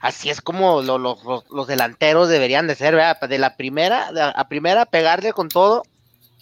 así 0.00 0.28
es 0.30 0.40
como 0.40 0.82
lo- 0.82 0.98
lo- 0.98 1.18
los- 1.24 1.44
los 1.50 1.66
delanteros 1.66 2.28
deberían 2.28 2.66
de 2.66 2.74
ser, 2.74 2.94
¿verdad? 2.94 3.20
De 3.20 3.38
la 3.38 3.56
primera, 3.56 4.10
a 4.34 4.48
primera 4.48 4.84
pegarle 4.86 5.32
con 5.32 5.48
todo 5.48 5.82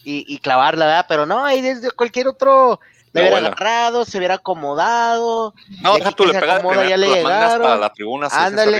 y, 0.04 0.24
y 0.26 0.38
clavarla, 0.38 0.86
¿verdad? 0.86 1.06
Pero 1.08 1.26
no, 1.26 1.44
ahí 1.44 1.60
desde 1.60 1.90
cualquier 1.90 2.28
otro 2.28 2.80
le 3.12 3.20
hubiera 3.22 3.36
agarrado, 3.48 4.04
se 4.04 4.18
hubiera 4.18 4.34
acomodado. 4.36 5.54
No, 5.82 5.94
deja 5.96 6.12
tú, 6.12 6.24
le 6.26 6.32
pegas 6.40 6.58
acomoda, 6.60 6.88
ya 6.88 6.96
le 6.96 7.06
lo 7.08 7.14
llegaron. 7.14 7.62
para 7.62 7.76
la 7.76 7.92
tribuna, 7.92 8.28
Ándale. 8.46 8.70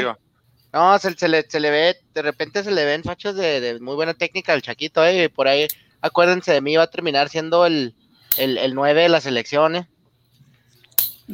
No, 0.72 0.98
se, 1.00 1.12
se 1.14 1.28
le, 1.28 1.42
se 1.48 1.58
le 1.58 1.70
ve, 1.70 1.96
de 2.14 2.22
repente 2.22 2.62
se 2.62 2.70
le 2.70 2.84
ven 2.84 3.02
fachos 3.02 3.34
de, 3.34 3.60
de 3.60 3.80
muy 3.80 3.96
buena 3.96 4.14
técnica 4.14 4.52
al 4.52 4.62
Chaquito, 4.62 5.04
eh, 5.04 5.24
y 5.24 5.28
por 5.28 5.48
ahí, 5.48 5.66
acuérdense 6.00 6.52
de 6.52 6.60
mí, 6.60 6.76
va 6.76 6.84
a 6.84 6.90
terminar 6.90 7.28
siendo 7.28 7.66
el, 7.66 7.96
el, 8.38 8.56
el 8.56 8.72
9 8.74 9.02
de 9.02 9.08
la 9.08 9.20
selección, 9.20 9.74
eh. 9.74 9.88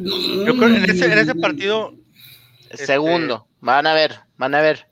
Yo 0.02 0.56
creo 0.56 0.68
que 0.68 0.76
en 0.76 0.90
ese, 0.90 1.04
en 1.06 1.18
ese 1.18 1.34
partido, 1.34 1.92
Este- 2.70 2.86
Segundo, 2.86 3.46
van 3.60 3.86
a 3.86 3.94
ver, 3.94 4.20
van 4.36 4.54
a 4.54 4.60
ver. 4.60 4.86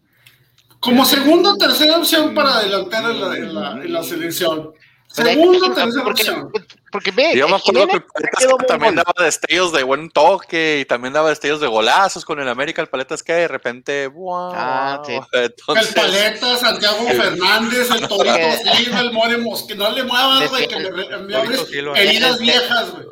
Como 0.80 1.04
segunda 1.04 1.52
o 1.52 1.56
tercera 1.56 1.96
opción 1.96 2.34
para 2.34 2.58
adelantar 2.58 3.10
en 3.10 3.20
la, 3.20 3.36
en 3.36 3.54
la, 3.54 3.70
en 3.84 3.92
la 3.92 4.02
selección. 4.02 4.72
Segunda 5.08 5.68
o 5.68 5.72
tercera 5.72 6.02
porque, 6.04 6.22
opción. 6.22 6.52
porque 6.90 7.10
ve, 7.12 7.32
Yo 7.36 7.48
me 7.48 7.54
acuerdo 7.56 7.86
que 7.86 7.96
el 7.96 8.02
Paletas 8.02 8.46
que 8.58 8.64
también 8.66 8.94
daba 8.96 9.12
destellos 9.24 9.72
de 9.72 9.84
buen 9.84 10.10
toque 10.10 10.80
y 10.80 10.84
también 10.84 11.12
daba 11.14 11.28
destellos 11.28 11.60
de 11.60 11.68
golazos 11.68 12.24
con 12.24 12.40
el 12.40 12.48
América. 12.48 12.82
El 12.82 12.88
Paletas 12.88 13.22
que 13.22 13.32
de 13.32 13.46
repente, 13.48 14.08
wow. 14.08 14.52
Ah, 14.54 15.02
sí. 15.06 15.12
Entonces, 15.32 15.88
El 15.88 15.94
Paleta, 15.94 16.56
Santiago 16.56 17.06
Fernández, 17.06 17.90
el 17.92 18.08
Torito 18.08 18.36
Silva, 18.74 19.00
el 19.00 19.12
More 19.12 19.38
Mosque. 19.38 19.74
No 19.76 19.90
le 19.92 20.02
muevas, 20.02 20.50
güey, 20.50 20.66
que 20.66 20.76
me, 20.80 21.18
me 21.18 21.36
abres 21.36 21.64
heridas 21.94 22.32
Este- 22.32 22.42
viejas, 22.42 22.90
güey. 22.90 23.06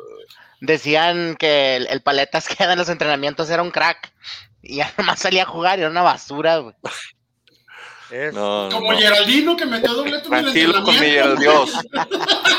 Decían 0.65 1.35
que 1.37 1.75
el, 1.75 1.87
el 1.87 2.01
Paletas 2.01 2.47
que 2.47 2.63
en 2.63 2.77
los 2.77 2.87
entrenamientos 2.87 3.49
era 3.49 3.61
un 3.61 3.71
crack. 3.71 4.13
Y 4.61 4.77
ya 4.77 4.93
nomás 4.97 5.19
salía 5.19 5.43
a 5.43 5.45
jugar 5.45 5.77
y 5.77 5.81
era 5.81 5.91
una 5.91 6.03
basura, 6.03 6.57
güey. 6.59 6.73
es, 8.09 8.33
no, 8.33 8.69
Como 8.71 8.93
no. 8.93 8.97
Geraldino 8.97 9.57
que 9.57 9.65
metió 9.65 9.93
doblete 9.93 10.25
en 10.27 10.33
el 10.33 10.41
Tranquilo 10.43 10.83
con 10.83 10.99
mi 10.99 11.05
entrenamiento. 11.05 11.41
Dios. 11.41 11.79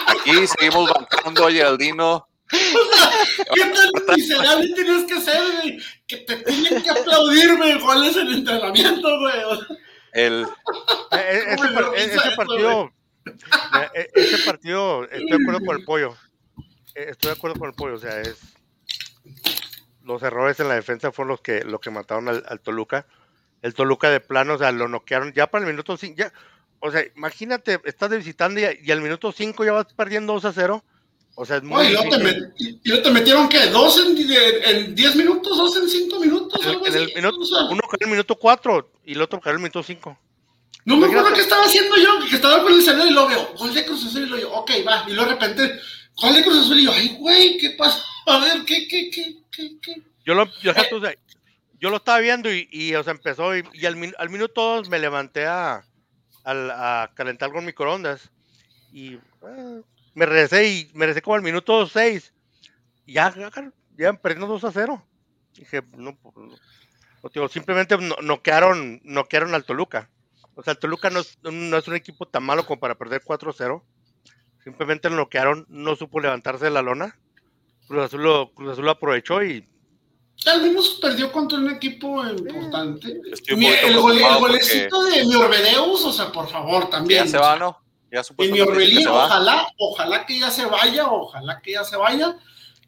Aquí 0.07 0.47
seguimos 0.59 0.90
bancando 0.90 1.47
a 1.47 1.51
Geraldino. 1.51 2.29
¿Qué 2.51 3.61
tan 3.64 4.17
miserable 4.17 4.69
tienes 4.75 5.05
que 5.05 5.21
ser, 5.23 5.43
güey? 5.62 5.79
Que 6.07 6.17
te 6.19 6.37
tienen 6.37 6.83
que 6.83 6.90
aplaudir, 6.90 7.57
güey, 7.57 7.79
goles 7.79 8.17
en 8.19 8.29
entrenamiento, 8.29 9.19
güey. 9.19 9.79
El, 10.12 10.47
eh, 11.11 11.17
eh, 11.17 11.43
ese, 11.49 11.57
¿Cómo 11.57 11.64
le 11.64 11.75
par- 11.75 11.83
lo 11.85 11.95
eh, 11.95 12.05
hizo 12.05 12.21
ese 12.21 12.29
eso, 12.29 12.37
partido, 12.37 12.90
eh, 13.95 14.11
ese 14.14 14.38
partido, 14.45 15.05
estoy 15.05 15.27
de 15.27 15.35
acuerdo 15.43 15.61
con 15.64 15.77
el 15.79 15.85
pollo. 15.85 16.14
Eh, 16.95 17.07
Estoy 17.11 17.31
de 17.31 17.37
acuerdo 17.37 17.59
con 17.59 17.69
el 17.69 17.75
pollo, 17.75 17.95
o 17.95 17.99
sea, 17.99 18.21
es 18.21 18.37
los 20.05 20.23
errores 20.23 20.61
en 20.61 20.69
la 20.69 20.75
defensa 20.75 21.13
fueron 21.13 21.31
los 21.31 21.40
que, 21.40 21.65
lo 21.65 21.81
que 21.81 21.90
mataron 21.90 22.29
al, 22.29 22.45
al 22.49 22.61
Toluca. 22.61 23.07
El 23.63 23.73
Toluca 23.75 24.11
de 24.11 24.21
plano, 24.21 24.55
o 24.55 24.59
sea, 24.59 24.71
lo 24.73 24.87
noquearon 24.88 25.33
ya 25.33 25.47
para 25.47 25.65
el 25.65 25.71
minuto 25.71 25.97
5. 25.97 26.15
Ya, 26.19 26.33
o 26.81 26.90
sea, 26.90 27.03
imagínate, 27.17 27.81
estás 27.85 28.11
de 28.11 28.19
visitante 28.19 28.79
y, 28.83 28.88
y 28.88 28.92
al 28.92 29.01
minuto 29.01 29.33
5 29.33 29.65
ya 29.65 29.73
vas 29.73 29.87
perdiendo 29.95 30.35
2 30.35 30.45
a 30.45 30.53
0. 30.53 30.85
O 31.37 31.45
sea, 31.47 31.57
es 31.57 31.63
muy 31.63 31.81
Oye, 31.81 31.88
y 31.88 31.92
luego 31.95 32.11
met- 32.19 32.53
y- 32.59 32.69
y 32.85 32.88
luego 32.90 33.03
te 33.03 33.11
metieron, 33.11 33.49
¿qué? 33.49 33.67
¿Dos 33.69 33.99
en, 33.99 34.15
en 34.19 34.95
10 34.95 35.17
minutos? 35.17 35.57
¿Dos 35.57 35.77
en 35.79 35.88
5 35.88 36.21
minutos? 36.21 36.61
El- 36.63 36.71
algo 36.73 36.87
en 36.87 36.95
el 36.95 37.05
así? 37.05 37.15
minuto, 37.17 37.38
O 37.40 37.45
sea, 37.47 37.63
uno 37.71 37.81
cayó 37.81 37.97
en 38.01 38.09
el 38.09 38.11
minuto 38.11 38.37
4 38.37 38.90
y 39.07 39.13
el 39.15 39.23
otro 39.23 39.40
cayó 39.40 39.53
en 39.53 39.57
el 39.57 39.63
minuto 39.63 39.83
5. 39.83 40.19
No 40.85 40.99
me 40.99 41.07
acuerdo 41.07 41.33
qué 41.33 41.40
estaba 41.40 41.65
haciendo 41.65 41.97
yo, 41.97 42.11
que 42.29 42.37
estaba 42.37 42.63
con 42.63 42.75
el 42.75 42.83
celular 42.83 43.07
y 43.09 43.15
lo 43.15 43.27
veo, 43.27 43.55
gol 43.57 43.73
de 43.73 43.87
Cruz 43.87 44.05
Azul 44.05 44.25
y 44.25 44.27
lo 44.27 44.38
yo, 44.38 44.53
ok, 44.53 44.71
va, 44.87 45.05
y 45.09 45.13
luego 45.15 45.31
de 45.31 45.37
repente, 45.37 45.81
de 46.23 46.42
Cruz 46.42 46.58
Azul 46.58 46.79
y 46.81 46.85
yo, 46.85 46.92
ay, 46.92 47.17
güey, 47.19 47.58
¿qué 47.58 47.71
pasa? 47.71 48.02
A 48.27 48.38
ver, 48.38 48.65
¿qué, 48.65 48.87
qué, 48.88 49.10
qué, 49.10 49.37
qué, 49.50 49.77
qué? 49.83 50.02
Yo 50.25 50.35
lo, 50.35 50.46
yo, 50.62 50.73
o 50.92 51.00
sea, 51.00 51.15
yo 51.81 51.90
lo 51.90 51.96
estaba 51.96 52.19
viendo 52.21 52.52
y, 52.52 52.69
y, 52.71 52.94
o 52.94 53.02
sea, 53.02 53.12
empezó 53.12 53.56
y, 53.56 53.62
y 53.75 53.85
al, 53.87 54.15
al 54.19 54.31
minuto 54.31 54.62
2 54.77 54.88
me 54.88 54.98
levanté 54.98 55.46
a, 55.46 55.85
al- 56.44 56.71
a 56.71 57.10
calentar 57.15 57.52
con 57.52 57.65
microondas 57.65 58.31
y 58.92 59.15
eh, 59.15 59.83
me 60.15 60.27
regresé 60.27 60.67
y 60.69 60.90
me 60.94 61.04
regresé 61.06 61.21
como 61.23 61.35
al 61.37 61.42
minuto 61.42 61.87
6 61.87 62.33
ya, 63.06 63.35
ya, 63.37 63.50
ya 63.98 64.12
perdiendo 64.15 64.46
2 64.46 64.65
a 64.65 64.73
0. 64.73 65.06
Dije, 65.56 65.83
no, 65.96 66.17
pues, 66.17 66.35
no, 66.37 66.46
no, 67.23 67.29
digo, 67.35 67.48
simplemente 67.48 67.98
no- 67.98 68.17
noquearon, 68.23 69.00
noquearon 69.04 69.54
al 69.54 69.65
Toluca. 69.65 70.08
O 70.54 70.62
sea, 70.62 70.73
el 70.73 70.79
Toluca 70.79 71.10
no 71.10 71.21
es, 71.21 71.37
no 71.42 71.77
es 71.77 71.87
un 71.88 71.96
equipo 71.96 72.27
tan 72.27 72.44
malo 72.44 72.65
como 72.65 72.81
para 72.81 72.94
perder 72.94 73.23
4-0. 73.23 73.83
Simplemente 74.65 75.10
lo 75.10 75.17
noquearon, 75.17 75.67
no 75.69 75.94
supo 75.94 76.21
levantarse 76.21 76.65
de 76.65 76.71
la 76.71 76.83
lona. 76.83 77.17
Cruz 77.87 78.04
Azul 78.04 78.23
lo, 78.23 78.52
Cruz 78.54 78.73
Azul 78.73 78.85
lo 78.87 78.90
aprovechó 78.92 79.42
y 79.42 79.69
Al 80.46 80.62
menos 80.62 80.98
perdió 81.00 81.31
contra 81.31 81.58
un 81.58 81.71
equipo 81.71 82.27
importante. 82.27 83.08
Mi- 83.54 83.67
poquito 83.67 83.87
el, 83.87 83.98
gole- 83.98 84.27
el 84.27 84.38
golecito 84.40 85.04
de 85.04 85.25
mi 85.27 85.35
Orbedeus, 85.35 86.04
o 86.04 86.12
sea, 86.12 86.33
por 86.33 86.48
favor, 86.48 86.88
también. 86.90 87.25
Ya 87.25 87.31
se 87.31 87.38
va, 87.38 87.56
¿no? 87.56 87.79
Ya 88.10 88.21
Y 88.21 89.04
va. 89.04 89.25
ojalá, 89.27 89.67
ojalá 89.79 90.25
que 90.27 90.38
ya 90.38 90.50
se 90.50 90.65
vaya, 90.65 91.06
ojalá 91.10 91.60
que 91.60 91.73
ya 91.73 91.85
se 91.85 91.96
vaya. 91.96 92.37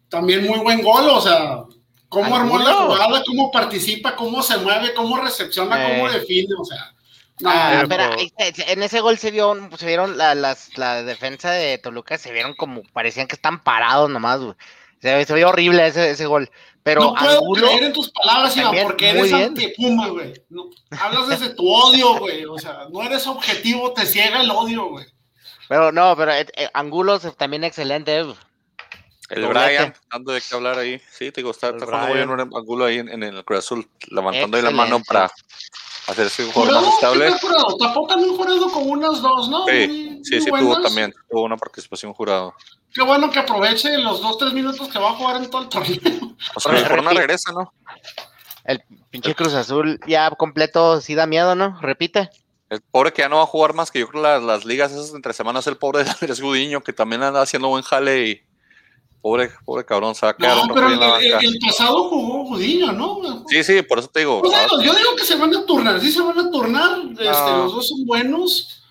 También 0.08 0.46
muy 0.46 0.60
buen 0.60 0.82
gol, 0.82 1.08
o 1.10 1.20
sea, 1.20 1.64
cómo 2.08 2.34
armó 2.36 2.58
la 2.58 2.72
jugada, 2.72 3.22
cómo 3.26 3.50
participa, 3.50 4.14
cómo 4.16 4.42
se 4.42 4.56
mueve, 4.58 4.94
cómo 4.94 5.16
recepciona, 5.18 5.76
Eh. 5.84 5.98
cómo 5.98 6.10
define, 6.12 6.54
o 6.58 6.64
sea. 6.64 6.94
No, 7.40 7.50
Ah, 7.50 7.80
espera, 7.82 8.14
ahí 8.14 8.32
en 8.38 8.82
ese 8.82 9.00
gol 9.00 9.18
se 9.18 9.30
vio, 9.30 9.54
se 9.76 9.86
vieron 9.86 10.16
la, 10.16 10.34
las, 10.34 10.76
la 10.78 11.02
defensa 11.02 11.50
de 11.50 11.78
Toluca, 11.78 12.16
se 12.18 12.32
vieron 12.32 12.54
como, 12.54 12.82
parecían 12.92 13.26
que 13.28 13.36
están 13.36 13.62
parados 13.62 14.08
nomás, 14.10 14.40
güey. 14.40 14.54
Se, 15.02 15.24
se 15.26 15.34
vio 15.34 15.48
horrible 15.50 15.86
ese, 15.86 16.10
ese 16.10 16.26
gol. 16.26 16.50
Pero 16.82 17.02
no 17.02 17.14
puedo 17.14 17.38
Angulo, 17.40 17.66
creer 17.66 17.82
en 17.84 17.92
tus 17.92 18.10
palabras, 18.12 18.56
Iván, 18.56 18.66
también, 18.66 18.86
porque 18.86 19.10
eres 19.10 19.32
antipuma, 19.32 20.08
güey. 20.08 20.32
No, 20.48 20.70
hablas 20.98 21.28
desde 21.28 21.50
tu 21.54 21.68
odio, 21.68 22.18
güey. 22.18 22.44
O 22.46 22.58
sea, 22.58 22.86
no 22.90 23.02
eres 23.02 23.26
objetivo, 23.26 23.92
te 23.92 24.06
ciega 24.06 24.40
el 24.40 24.50
odio, 24.50 24.86
güey. 24.90 25.04
pero 25.68 25.90
no, 25.92 26.16
pero 26.16 26.32
eh, 26.32 26.46
eh, 26.56 26.70
Angulo 26.72 27.18
se- 27.18 27.32
también 27.32 27.64
excelente. 27.64 28.22
güey. 28.22 28.36
El 29.30 29.42
Doblete. 29.42 29.66
Brian, 29.66 29.94
dando 30.12 30.32
de 30.32 30.40
qué 30.40 30.54
hablar 30.54 30.78
ahí. 30.78 31.00
Sí, 31.10 31.32
te 31.32 31.40
digo, 31.40 31.50
está, 31.50 31.70
está 31.70 31.84
jugando 31.84 32.06
muy 32.06 32.16
bien 32.16 32.30
un 32.30 32.40
ángulo 32.40 32.84
ahí 32.84 32.98
en, 32.98 33.08
en 33.08 33.22
el 33.24 33.44
Cruz 33.44 33.58
Azul, 33.58 33.88
levantando 34.08 34.56
ahí 34.56 34.62
la 34.62 34.70
mano 34.70 35.02
para 35.02 35.28
hacerse 36.08 36.44
un 36.44 36.52
jugador 36.52 36.74
Jurado, 36.74 36.86
más 36.86 36.94
estable. 36.94 37.76
Tapó 37.78 38.06
también 38.06 38.36
jurado 38.36 38.70
con 38.70 38.88
unas 38.90 39.20
dos, 39.22 39.48
¿no? 39.48 39.64
Sí, 39.66 39.72
Muy- 39.72 40.20
sí, 40.24 40.34
muy 40.36 40.40
sí, 40.40 40.50
tuvo 40.50 40.80
también, 40.80 41.12
tuvo 41.30 41.42
una 41.42 41.56
participación 41.56 42.12
jurado. 42.12 42.54
Qué 42.94 43.02
bueno 43.02 43.30
que 43.30 43.38
aproveche 43.38 43.98
los 43.98 44.22
dos, 44.22 44.38
tres 44.38 44.52
minutos 44.52 44.88
que 44.88 44.98
va 44.98 45.10
a 45.10 45.14
jugar 45.14 45.36
en 45.36 45.50
todo 45.50 45.62
el 45.62 45.68
torneo. 45.68 46.36
O 46.54 46.60
sea, 46.60 46.72
Oye, 46.72 46.84
Corona 46.86 47.10
regresa, 47.10 47.52
¿no? 47.52 47.72
El 48.64 48.82
pinche 49.10 49.34
Cruz 49.34 49.54
Azul 49.54 50.00
ya 50.06 50.30
completo 50.30 51.00
sí 51.00 51.14
da 51.14 51.26
miedo, 51.26 51.54
¿no? 51.54 51.78
Repite. 51.80 52.30
El 52.68 52.80
pobre 52.80 53.12
que 53.12 53.22
ya 53.22 53.28
no 53.28 53.36
va 53.36 53.42
a 53.44 53.46
jugar 53.46 53.74
más, 53.74 53.90
que 53.92 54.00
yo 54.00 54.08
creo 54.08 54.22
las, 54.22 54.42
las 54.42 54.64
ligas 54.64 54.90
esas 54.90 55.14
entre 55.14 55.32
semanas, 55.32 55.66
el 55.68 55.76
pobre 55.76 56.02
de 56.04 56.10
Andrés 56.10 56.40
Gudiño, 56.40 56.80
que 56.82 56.92
también 56.92 57.22
anda 57.22 57.42
haciendo 57.42 57.68
buen 57.68 57.82
jale 57.84 58.26
y 58.28 58.40
pobre, 59.26 59.50
pobre 59.64 59.84
cabrón, 59.84 60.14
se 60.14 60.24
va 60.24 60.30
a 60.30 60.36
quedar 60.36 60.56
No, 60.56 60.72
pero 60.72 60.88
el, 60.88 61.58
pasado 61.58 62.08
jugó 62.08 62.44
Gudiño, 62.44 62.92
¿no? 62.92 63.44
Sí, 63.48 63.64
sí, 63.64 63.82
por 63.82 63.98
eso 63.98 64.06
te 64.06 64.20
digo. 64.20 64.40
O 64.40 64.48
sea, 64.48 64.66
ah, 64.66 64.84
yo 64.84 64.94
digo 64.94 65.16
que 65.16 65.24
se 65.24 65.34
van 65.34 65.52
a 65.52 65.66
turnar, 65.66 66.00
sí 66.00 66.12
se 66.12 66.22
van 66.22 66.38
a 66.38 66.48
turnar, 66.48 67.00
este, 67.10 67.50
los 67.50 67.74
dos 67.74 67.88
son 67.88 68.06
buenos, 68.06 68.84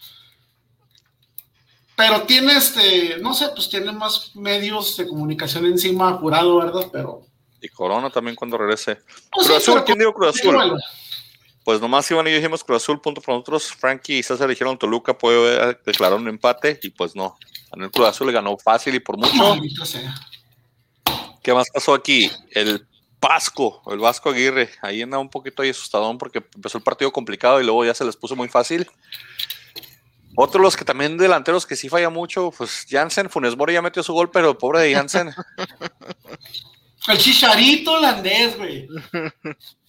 pero 1.95 2.23
tiene 2.23 2.57
este, 2.57 3.17
no 3.19 3.33
sé, 3.33 3.47
pues 3.55 3.69
tiene 3.69 3.93
más 3.93 4.36
medios 4.36 4.97
de 4.97 5.07
comunicación 5.07 5.67
encima 5.67 6.11
jurado, 6.15 6.57
¿verdad? 6.57 6.89
Pero 6.91 7.21
Y 7.61 7.69
Corona 7.69 8.09
también 8.09 8.36
cuando 8.36 8.57
regrese. 8.57 8.95
Pues 9.31 9.47
Cruz 9.47 9.63
sí, 9.63 9.71
Azul, 9.71 9.86
¿quién 9.86 9.99
dijo 9.99 10.13
Cruz 10.13 10.38
Azul? 10.38 10.53
bueno. 10.53 10.75
Pues 11.63 11.79
nomás 11.79 12.11
Iván 12.11 12.27
y 12.27 12.31
yo 12.31 12.36
dijimos 12.36 12.61
Cruz 12.61 12.83
Azul, 12.83 12.99
punto 12.99 13.21
para 13.21 13.38
nosotros. 13.38 13.71
Frankie 13.71 14.17
y 14.17 14.23
César 14.23 14.49
dijeron 14.49 14.77
Toluca 14.77 15.17
puede 15.17 15.77
declarar 15.86 16.19
un 16.19 16.27
empate 16.27 16.77
y 16.83 16.89
pues 16.89 17.15
no. 17.15 17.38
Ganó 17.76 17.86
el 17.86 17.91
Cruz 17.91 18.07
Azul 18.07 18.28
le 18.28 18.34
ganó 18.34 18.57
fácil 18.57 18.95
y 18.95 18.99
por 18.99 19.17
mucho. 19.17 19.57
¿Qué 21.43 21.53
más 21.53 21.69
pasó 21.69 21.93
aquí? 21.93 22.32
El 22.51 22.88
Vasco, 23.19 23.82
el 23.91 23.99
Vasco 23.99 24.30
Aguirre, 24.30 24.69
ahí 24.82 25.01
anda 25.01 25.19
un 25.19 25.30
poquito 25.30 25.61
ahí 25.61 25.69
asustadón 25.69 26.17
porque 26.17 26.43
empezó 26.55 26.78
el 26.78 26.84
partido 26.84 27.11
complicado 27.11 27.59
y 27.59 27.65
luego 27.65 27.84
ya 27.84 27.93
se 27.93 28.05
les 28.05 28.15
puso 28.15 28.36
muy 28.36 28.47
fácil. 28.47 28.88
Otros 30.38 30.61
los 30.61 30.78
que 30.78 30.86
también 30.86 31.17
delanteros 31.17 31.65
que 31.65 31.76
sí 31.76 31.89
falla 31.89 32.09
mucho, 32.09 32.51
pues 32.57 32.86
Jansen, 32.89 33.30
Funes 33.30 33.57
Mori 33.57 33.73
ya 33.73 33.82
metió 33.82 34.03
su 34.03 34.13
gol, 34.13 34.32
pero 34.32 34.57
pobre 34.57 34.82
de 34.82 34.93
Jansen. 34.95 35.34
El 37.07 37.17
chicharito 37.17 37.93
holandés, 37.93 38.57
güey. 38.57 38.88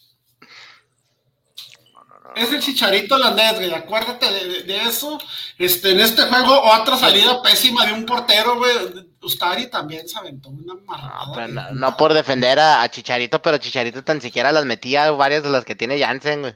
Es 2.34 2.52
el 2.52 2.60
chicharito 2.60 3.14
holandés, 3.14 3.54
güey. 3.54 3.72
Acuérdate 3.72 4.30
de, 4.30 4.44
de- 4.48 4.62
de 4.64 4.82
eso. 4.82 5.18
Este, 5.58 5.92
en 5.92 6.00
este 6.00 6.22
juego, 6.22 6.60
otra 6.62 6.96
salida 6.96 7.42
pésima 7.42 7.86
de 7.86 7.92
un 7.94 8.04
portero, 8.04 8.56
güey. 8.56 9.06
Ustari 9.22 9.68
también 9.68 10.06
se 10.08 10.18
aventó 10.18 10.50
una 10.50 10.74
marrada. 10.86 11.48
No, 11.48 11.70
no 11.72 11.96
por 11.96 12.12
defender 12.14 12.58
a, 12.60 12.82
a 12.82 12.90
Chicharito, 12.90 13.40
pero 13.42 13.58
Chicharito 13.58 14.04
tan 14.04 14.20
siquiera 14.20 14.52
las 14.52 14.64
metía 14.66 15.10
varias 15.12 15.42
de 15.42 15.50
las 15.50 15.64
que 15.64 15.74
tiene 15.74 15.98
Jansen, 15.98 16.42
güey. 16.42 16.54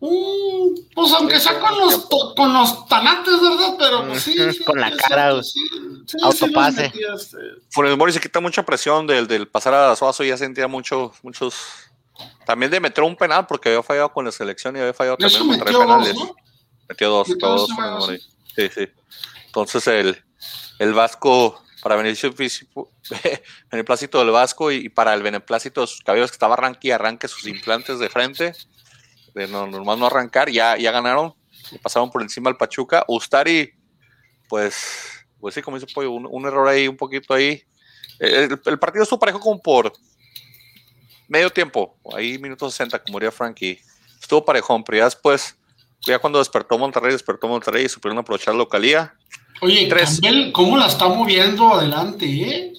Mm, 0.00 0.92
pues 0.94 1.12
aunque 1.12 1.40
sea 1.40 1.58
con 1.58 1.76
los, 1.76 2.08
to- 2.08 2.32
con 2.36 2.52
los 2.52 2.86
tanates, 2.86 3.34
¿verdad? 3.40 3.74
Pero 3.78 4.06
pues 4.06 4.22
sí. 4.22 4.32
sí, 4.52 4.64
Con 4.64 4.80
la 4.80 4.94
cara, 4.96 5.32
güey. 5.32 5.42
sí, 5.42 5.60
sí, 6.06 6.16
Autopase. 6.22 6.86
este. 7.14 7.36
Funes 7.70 7.96
Mori 7.96 8.12
se 8.12 8.20
quita 8.20 8.38
mucha 8.40 8.62
presión 8.64 9.06
del, 9.06 9.26
del 9.26 9.48
pasar 9.48 9.74
a 9.74 9.96
Suazo, 9.96 10.22
ya 10.22 10.36
sentía 10.36 10.68
mucho, 10.68 11.12
muchos. 11.22 11.54
También 12.44 12.70
de 12.70 12.80
meter 12.80 13.04
un 13.04 13.16
penal 13.16 13.46
porque 13.46 13.68
había 13.68 13.82
fallado 13.82 14.12
con 14.12 14.24
la 14.24 14.32
selección 14.32 14.76
y 14.76 14.80
había 14.80 14.94
fallado 14.94 15.16
también 15.16 15.46
contra 15.46 15.64
metió 15.66 15.78
dos, 15.78 15.86
penales. 15.86 16.14
¿no? 16.14 16.34
Metió 16.88 17.10
dos, 17.10 17.28
Metió 17.28 17.38
todos 17.38 17.68
dos 17.68 17.78
Mori. 17.78 18.20
Sí, 18.56 18.68
sí. 18.74 18.88
Entonces 19.46 19.86
el, 19.86 20.24
el 20.78 20.94
Vasco, 20.94 21.62
para 21.82 21.96
beneficio 21.96 22.32
físico, 22.32 22.90
beneplácito 23.70 24.18
del 24.18 24.30
Vasco 24.30 24.72
y, 24.72 24.86
y 24.86 24.88
para 24.88 25.14
el 25.14 25.22
beneplácito 25.22 25.82
de 25.82 25.86
sus 25.86 26.00
cabellos 26.00 26.30
que 26.30 26.36
estaba 26.36 26.54
arranque 26.54 26.88
y 26.88 26.90
arranque 26.90 27.28
sus 27.28 27.46
implantes 27.46 27.98
de 27.98 28.08
frente, 28.08 28.52
de 29.34 29.48
no, 29.48 29.66
normal 29.66 29.98
no 29.98 30.06
arrancar, 30.06 30.50
ya, 30.50 30.76
ya 30.76 30.90
ganaron, 30.90 31.34
y 31.70 31.78
pasaron 31.78 32.10
por 32.10 32.22
encima 32.22 32.50
al 32.50 32.56
Pachuca. 32.56 33.04
Ustari, 33.08 33.72
pues, 34.48 35.26
pues 35.38 35.54
sí, 35.54 35.62
como 35.62 35.78
dice 35.78 35.92
Pollo, 35.92 36.12
un, 36.12 36.26
un 36.30 36.46
error 36.46 36.66
ahí, 36.66 36.88
un 36.88 36.96
poquito 36.96 37.34
ahí. 37.34 37.62
El, 38.18 38.60
el 38.64 38.78
partido 38.78 39.02
estuvo 39.02 39.20
parejo 39.20 39.38
como 39.38 39.60
por 39.60 39.92
medio 41.28 41.50
tiempo, 41.50 41.96
ahí 42.16 42.38
minutos 42.38 42.72
60, 42.74 43.02
como 43.04 43.18
diría 43.18 43.30
Frankie. 43.30 43.78
Estuvo 44.20 44.44
parejón, 44.44 44.82
pero 44.82 44.98
ya 44.98 45.04
después, 45.04 45.56
ya 46.06 46.18
cuando 46.18 46.38
despertó 46.40 46.76
Monterrey, 46.78 47.12
despertó 47.12 47.46
Monterrey 47.46 47.84
y 47.84 47.88
supieron 47.88 48.18
aprovechar 48.18 48.54
la 48.54 48.58
localía. 48.58 49.14
Oye, 49.60 49.86
Tres. 49.88 50.20
Campbell, 50.20 50.52
¿cómo 50.52 50.76
la 50.76 50.86
está 50.86 51.08
moviendo 51.08 51.74
adelante, 51.74 52.26
eh? 52.26 52.72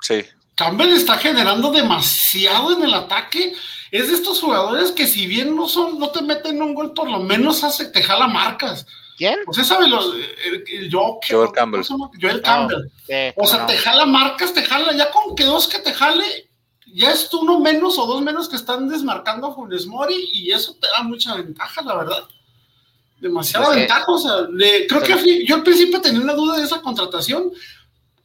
Sí, 0.00 0.24
Campbell 0.56 0.92
está 0.92 1.16
generando 1.18 1.70
demasiado 1.72 2.76
en 2.76 2.84
el 2.84 2.94
ataque. 2.94 3.54
Es 3.90 4.08
de 4.08 4.14
estos 4.14 4.40
jugadores 4.40 4.92
que 4.92 5.06
si 5.06 5.26
bien 5.26 5.54
no 5.56 5.68
son, 5.68 5.98
no 5.98 6.10
te 6.10 6.22
meten 6.22 6.60
un 6.62 6.74
gol, 6.74 6.92
por 6.94 7.08
lo 7.10 7.20
menos 7.20 7.62
hace, 7.64 7.86
te 7.86 8.02
jala 8.02 8.26
marcas. 8.26 8.86
¿Quién? 9.16 9.38
Usted 9.46 9.62
sabe 9.64 9.86
los, 9.88 10.12
el, 10.44 10.64
el 10.66 10.92
Joker, 10.92 11.30
Joel 11.36 11.46
¿cómo 11.48 11.52
Campbell. 11.52 11.82
Joel 12.20 12.42
Campbell. 12.42 12.82
Sí, 13.06 13.32
O 13.36 13.46
sea, 13.46 13.60
no. 13.60 13.66
te 13.66 13.76
jala 13.78 14.06
marcas, 14.06 14.52
te 14.52 14.62
jala, 14.64 14.92
ya 14.92 15.10
con 15.10 15.36
que 15.36 15.44
dos 15.44 15.68
que 15.68 15.78
te 15.78 15.92
jale, 15.94 16.48
ya 16.94 17.10
es 17.10 17.32
uno 17.34 17.58
menos 17.58 17.98
o 17.98 18.06
dos 18.06 18.22
menos 18.22 18.48
que 18.48 18.56
están 18.56 18.88
desmarcando 18.88 19.48
a 19.48 19.54
Funes 19.54 19.86
Mori 19.86 20.30
y 20.32 20.52
eso 20.52 20.74
te 20.80 20.86
da 20.88 21.02
mucha 21.02 21.34
ventaja, 21.34 21.82
la 21.82 21.96
verdad. 21.96 22.24
Demasiada 23.20 23.66
Pues, 23.66 23.76
eh, 23.76 23.80
ventaja, 23.80 24.04
o 24.12 24.18
sea, 24.18 24.40
le- 24.50 24.86
creo 24.86 25.02
que 25.02 25.44
yo 25.46 25.54
al 25.56 25.62
principio 25.62 26.00
tenía 26.00 26.20
una 26.20 26.34
duda 26.34 26.56
de 26.58 26.64
esa 26.64 26.80
contratación. 26.80 27.50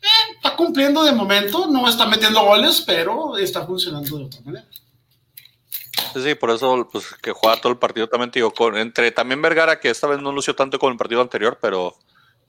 Eh, 0.01 0.07
está 0.36 0.55
cumpliendo 0.55 1.03
de 1.03 1.11
momento, 1.11 1.67
no 1.67 1.88
está 1.89 2.05
metiendo 2.05 2.43
goles, 2.43 2.84
pero 2.86 3.38
está 3.38 3.65
funcionando 3.65 4.17
de 4.17 4.24
otra 4.26 4.41
manera. 4.45 4.65
sí, 6.13 6.22
sí, 6.24 6.36
por 6.36 6.49
eso 6.51 6.88
pues, 6.91 7.05
que 7.22 7.32
juega 7.32 7.59
todo 7.59 7.72
el 7.74 7.78
partido 7.80 8.07
también, 8.07 8.32
digo, 8.32 8.51
con, 8.51 8.78
entre 8.78 9.11
también 9.11 9.41
Vergara, 9.41 9.80
que 9.80 9.89
esta 9.89 10.07
vez 10.07 10.20
no 10.22 10.32
lució 10.32 10.55
tanto 10.55 10.80
con 10.80 10.91
el 10.91 10.97
partido 10.97 11.22
anterior, 11.22 11.57
pero, 11.61 11.95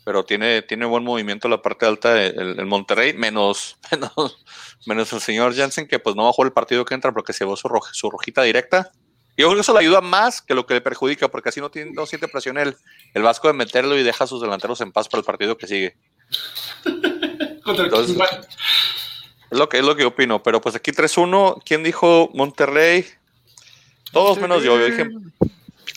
pero 0.04 0.24
tiene, 0.24 0.62
tiene 0.62 0.86
buen 0.86 1.04
movimiento 1.04 1.48
la 1.48 1.60
parte 1.62 1.86
alta 1.86 2.14
del 2.14 2.58
el 2.58 2.66
Monterrey, 2.66 3.12
menos, 3.14 3.78
menos, 3.92 4.44
menos 4.86 5.12
el 5.12 5.20
señor 5.20 5.54
Jansen, 5.54 5.86
que 5.88 5.98
pues 5.98 6.16
no 6.16 6.24
bajó 6.24 6.44
el 6.44 6.52
partido 6.52 6.84
que 6.84 6.94
entra 6.94 7.12
porque 7.12 7.32
se 7.32 7.44
llevó 7.44 7.56
su, 7.56 7.68
roj- 7.68 7.92
su 7.92 8.10
rojita 8.10 8.42
directa. 8.42 8.90
Yo 9.36 9.46
creo 9.46 9.54
que 9.54 9.60
eso 9.62 9.72
le 9.72 9.78
ayuda 9.80 10.00
más 10.00 10.42
que 10.42 10.54
lo 10.54 10.66
que 10.66 10.74
le 10.74 10.80
perjudica, 10.80 11.28
porque 11.28 11.48
así 11.48 11.60
no, 11.60 11.70
tiene, 11.70 11.92
no 11.92 12.04
siente 12.04 12.28
presión 12.28 12.58
el, 12.58 12.76
el 13.14 13.22
Vasco 13.22 13.48
de 13.48 13.54
meterlo 13.54 13.96
y 13.96 14.02
deja 14.02 14.24
a 14.24 14.26
sus 14.26 14.42
delanteros 14.42 14.80
en 14.82 14.92
paz 14.92 15.08
para 15.08 15.20
el 15.20 15.24
partido 15.24 15.56
que 15.56 15.66
sigue. 15.66 15.96
Entonces-. 17.66 18.16
Es 19.50 19.58
lo 19.58 19.68
que, 19.68 19.78
es 19.78 19.84
lo 19.84 19.96
que 19.96 20.04
opino, 20.04 20.42
pero 20.42 20.60
pues 20.60 20.74
aquí 20.76 20.92
3-1, 20.92 21.62
¿quién 21.64 21.82
dijo 21.82 22.30
Monterrey? 22.34 23.04
Todos 24.12 24.38
menos 24.38 24.62
yo, 24.62 24.78
yo 24.78 24.86
dije, 24.86 25.08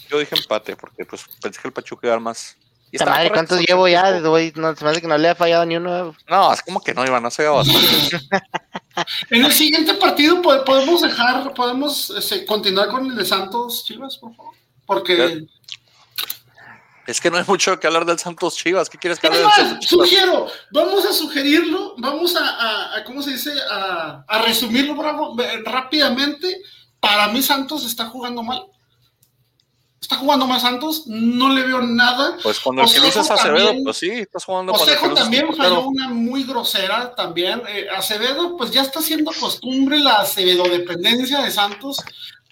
yo 0.09 0.19
dije 0.19 0.35
empate, 0.35 0.75
porque 0.75 1.05
pues 1.05 1.25
pensé 1.41 1.61
que 1.61 1.67
el 1.67 1.73
Pachuca 1.73 2.07
iba 2.07 2.13
a 2.13 2.15
dar 2.15 2.21
más. 2.23 2.57
Y 2.93 2.97
Esta 2.97 3.09
madre, 3.09 3.31
¿cuántos 3.31 3.59
llevo 3.59 3.87
ya? 3.87 4.03
no, 4.19 4.75
se 4.75 4.85
me 4.85 4.91
hace 4.91 5.01
que 5.01 5.07
no 5.07 5.17
le 5.17 5.29
ha 5.29 5.33
fallado 5.33 5.65
ni 5.65 5.77
uno. 5.77 6.15
No, 6.29 6.53
es 6.53 6.61
como 6.61 6.79
que 6.79 6.93
no, 6.93 7.03
Iván, 7.03 7.23
no 7.23 7.31
se 7.31 7.41
iba 7.41 7.53
bastante. 7.53 8.19
En 9.31 9.43
el 9.43 9.51
siguiente 9.51 9.95
partido 9.95 10.39
po- 10.43 10.63
podemos 10.63 11.01
dejar, 11.01 11.51
podemos 11.55 12.11
este, 12.11 12.45
continuar 12.45 12.89
con 12.89 13.07
el 13.07 13.15
de 13.15 13.25
Santos 13.25 13.83
Chivas, 13.83 14.17
por 14.17 14.35
favor. 14.35 14.53
Porque 14.85 15.43
Es 17.07 17.19
que 17.19 17.31
no 17.31 17.37
hay 17.37 17.43
mucho 17.47 17.79
que 17.79 17.87
hablar 17.87 18.05
del 18.05 18.19
Santos 18.19 18.55
Chivas. 18.55 18.91
¿Qué 18.91 18.99
quieres 18.99 19.17
que 19.17 19.25
hable 19.25 19.39
del 19.39 19.47
más, 19.47 19.55
Santos 19.55 19.87
Chivas? 19.87 20.07
sugiero, 20.09 20.47
vamos 20.71 21.03
a 21.07 21.13
sugerirlo, 21.13 21.95
vamos 21.97 22.35
a, 22.35 22.47
a- 22.47 22.97
a- 22.97 23.03
¿cómo 23.03 23.23
se 23.23 23.31
dice? 23.31 23.51
A, 23.71 24.23
a 24.27 24.41
resumirlo 24.43 24.93
bravo, 24.95 25.35
rápidamente. 25.65 26.61
Para 26.99 27.29
mí 27.29 27.41
Santos 27.41 27.83
está 27.87 28.05
jugando 28.05 28.43
mal. 28.43 28.67
Está 30.03 30.17
jugando 30.17 30.45
mal 30.45 30.59
Santos, 30.59 31.03
no 31.07 31.49
le 31.49 31.63
veo 31.63 31.81
nada. 31.81 32.35
Pues 32.43 32.59
cuando 32.59 32.81
el 32.81 32.91
que 32.91 32.99
Osejo 32.99 33.07
luces 33.19 33.31
Acevedo, 33.31 33.55
también- 33.67 33.83
pues 33.85 33.97
sí, 33.97 34.09
estás 34.09 34.43
jugando 34.43 34.73
el 34.73 34.77
que 34.77 34.83
Osejo 34.83 35.07
luces 35.07 35.23
también 35.23 35.47
tu 35.47 35.55
falló 35.55 35.79
una 35.87 36.09
muy 36.09 36.43
grosera 36.43 37.15
también. 37.15 37.61
Eh, 37.69 37.87
Acevedo, 37.95 38.57
pues 38.57 38.71
ya 38.71 38.81
está 38.81 38.99
haciendo 38.99 39.31
costumbre 39.39 39.99
la 39.99 40.19
Acevedo 40.19 40.63
dependencia 40.65 41.39
de 41.41 41.49
Santos. 41.51 41.97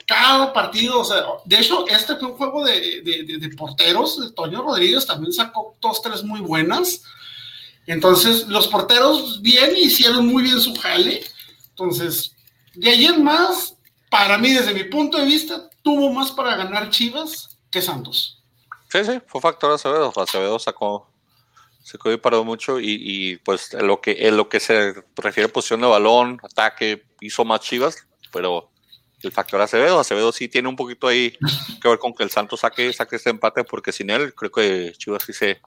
Cada 0.08 0.54
partido, 0.54 1.02
o 1.02 1.04
sea, 1.04 1.24
de 1.44 1.60
hecho, 1.60 1.86
este 1.90 2.16
fue 2.16 2.30
un 2.30 2.38
juego 2.38 2.64
de, 2.64 3.02
de- 3.02 3.24
de- 3.24 3.38
de 3.38 3.50
porteros. 3.50 4.34
Toño 4.34 4.62
Rodríguez 4.62 5.06
también 5.06 5.34
sacó 5.34 5.76
dos, 5.82 6.02
tres 6.02 6.24
muy 6.24 6.40
buenas. 6.40 7.02
Entonces, 7.86 8.48
los 8.48 8.68
porteros 8.70 9.42
bien 9.42 9.74
hicieron 9.76 10.26
muy 10.26 10.42
bien 10.44 10.62
su 10.62 10.74
jale. 10.76 11.22
Entonces, 11.72 12.34
de 12.76 12.90
ahí 12.92 13.06
en 13.08 13.22
más, 13.24 13.76
para 14.10 14.38
mí, 14.38 14.52
desde 14.54 14.74
mi 14.74 14.86
punto 14.86 15.18
de 15.18 15.26
vista, 15.26 15.68
tuvo 15.84 16.12
más 16.12 16.32
para 16.32 16.56
ganar 16.56 16.90
Chivas 16.90 17.58
que 17.70 17.82
Santos. 17.82 18.44
Sí, 18.90 19.04
sí, 19.06 19.22
fue 19.28 19.42
factor 19.42 19.72
Acevedo. 19.72 20.12
Acevedo 20.16 20.60
sacó, 20.60 21.10
sacó 21.84 22.12
y 22.12 22.18
paró 22.18 22.44
mucho 22.44 22.80
y, 22.80 22.98
y, 23.00 23.38
pues 23.38 23.74
en 23.74 23.88
lo 23.88 24.02
que 24.02 24.28
en 24.28 24.36
lo 24.38 24.50
que 24.50 24.60
se 24.60 24.94
refiere 25.16 25.50
a 25.50 25.54
posición 25.54 25.82
de 25.82 25.88
balón, 25.88 26.40
ataque, 26.44 27.04
hizo 27.22 27.46
más 27.46 27.62
Chivas, 27.62 28.06
pero 28.34 28.70
el 29.24 29.32
factor 29.32 29.62
Acevedo, 29.62 30.00
Acevedo 30.00 30.32
sí 30.32 30.50
tiene 30.50 30.68
un 30.68 30.76
poquito 30.76 31.08
ahí 31.08 31.38
que 31.82 31.88
ver 31.88 32.00
con 32.00 32.14
que 32.14 32.24
el 32.24 32.32
Santos 32.32 32.60
saque, 32.62 32.92
saque 32.92 33.16
este 33.16 33.30
empate, 33.30 33.64
porque 33.64 33.92
sin 33.92 34.10
él 34.10 34.34
creo 34.36 34.52
que 34.52 34.94
Chivas 34.98 35.24
sí 35.24 35.32
se, 35.32 35.62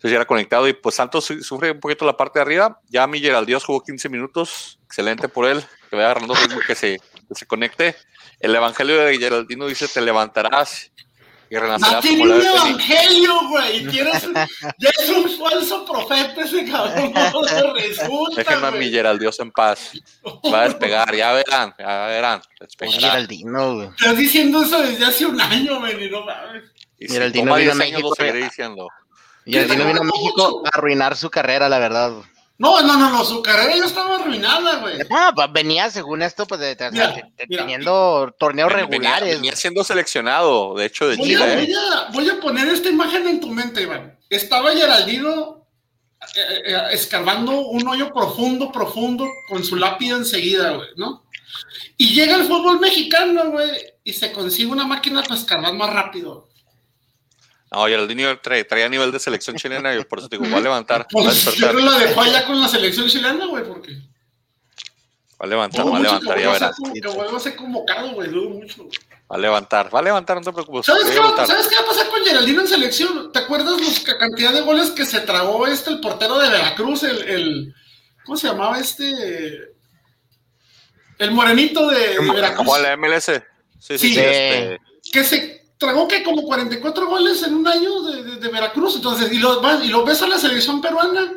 se 0.00 0.06
hubiera 0.08 0.26
conectado 0.26 0.68
y 0.68 0.72
pues 0.74 0.96
Santos 0.96 1.24
su- 1.24 1.42
sufre 1.42 1.70
un 1.70 1.80
poquito 1.80 2.04
la 2.04 2.16
parte 2.16 2.40
de 2.40 2.42
arriba. 2.42 2.80
Ya 2.88 3.06
mi 3.06 3.20
Geraldíos 3.20 3.64
jugó 3.64 3.82
15 3.82 4.08
minutos, 4.10 4.78
excelente 4.84 5.28
por 5.28 5.46
él, 5.46 5.64
que 5.88 5.96
vaya 5.96 6.10
agarrando 6.10 6.34
ritmo 6.34 6.58
que 6.66 6.74
se, 6.74 7.00
que 7.34 7.40
se 7.40 7.46
conecte. 7.46 7.94
El 8.40 8.54
Evangelio 8.54 8.98
de 9.00 9.18
Geraldino 9.18 9.66
dice, 9.66 9.86
te 9.88 10.00
levantarás 10.00 10.90
y 11.50 11.54
No 11.54 11.60
renacerás 11.60 12.00
tiene 12.02 12.18
como 12.18 12.26
la 12.26 12.34
un 12.34 12.40
ave 12.40 12.58
fénix". 12.58 12.88
evangelio, 12.88 13.48
güey. 13.48 13.92
Ya 14.78 14.90
es 14.98 15.08
un 15.10 15.30
falso 15.38 15.84
profeta 15.84 16.40
ese 16.42 16.64
cabrón. 16.64 17.12
no 17.14 17.74
resulta, 17.74 18.36
Déjenme 18.36 18.66
a 18.66 18.70
mi. 18.72 18.90
Geraldios 18.90 19.38
en 19.40 19.50
paz. 19.52 19.92
Va 20.52 20.62
a 20.62 20.64
despegar, 20.64 21.14
ya 21.14 21.32
verán, 21.32 21.74
ya 21.78 22.06
verán. 22.06 22.42
Despegará. 22.58 22.98
Geraldino, 23.00 23.74
güey. 23.76 23.88
Estás 23.88 24.16
diciendo 24.16 24.62
eso 24.62 24.80
desde 24.82 25.04
hace 25.04 25.26
un 25.26 25.40
año, 25.40 25.78
güey. 25.80 26.06
y 26.06 26.10
no 26.10 26.22
mames. 26.24 26.64
Y 26.98 27.06
si 27.08 27.12
Geraldino 27.14 27.44
vino 27.44 27.54
a 27.54 27.58
10 27.58 27.70
años 27.72 27.80
lo 27.80 28.08
México, 28.08 28.14
seguiré 28.16 28.44
diciendo. 28.44 28.88
Geraldino 29.46 29.84
vino 29.86 30.00
a. 30.00 30.04
México 30.04 30.62
a 30.64 30.76
arruinar 30.78 31.16
su 31.16 31.30
carrera, 31.30 31.68
la 31.68 31.78
verdad. 31.78 32.10
güey. 32.12 32.33
No, 32.56 32.80
no, 32.82 32.96
no, 32.96 33.10
no. 33.10 33.24
Su 33.24 33.42
carrera 33.42 33.76
ya 33.76 33.84
estaba 33.84 34.16
arruinada, 34.16 34.76
güey. 34.78 34.98
Ah, 35.10 35.32
venía, 35.52 35.90
según 35.90 36.22
esto, 36.22 36.46
pues 36.46 36.60
de, 36.60 36.76
de- 36.76 36.90
Mira, 36.92 37.08
de- 37.08 37.14
de- 37.36 37.46
mira. 37.48 37.62
teniendo 37.62 38.32
torneos 38.38 38.68
Venía- 38.72 38.86
regulares. 38.86 39.34
Venía 39.36 39.56
siendo 39.56 39.82
seleccionado, 39.82 40.74
de 40.76 40.86
hecho, 40.86 41.08
de 41.08 41.16
Voy 41.16 41.34
a, 41.34 41.38
Chile. 41.38 41.52
¿eh? 41.52 41.56
voy, 41.66 41.74
a, 41.74 42.08
voy 42.12 42.30
a 42.30 42.40
poner 42.40 42.68
esta 42.68 42.88
imagen 42.88 43.26
en 43.26 43.40
tu 43.40 43.48
mente, 43.48 43.82
Iván. 43.82 44.16
Estaba 44.30 44.72
Geraldino 44.72 45.66
eh, 46.36 46.62
eh, 46.66 46.82
escarbando 46.92 47.52
un 47.52 47.86
hoyo 47.88 48.12
profundo, 48.12 48.70
profundo, 48.70 49.26
con 49.48 49.64
su 49.64 49.74
lápida 49.76 50.16
enseguida, 50.16 50.70
güey, 50.70 50.88
¿no? 50.96 51.24
Y 51.96 52.14
llega 52.14 52.36
el 52.36 52.44
fútbol 52.44 52.78
mexicano, 52.80 53.50
güey, 53.50 53.70
y 54.04 54.12
se 54.12 54.32
consigue 54.32 54.70
una 54.70 54.86
máquina 54.86 55.22
para 55.22 55.34
escarbar 55.34 55.74
más 55.74 55.92
rápido. 55.92 56.48
No, 57.74 57.86
Geraldino 57.86 58.40
trae- 58.40 58.64
traía 58.68 58.88
nivel 58.88 59.10
de 59.10 59.18
selección 59.18 59.56
chilena 59.56 59.94
y 59.94 60.04
por 60.04 60.20
eso 60.20 60.28
te 60.28 60.38
digo, 60.38 60.48
va 60.50 60.58
a 60.58 60.62
levantar, 60.62 61.00
va 61.02 61.06
a 61.06 61.24
Pues 61.24 61.44
yo 61.56 61.72
la 61.72 61.98
dejó 61.98 62.20
allá 62.20 62.44
con 62.46 62.60
la 62.60 62.68
selección 62.68 63.08
chilena, 63.08 63.46
güey, 63.46 63.64
porque. 63.64 63.92
va 63.94 64.00
a 65.40 65.46
levantar, 65.46 65.84
va 65.92 65.96
a 65.96 66.00
levantar, 66.00 66.38
ya 66.40 66.50
a 66.50 66.52
verás. 66.52 66.76
vuelva 67.14 67.36
a 67.36 67.40
ser 67.40 67.56
convocado, 67.56 68.12
güey, 68.12 68.28
dudo 68.30 68.50
mucho. 68.50 68.84
Va 69.30 69.36
a 69.36 69.38
levantar, 69.38 69.92
va 69.92 69.98
a 69.98 70.02
levantar, 70.02 70.36
no 70.36 70.42
te 70.42 70.52
preocupes. 70.52 70.86
¿Sabes 70.86 71.04
va 71.04 71.08
a 71.08 71.10
qué, 71.12 71.18
va- 71.18 71.24
levantar. 71.24 71.46
¿Sabes 71.48 71.66
qué 71.66 71.74
va 71.74 71.80
a 71.80 71.86
pasar 71.86 72.08
con 72.10 72.22
Geraldino 72.24 72.60
en 72.60 72.68
selección? 72.68 73.32
¿Te 73.32 73.38
acuerdas 73.40 73.74
la 74.06 74.18
cantidad 74.18 74.52
de 74.52 74.60
goles 74.60 74.90
que 74.90 75.04
se 75.06 75.20
tragó 75.20 75.66
este, 75.66 75.90
el 75.90 76.00
portero 76.00 76.38
de 76.38 76.50
Veracruz, 76.50 77.02
el, 77.02 77.22
el 77.22 77.74
¿cómo 78.24 78.36
se 78.36 78.46
llamaba 78.48 78.78
este? 78.78 79.72
El 81.18 81.30
morenito 81.30 81.88
de, 81.88 82.18
de 82.18 82.30
Veracruz. 82.32 82.56
Como 82.66 82.76
la 82.78 82.96
MLS. 82.96 83.24
Sí, 83.24 83.98
sí, 83.98 83.98
Sí. 83.98 84.14
sí. 84.14 84.20
este, 84.20 84.80
Que 85.12 85.24
se 85.24 85.53
tragó 85.78 86.06
que 86.08 86.22
como 86.22 86.42
44 86.42 87.06
goles 87.06 87.42
en 87.42 87.54
un 87.54 87.66
año 87.68 88.02
de, 88.02 88.22
de- 88.24 88.36
de 88.36 88.48
Veracruz. 88.48 88.96
Entonces, 88.96 89.32
y 89.32 89.38
lo, 89.38 89.60
vas- 89.60 89.84
y 89.84 89.88
lo 89.88 90.04
ves 90.04 90.22
a 90.22 90.26
la 90.26 90.38
selección 90.38 90.80
peruana. 90.80 91.32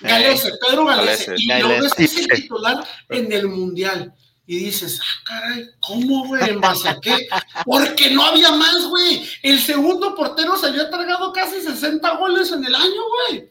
Galese, 0.00 0.52
Pedro 0.60 0.84
Galese. 0.84 1.34
Y 1.36 1.46
lo 1.60 1.68
ves 1.82 1.94
que 1.94 2.04
es 2.04 2.16
el 2.18 2.28
titular 2.28 2.86
en 3.08 3.32
el 3.32 3.48
Mundial. 3.48 4.12
Y 4.48 4.58
dices, 4.60 5.00
ah, 5.02 5.22
caray, 5.24 5.68
¿cómo, 5.80 6.26
güey? 6.26 6.48
¿En 6.50 6.60
base 6.60 6.88
a 6.88 7.00
qué? 7.00 7.26
Porque 7.64 8.10
no 8.10 8.24
había 8.24 8.52
más, 8.52 8.86
güey. 8.86 9.28
El 9.42 9.58
segundo 9.60 10.14
portero 10.14 10.56
se 10.56 10.66
había 10.66 10.88
tragado 10.88 11.32
casi 11.32 11.60
60 11.60 12.08
goles 12.16 12.52
en 12.52 12.64
el 12.64 12.74
año, 12.74 13.02
güey. 13.28 13.50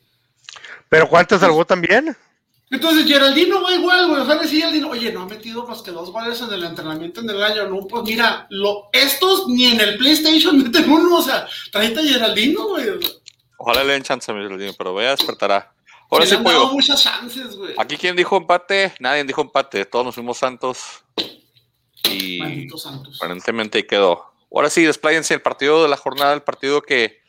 Pero 0.88 1.10
¿cuántas 1.10 1.42
salvó 1.42 1.66
también? 1.66 2.16
Entonces 2.72 3.06
Geraldino 3.06 3.62
va 3.62 3.74
igual, 3.74 4.08
güey. 4.08 4.22
O 4.22 4.26
sea, 4.26 4.36
decía 4.36 4.62
Geraldino, 4.62 4.90
oye, 4.90 5.12
no 5.12 5.22
ha 5.22 5.26
metido 5.28 5.68
más 5.68 5.82
que 5.82 5.92
dos 5.92 6.12
goles 6.12 6.42
en 6.42 6.52
el 6.52 6.64
entrenamiento 6.64 7.22
en 7.22 7.30
el 7.30 7.44
año. 7.44 7.68
No, 7.68 7.88
pues 7.88 8.04
mira, 8.04 8.48
lo, 8.50 8.90
estos 8.92 9.48
ni 9.48 9.66
en 9.66 9.80
el 9.80 9.98
PlayStation 9.98 10.58
meten 10.64 10.90
uno. 10.90 11.18
O 11.18 11.22
sea, 11.22 11.48
tráete 11.72 12.00
a 12.00 12.04
Geraldino, 12.04 12.68
güey. 12.70 12.88
Ojalá 13.58 13.84
le 13.84 13.94
den 13.94 14.04
chance 14.04 14.32
a 14.32 14.34
mi 14.34 14.42
Geraldino, 14.42 14.74
pero 14.78 14.94
vaya 14.94 15.12
despertará. 15.12 15.72
Ahora 16.10 16.26
sí, 16.26 16.38
pollo. 16.38 16.72
muchas 16.72 17.04
chances, 17.04 17.56
güey. 17.56 17.74
Aquí 17.78 17.98
quién 17.98 18.16
dijo 18.16 18.38
empate, 18.38 18.94
nadie 19.00 19.24
dijo 19.24 19.42
empate, 19.42 19.86
todos 19.86 20.06
nos 20.06 20.16
fuimos 20.16 20.38
santos. 20.38 21.04
Y 22.10 22.68
Santos. 22.78 23.18
aparentemente 23.18 23.80
ahí 23.80 23.84
quedó. 23.84 24.26
Ahora 24.54 24.70
sí, 24.70 24.84
despláyense 24.84 25.34
el 25.34 25.42
partido 25.42 25.84
de 25.84 25.90
la 25.90 25.98
jornada, 25.98 26.34
el 26.34 26.44
partido 26.44 26.82
que. 26.82 27.25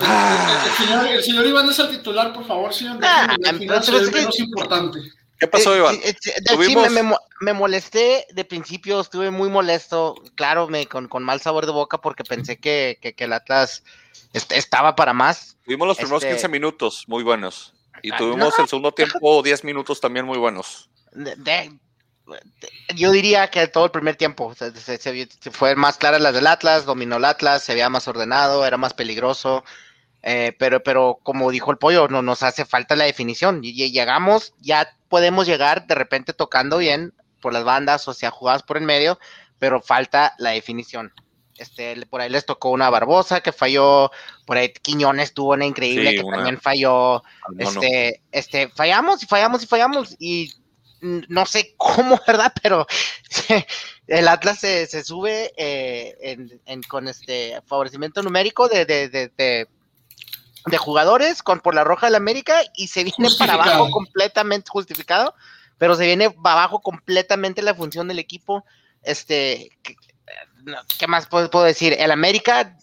Ah. 0.00 0.64
El, 0.66 0.72
señor, 0.86 1.06
el 1.06 1.22
señor 1.24 1.46
Iván 1.46 1.68
es 1.68 1.78
el 1.78 1.90
titular, 1.90 2.32
por 2.32 2.46
favor, 2.46 2.72
señor. 2.72 2.98
Ah, 3.02 3.28
final, 3.58 3.82
pero 3.84 3.98
es 3.98 4.08
que- 4.08 4.14
menos 4.20 4.38
importante. 4.38 4.98
¿Qué 5.38 5.46
pasó, 5.46 5.74
Eh, 5.74 5.78
Iván? 5.78 5.94
eh, 5.96 6.00
eh, 6.10 6.14
sí, 6.20 6.32
Tuvimos- 6.54 6.82
me, 6.84 6.90
me 6.90 7.02
mo- 7.02 7.20
me 7.40 7.52
molesté 7.54 8.26
de 8.30 8.44
principio, 8.44 9.00
estuve 9.00 9.30
muy 9.30 9.48
molesto, 9.48 10.14
claro, 10.34 10.68
me 10.68 10.86
con, 10.86 11.08
con 11.08 11.22
mal 11.22 11.40
sabor 11.40 11.64
de 11.64 11.72
boca 11.72 11.98
porque 11.98 12.24
pensé 12.24 12.58
que, 12.58 12.98
que, 13.00 13.14
que 13.14 13.24
el 13.24 13.32
Atlas 13.32 13.82
est- 14.34 14.52
estaba 14.52 14.94
para 14.96 15.14
más. 15.14 15.56
Tuvimos 15.64 15.88
los 15.88 15.96
primeros 15.96 16.22
este- 16.22 16.34
15 16.34 16.48
minutos 16.48 17.04
muy 17.06 17.22
buenos. 17.22 17.72
Y 18.02 18.12
Ah, 18.12 18.16
tuvimos 18.18 18.54
no, 18.58 18.62
el 18.64 18.68
segundo 18.68 18.92
tiempo 18.92 19.42
10 19.42 19.64
minutos 19.64 19.98
también 20.00 20.26
muy 20.26 20.36
buenos. 20.38 20.90
De- 21.12 21.36
de- 21.36 21.70
de- 22.26 22.94
yo 22.94 23.10
diría 23.10 23.48
que 23.50 23.66
todo 23.66 23.86
el 23.86 23.90
primer 23.90 24.16
tiempo 24.16 24.54
se, 24.54 24.72
se- 24.76 24.98
se 24.98 25.10
vio- 25.12 25.26
se 25.40 25.50
fue 25.50 25.74
más 25.74 25.96
claras 25.96 26.20
las 26.20 26.34
del 26.34 26.46
Atlas, 26.46 26.84
dominó 26.84 27.16
el 27.16 27.24
Atlas, 27.24 27.62
se 27.64 27.72
veía 27.72 27.88
más 27.88 28.06
ordenado, 28.08 28.66
era 28.66 28.76
más 28.76 28.92
peligroso. 28.92 29.64
Eh, 30.22 30.54
pero, 30.58 30.82
pero 30.82 31.18
como 31.22 31.50
dijo 31.50 31.70
el 31.70 31.78
pollo, 31.78 32.08
no 32.08 32.22
nos 32.22 32.42
hace 32.42 32.64
falta 32.64 32.96
la 32.96 33.04
definición. 33.04 33.60
Y, 33.62 33.70
y 33.70 33.90
llegamos, 33.92 34.54
ya 34.60 34.88
podemos 35.08 35.46
llegar 35.46 35.86
de 35.86 35.94
repente 35.94 36.32
tocando 36.32 36.78
bien 36.78 37.12
por 37.40 37.52
las 37.52 37.64
bandas, 37.64 38.06
o 38.08 38.14
sea, 38.14 38.30
jugadas 38.30 38.62
por 38.62 38.76
el 38.76 38.84
medio, 38.84 39.18
pero 39.58 39.80
falta 39.80 40.34
la 40.38 40.50
definición. 40.50 41.12
Este, 41.56 42.06
por 42.06 42.22
ahí 42.22 42.30
les 42.30 42.46
tocó 42.46 42.70
una 42.70 42.88
Barbosa 42.88 43.42
que 43.42 43.52
falló, 43.52 44.10
por 44.46 44.56
ahí 44.56 44.72
Quiñones 44.72 45.34
tuvo 45.34 45.52
una 45.52 45.66
increíble 45.66 46.10
Sí, 46.10 46.16
que 46.16 46.22
una- 46.22 46.36
también 46.38 46.58
falló. 46.60 47.22
No, 47.50 47.70
no. 47.72 47.82
Este, 47.82 48.22
este, 48.32 48.68
fallamos 48.70 49.22
y 49.22 49.26
fallamos 49.26 49.62
y 49.62 49.66
fallamos 49.66 50.16
y 50.18 50.52
no 51.02 51.44
sé 51.46 51.74
cómo, 51.76 52.18
¿verdad? 52.26 52.52
Pero 52.62 52.86
el 54.06 54.28
Atlas 54.28 54.58
se, 54.60 54.86
se 54.86 55.04
sube 55.04 55.52
eh, 55.56 56.16
en, 56.22 56.60
en- 56.66 56.82
con 56.82 57.08
este 57.08 57.60
favorecimiento 57.66 58.22
numérico 58.22 58.68
de, 58.68 58.84
de, 58.86 59.08
de, 59.08 59.28
de- 59.36 59.68
de 60.66 60.78
jugadores 60.78 61.42
con 61.42 61.60
por 61.60 61.74
la 61.74 61.84
roja 61.84 62.06
del 62.06 62.16
América 62.16 62.60
y 62.76 62.88
se 62.88 63.04
viene 63.04 63.28
para 63.38 63.54
abajo 63.54 63.90
completamente 63.90 64.70
justificado, 64.70 65.34
pero 65.78 65.94
se 65.94 66.06
viene 66.06 66.30
para 66.30 66.60
abajo 66.60 66.80
completamente 66.80 67.62
la 67.62 67.74
función 67.74 68.08
del 68.08 68.18
equipo. 68.18 68.64
Este, 69.02 69.70
¿qué, 69.82 69.96
no, 70.64 70.78
¿qué 70.98 71.06
más 71.06 71.26
puedo, 71.26 71.50
puedo 71.50 71.64
decir? 71.64 71.94
El 71.98 72.10
América 72.10 72.76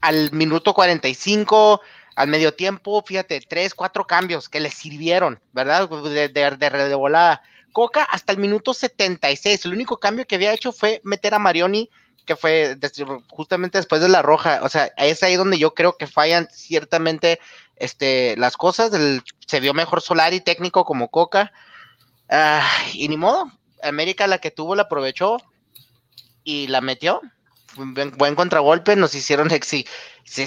al 0.00 0.32
minuto 0.32 0.72
45, 0.72 1.80
al 2.16 2.28
medio 2.28 2.54
tiempo, 2.54 3.02
fíjate, 3.06 3.40
tres, 3.40 3.74
cuatro 3.74 4.06
cambios 4.06 4.48
que 4.48 4.60
le 4.60 4.70
sirvieron, 4.70 5.40
¿verdad? 5.52 5.88
De, 5.88 6.28
de, 6.28 6.50
de, 6.50 6.70
de 6.70 6.94
volada. 6.94 7.42
Coca 7.72 8.02
hasta 8.02 8.32
el 8.32 8.38
minuto 8.38 8.74
76. 8.74 9.64
El 9.64 9.74
único 9.74 9.98
cambio 9.98 10.26
que 10.26 10.34
había 10.34 10.52
hecho 10.52 10.72
fue 10.72 11.00
meter 11.04 11.34
a 11.34 11.38
Marioni, 11.38 11.88
que 12.30 12.36
fue 12.36 12.78
justamente 13.28 13.78
después 13.78 14.00
de 14.00 14.08
la 14.08 14.22
roja. 14.22 14.60
O 14.62 14.68
sea, 14.68 14.92
es 14.96 15.20
ahí 15.24 15.34
donde 15.34 15.58
yo 15.58 15.74
creo 15.74 15.96
que 15.96 16.06
fallan 16.06 16.46
ciertamente 16.52 17.40
este, 17.74 18.36
las 18.36 18.56
cosas. 18.56 18.92
Se 19.48 19.58
vio 19.58 19.74
mejor 19.74 20.00
Solari 20.00 20.40
técnico 20.40 20.84
como 20.84 21.10
Coca. 21.10 21.52
Ah, 22.28 22.64
y 22.94 23.08
ni 23.08 23.16
modo. 23.16 23.50
América 23.82 24.28
la 24.28 24.38
que 24.38 24.52
tuvo 24.52 24.76
la 24.76 24.82
aprovechó 24.82 25.38
y 26.44 26.68
la 26.68 26.80
metió. 26.80 27.20
buen 27.74 28.36
contragolpe, 28.36 28.94
nos 28.94 29.12
hicieron, 29.16 29.50
exhi 29.50 29.84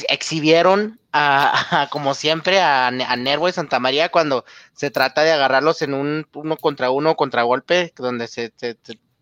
exhibieron 0.08 1.02
a, 1.12 1.90
como 1.92 2.14
siempre 2.14 2.62
a, 2.62 2.88
a 2.88 3.16
Nervo 3.18 3.50
y 3.50 3.52
Santa 3.52 3.82
María 3.82 4.08
cuando 4.08 4.46
se 4.72 4.90
trata 4.90 5.24
de 5.24 5.34
agarrarlos 5.34 5.82
en 5.82 5.96
un 5.96 6.26
uno 6.34 6.56
contra 6.56 6.92
uno 6.92 7.18
contragolpe, 7.18 7.92
donde 7.98 8.30
se, 8.30 8.54
se, 8.56 8.78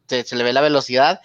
se, 0.05 0.35
le 0.35 0.43
ve 0.43 0.53
la 0.53 0.61
velocidad. 0.61 1.21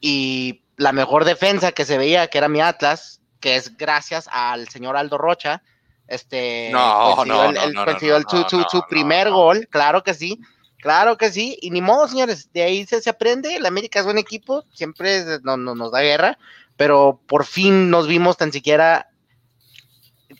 Y 0.00 0.62
la 0.76 0.92
mejor 0.92 1.24
defensa 1.24 1.72
que 1.72 1.84
se 1.84 1.98
veía, 1.98 2.28
que 2.28 2.38
era 2.38 2.48
mi 2.48 2.60
Atlas, 2.60 3.20
que 3.40 3.56
es 3.56 3.76
gracias 3.76 4.28
al 4.32 4.68
señor 4.68 4.96
Aldo 4.96 5.18
Rocha, 5.18 5.62
este 6.06 6.70
no, 6.72 7.12
consiguió, 7.16 7.52
no, 7.52 7.62
el, 7.62 7.72
no, 7.74 7.84
consiguió 7.84 8.20
su, 8.28 8.44
su, 8.48 8.64
su 8.70 8.82
primer 8.88 9.30
gol, 9.30 9.68
claro 9.68 10.02
que 10.02 10.14
sí, 10.14 10.40
claro 10.78 11.18
que 11.18 11.30
sí, 11.30 11.58
y 11.60 11.70
ni 11.70 11.82
modo, 11.82 12.08
señores, 12.08 12.50
de 12.52 12.62
ahí 12.62 12.86
se, 12.86 13.02
se 13.02 13.10
aprende, 13.10 13.56
el 13.56 13.66
América 13.66 13.98
es 13.98 14.04
buen 14.06 14.18
equipo, 14.18 14.64
siempre 14.72 15.24
no, 15.42 15.56
no, 15.56 15.74
nos 15.74 15.92
da 15.92 16.00
guerra, 16.00 16.38
pero 16.76 17.20
por 17.26 17.44
fin 17.44 17.90
nos 17.90 18.06
vimos 18.06 18.36
tan 18.36 18.52
siquiera 18.52 19.10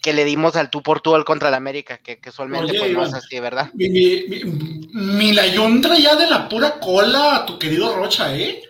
que 0.00 0.12
le 0.12 0.24
dimos 0.24 0.54
al 0.56 0.70
tú 0.70 0.82
por 0.82 1.00
tú 1.00 1.14
al 1.14 1.24
contra 1.24 1.48
el 1.48 1.54
América, 1.54 1.98
que, 1.98 2.18
que 2.18 2.30
usualmente 2.30 2.70
Oye, 2.70 2.78
pues, 2.78 2.92
no 2.92 3.02
es 3.02 3.08
Iván, 3.08 3.14
así, 3.14 3.40
¿verdad? 3.40 3.70
Mi, 3.74 3.88
mi, 3.88 4.24
mi, 4.28 4.88
mi 4.92 5.32
Layón 5.32 5.82
traía 5.82 6.14
de 6.14 6.28
la 6.28 6.48
pura 6.48 6.78
cola 6.78 7.36
a 7.36 7.46
tu 7.46 7.58
querido 7.58 7.94
Rocha, 7.96 8.34
¿eh? 8.34 8.62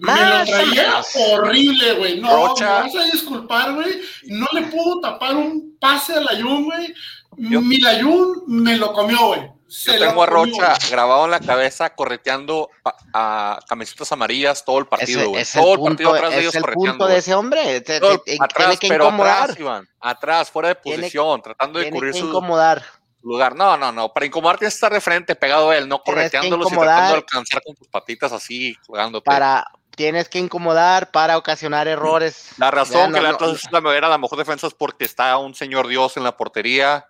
Me 0.00 0.12
lo 0.12 0.20
Más 0.20 0.48
o 0.48 0.52
traía 0.52 1.02
horrible, 1.34 1.92
güey. 1.94 2.20
No, 2.20 2.48
Rocha. 2.48 2.84
me 2.84 2.92
vas 2.94 2.96
a 2.96 3.04
disculpar, 3.12 3.74
güey. 3.74 4.00
No 4.26 4.46
le 4.52 4.62
pudo 4.62 5.00
tapar 5.00 5.34
un 5.36 5.76
pase 5.80 6.14
a 6.14 6.20
Layún, 6.20 6.64
güey. 6.66 6.94
Mi 7.36 7.78
Layún 7.78 8.44
me 8.46 8.76
lo 8.76 8.92
comió, 8.92 9.26
güey. 9.26 9.50
Se 9.66 9.92
Yo 9.92 9.98
lo 9.98 10.06
tengo 10.06 10.22
a 10.22 10.26
Rocha 10.26 10.74
grabado 10.90 11.24
en 11.26 11.30
la 11.32 11.40
cabeza 11.40 11.94
correteando 11.94 12.70
a, 13.12 13.54
a 13.54 13.58
camisetas 13.68 14.10
amarillas 14.12 14.64
todo 14.64 14.78
el 14.78 14.86
partido, 14.86 15.28
güey. 15.30 15.44
Todo 15.52 15.72
el 15.74 15.78
punto, 15.78 15.88
partido 16.04 16.14
atrás 16.14 16.30
de 16.30 16.36
es 16.36 16.42
ellos 16.42 16.54
el 16.54 16.60
correteando. 16.62 16.90
punto 16.92 17.06
de 17.06 17.16
ese 17.18 17.34
hombre, 17.34 17.80
te- 17.82 18.00
Todo 18.00 18.12
el- 18.12 18.18
te- 18.22 18.36
te- 18.38 18.44
atrás, 18.44 18.56
tiene 18.56 18.76
que 18.78 18.88
pero 18.88 19.04
incomodar, 19.08 19.42
atrás, 19.42 19.58
Iván. 19.60 19.88
Atrás, 20.00 20.50
fuera 20.50 20.68
de 20.68 20.74
Tiene- 20.76 20.98
posición, 20.98 21.42
tratando 21.42 21.78
de 21.80 21.90
cubrir 21.90 22.14
su 22.14 22.26
incomodar. 22.28 22.82
lugar. 23.22 23.54
No, 23.56 23.76
no, 23.76 23.92
no. 23.92 24.10
Para 24.12 24.24
incomodar 24.26 24.56
tienes 24.58 24.72
que 24.74 24.76
estar 24.76 24.92
de 24.92 25.00
frente, 25.02 25.34
pegado 25.34 25.68
a 25.70 25.76
él, 25.76 25.86
no 25.86 26.02
correteándolos 26.02 26.72
y 26.72 26.74
tratando 26.74 27.08
de 27.10 27.14
alcanzar 27.16 27.62
con 27.62 27.74
tus 27.74 27.88
patitas 27.88 28.32
así, 28.32 28.74
jugándote. 28.86 29.24
para 29.26 29.66
tienes 29.98 30.28
que 30.28 30.38
incomodar 30.38 31.10
para 31.10 31.36
ocasionar 31.36 31.88
errores. 31.88 32.50
La 32.56 32.66
Ya 32.66 32.70
razón 32.70 33.10
no- 33.10 33.18
que 33.18 33.18
el 33.18 33.30
no- 33.30 33.34
Atlas 33.34 33.64
es 33.64 33.72
la, 33.72 33.94
era 33.96 34.08
la 34.08 34.16
mejor 34.16 34.38
defensa 34.38 34.66
es 34.68 34.74
porque 34.74 35.04
está 35.04 35.36
un 35.36 35.54
señor 35.54 35.88
Dios 35.88 36.16
en 36.16 36.22
la 36.24 36.36
portería, 36.36 37.06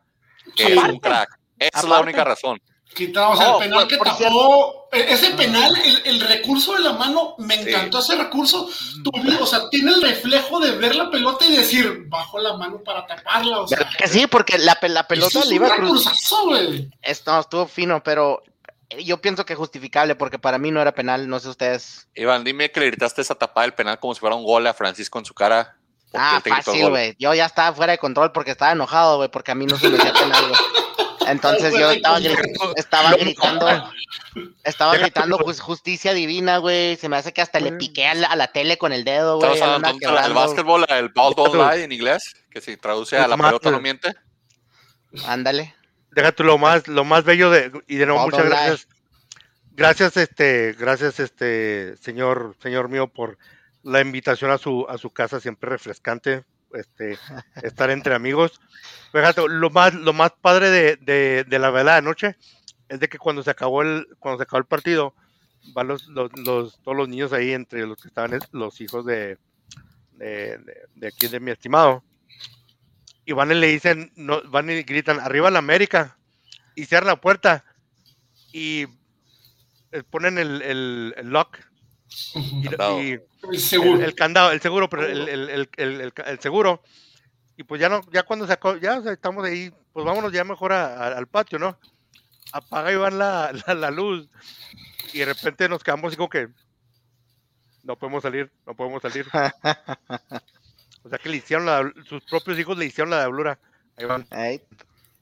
que 0.57 0.64
Sí. 0.66 0.72
es 0.72 0.78
un 0.78 0.99
crack. 0.99 1.28
Esa 1.59 1.78
es 1.80 1.84
la 1.84 2.01
única 2.01 2.24
razón. 2.24 2.59
Quitamos 2.95 3.39
No, 3.39 3.61
el 3.62 3.68
penal 3.68 3.86
que 3.86 3.99
tapó. 3.99 4.89
e- 4.91 5.12
Ese 5.12 5.30
penal, 5.32 5.76
el, 5.84 6.01
el 6.07 6.20
recurso 6.22 6.72
de 6.72 6.80
la 6.80 6.95
mano, 6.95 7.34
me 7.36 7.62
Sí. 7.62 7.68
encantó 7.68 7.99
ese 7.99 8.16
recurso. 8.16 8.66
O 9.41 9.47
sea, 9.47 9.68
tiene 9.68 9.93
el 9.93 10.01
reflejo 10.03 10.59
de 10.59 10.70
ver 10.72 10.97
la 10.97 11.11
pelota 11.11 11.45
y 11.47 11.55
decir, 11.59 12.05
bajo 12.09 12.39
la 12.39 12.57
mano 12.57 12.82
para 12.82 13.07
taparla. 13.07 13.61
O 13.61 13.68
sea, 13.68 13.78
¿Verdad 13.78 13.93
que 13.99 14.09
sí? 14.09 14.26
Porque 14.26 14.57
la, 14.57 14.78
la 14.80 15.07
pelota 15.07 15.41
le 15.45 15.55
iba 15.57 15.66
un 15.66 15.72
a 15.72 15.76
cruzar. 15.76 16.14
Esto 17.03 17.39
estuvo 17.39 17.66
fino, 17.66 18.03
pero 18.03 18.43
yo 19.05 19.20
pienso 19.20 19.45
que 19.45 19.55
justificable 19.55 20.14
porque 20.14 20.39
para 20.39 20.59
mí 20.59 20.70
no 20.70 20.80
era 20.80 20.93
penal, 20.93 21.28
no 21.28 21.41
sé 21.41 21.49
ustedes. 21.49 22.09
Iván, 22.14 22.45
dime 22.45 22.70
que 22.70 22.80
le 22.80 22.86
gritaste 22.86 23.20
esa 23.20 23.34
tapada 23.34 23.66
del 23.66 23.74
penal 23.74 23.99
como 23.99 24.14
si 24.14 24.20
fuera 24.20 24.36
un 24.36 24.45
gol 24.45 24.66
a 24.66 24.74
Francisco 24.74 25.18
en 25.18 25.24
su 25.24 25.34
cara. 25.34 25.76
Ah, 26.14 26.41
el 26.43 26.51
fácil, 26.51 26.89
güey. 26.89 27.14
Yo 27.18 27.34
ya 27.34 27.45
estaba 27.45 27.74
fuera 27.76 27.93
de 27.93 27.99
control 27.99 28.32
porque 28.32 28.53
estaba 28.53 28.72
enojado, 28.72 29.18
güey, 29.18 29.28
porque 29.28 29.51
a 29.51 29.55
mí 29.55 29.66
no 29.66 29.76
se 29.76 29.91
me 29.91 29.99
hacía 29.99 30.12
penal, 30.12 30.49
güey. 30.49 30.61
Entonces 31.26 31.74
yo 31.78 31.91
estaba, 31.91 32.18
estaba 32.76 33.12
gritando, 33.12 33.66
estaba 34.64 34.97
gritando 34.97 35.39
pues, 35.39 35.61
justicia 35.61 36.14
divina, 36.14 36.57
güey. 36.57 36.97
Se 36.97 37.11
me 37.11 37.16
hace 37.16 37.34
que 37.34 37.43
hasta 37.43 37.61
le 37.61 37.72
piqué 37.72 38.07
a 38.07 38.14
la, 38.14 38.28
a 38.28 38.36
la 38.36 38.47
tele 38.49 38.78
con 38.78 38.95
el 38.95 39.05
dedo, 39.05 39.39
güey. 39.39 39.53
Quebrando. 39.53 40.34
básquetbol, 40.34 40.86
el 40.89 41.11
ball 41.11 41.34
don't 41.34 41.55
lie 41.55 41.84
en 41.84 41.93
inglés, 41.93 42.34
que 42.51 42.62
se 42.62 42.78
traduce 42.78 43.18
a 43.18 43.28
la 43.28 43.36
pelota 43.36 43.70
no 43.70 43.80
miente. 43.80 44.14
Ándale. 45.26 45.74
Déjate 46.12 46.42
lo 46.44 46.59
más, 46.59 46.88
lo 46.88 47.04
más 47.04 47.24
bello 47.24 47.50
de, 47.50 47.70
y 47.86 47.96
de 47.96 48.06
nuevo, 48.06 48.20
muchas 48.24 48.46
gracias. 48.50 48.88
Gracias, 49.72 50.16
este, 50.16 50.72
gracias, 50.78 51.20
este, 51.20 51.96
señor, 51.98 52.56
señor 52.61 52.88
mío, 52.88 53.06
por 53.06 53.38
la 53.84 54.00
invitación 54.00 54.50
a 54.50 54.59
su, 54.59 54.86
a 54.88 54.98
su 54.98 55.11
casa, 55.11 55.38
siempre 55.38 55.70
refrescante, 55.70 56.44
este, 56.72 57.16
estar 57.62 57.90
entre 57.90 58.14
amigos. 58.14 58.61
Fíjate, 59.12 59.42
lo 59.48 59.70
más, 59.70 59.94
lo 59.94 60.12
más 60.12 60.32
padre 60.40 60.70
de, 60.70 60.96
de, 60.96 61.44
de 61.44 61.59
la 61.59 61.70
velada 61.70 61.92
de 61.96 61.98
anoche 61.98 62.36
es 62.88 62.98
de 63.00 63.09
que 63.09 63.18
cuando 63.18 63.42
se 63.42 63.50
acabó 63.50 63.82
el, 63.82 64.09
cuando 64.18 64.38
se 64.38 64.42
acabó 64.44 64.59
el 64.59 64.64
partido, 64.66 65.14
van 65.74 65.86
los, 65.88 66.06
los, 66.09 66.30
los- 66.38 66.82
todos 66.82 66.96
los 66.96 67.09
niños 67.09 67.32
ahí, 67.32 67.52
entre 67.52 67.86
los 67.86 68.00
que 68.02 68.09
estaban 68.09 68.34
es- 68.34 68.48
los 68.52 68.80
hijos 68.80 69.04
de, 69.06 69.38
de, 70.12 70.59
de- 70.59 70.86
de 70.96 71.06
aquí 71.06 71.28
de 71.28 71.38
mi 71.38 71.50
estimado, 71.52 72.02
y 73.29 73.33
van 73.35 73.51
y 73.51 73.55
le 73.57 73.66
dicen, 73.66 74.11
no, 74.16 74.41
van 74.49 74.70
y 74.70 74.83
gritan, 74.85 75.20
arriba 75.20 75.51
la 75.51 75.59
América, 75.59 76.16
y 76.74 76.87
cierran 76.87 77.09
la 77.09 77.20
puerta, 77.20 77.62
y 78.55 78.87
eh, 79.93 80.03
ponen 80.09 80.39
el, 80.39 80.62
el, 80.62 81.14
el 81.14 81.29
lock, 81.29 81.59
y, 82.35 82.68
y- 82.68 83.18
El 83.53 83.59
seguro. 83.61 83.99
el, 83.99 84.05
el 84.05 84.14
candado, 84.14 84.51
el 84.51 84.62
seguro, 84.62 84.89
pero 84.89 85.05
el, 85.05 85.29
el, 85.29 85.51
el, 85.51 85.68
el, 85.76 86.01
el- 86.01 86.12
el 86.24 86.41
seguro. 86.41 86.83
Y 87.59 87.64
pues 87.64 87.83
ya 87.83 87.91
no, 87.91 88.01
ya 88.12 88.22
cuando 88.22 88.47
sacó, 88.47 88.76
ya 88.79 88.99
o 88.99 89.03
sea, 89.03 89.12
estamos 89.12 89.45
ahí, 89.45 89.70
pues 89.93 90.07
vámonos 90.07 90.33
ya 90.33 90.43
mejor 90.45 90.72
a- 90.72 90.95
a- 90.95 91.18
al 91.18 91.26
patio, 91.26 91.59
¿no? 91.59 91.79
Apaga 92.53 92.91
Iván 92.93 93.18
la, 93.18 93.53
la, 93.66 93.74
la 93.74 93.91
luz. 93.91 94.26
Y 95.12 95.18
de 95.18 95.26
repente 95.26 95.68
nos 95.68 95.85
quedamos 95.85 96.09
así 96.09 96.16
como 96.16 96.31
que 96.31 96.49
no 97.83 97.95
podemos 97.97 98.22
salir, 98.22 98.51
no 98.66 98.74
podemos 98.74 99.03
salir. 99.03 99.26
O 101.09 101.11
sea 101.11 101.18
que 101.18 101.28
le 101.30 101.38
hicieron 101.38 101.64
la, 101.66 101.90
sus 102.09 102.22
propios 102.24 102.59
hijos 102.59 102.76
le 102.76 102.84
hicieron 102.84 103.11
la 103.11 103.20
diablura. 103.20 103.59
Ahí 103.96 104.04
van. 104.04 104.26
Ahí. 104.30 104.61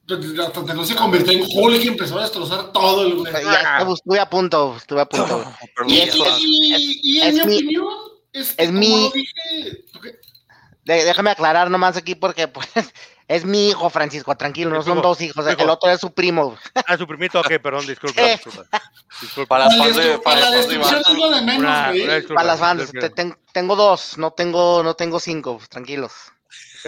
Hasta 0.09 0.65
que 0.65 0.73
no 0.73 0.85
se 0.85 0.95
convirtió 0.95 1.33
en 1.33 1.45
Hulk 1.49 1.83
y 1.83 1.87
empezó 1.87 2.17
a 2.19 2.23
destrozar 2.23 2.71
todo 2.71 3.05
el. 3.07 3.23
Ya 3.43 3.79
estuve, 3.81 4.19
a 4.19 4.29
punto, 4.29 4.75
estuve 4.77 5.01
a 5.01 5.05
punto. 5.09 5.43
Y, 5.87 5.93
Y 5.95 5.99
es- 6.01 6.15
y- 6.39 6.99
y 7.03 7.19
en 7.21 7.39
es 7.39 7.45
mi, 7.45 7.55
opinión, 7.57 7.85
es 8.33 8.53
que 8.53 8.63
es 8.63 8.67
como 8.69 8.79
mi- 8.79 9.01
lo 9.03 9.09
dije, 9.11 9.83
De- 10.85 11.03
déjame 11.05 11.31
aclarar 11.31 11.69
nomás 11.71 11.97
aquí 11.97 12.15
porque 12.15 12.47
pues 12.47 12.67
es 13.27 13.43
mi 13.45 13.69
hijo 13.69 13.89
Francisco, 13.89 14.35
tranquilo, 14.37 14.69
no 14.71 14.81
son 14.83 15.01
dos 15.01 15.19
hijos, 15.21 15.45
el 15.47 15.59
hijo. 15.59 15.71
otro 15.71 15.89
es 15.91 15.99
su 15.99 16.13
primo. 16.13 16.57
Ah, 16.85 16.97
su 16.97 17.05
primito, 17.05 17.39
ok, 17.39 17.59
perdón, 17.61 17.85
disculpa. 17.85 18.21
Disculpa, 18.21 18.65
disculpa. 19.21 19.47
Para 19.49 19.65
las 19.65 19.77
fans 19.77 19.95
de, 19.97 20.19
para 20.19 20.39
las 20.49 20.65
fans 20.67 22.27
Para 22.33 22.43
las 22.75 22.91
te- 22.91 23.09
ten- 23.09 23.37
tengo 23.51 23.75
dos, 23.75 24.17
no 24.17 24.31
tengo, 24.31 24.81
no 24.83 24.93
tengo 24.95 25.19
cinco, 25.19 25.59
tranquilos. 25.69 26.13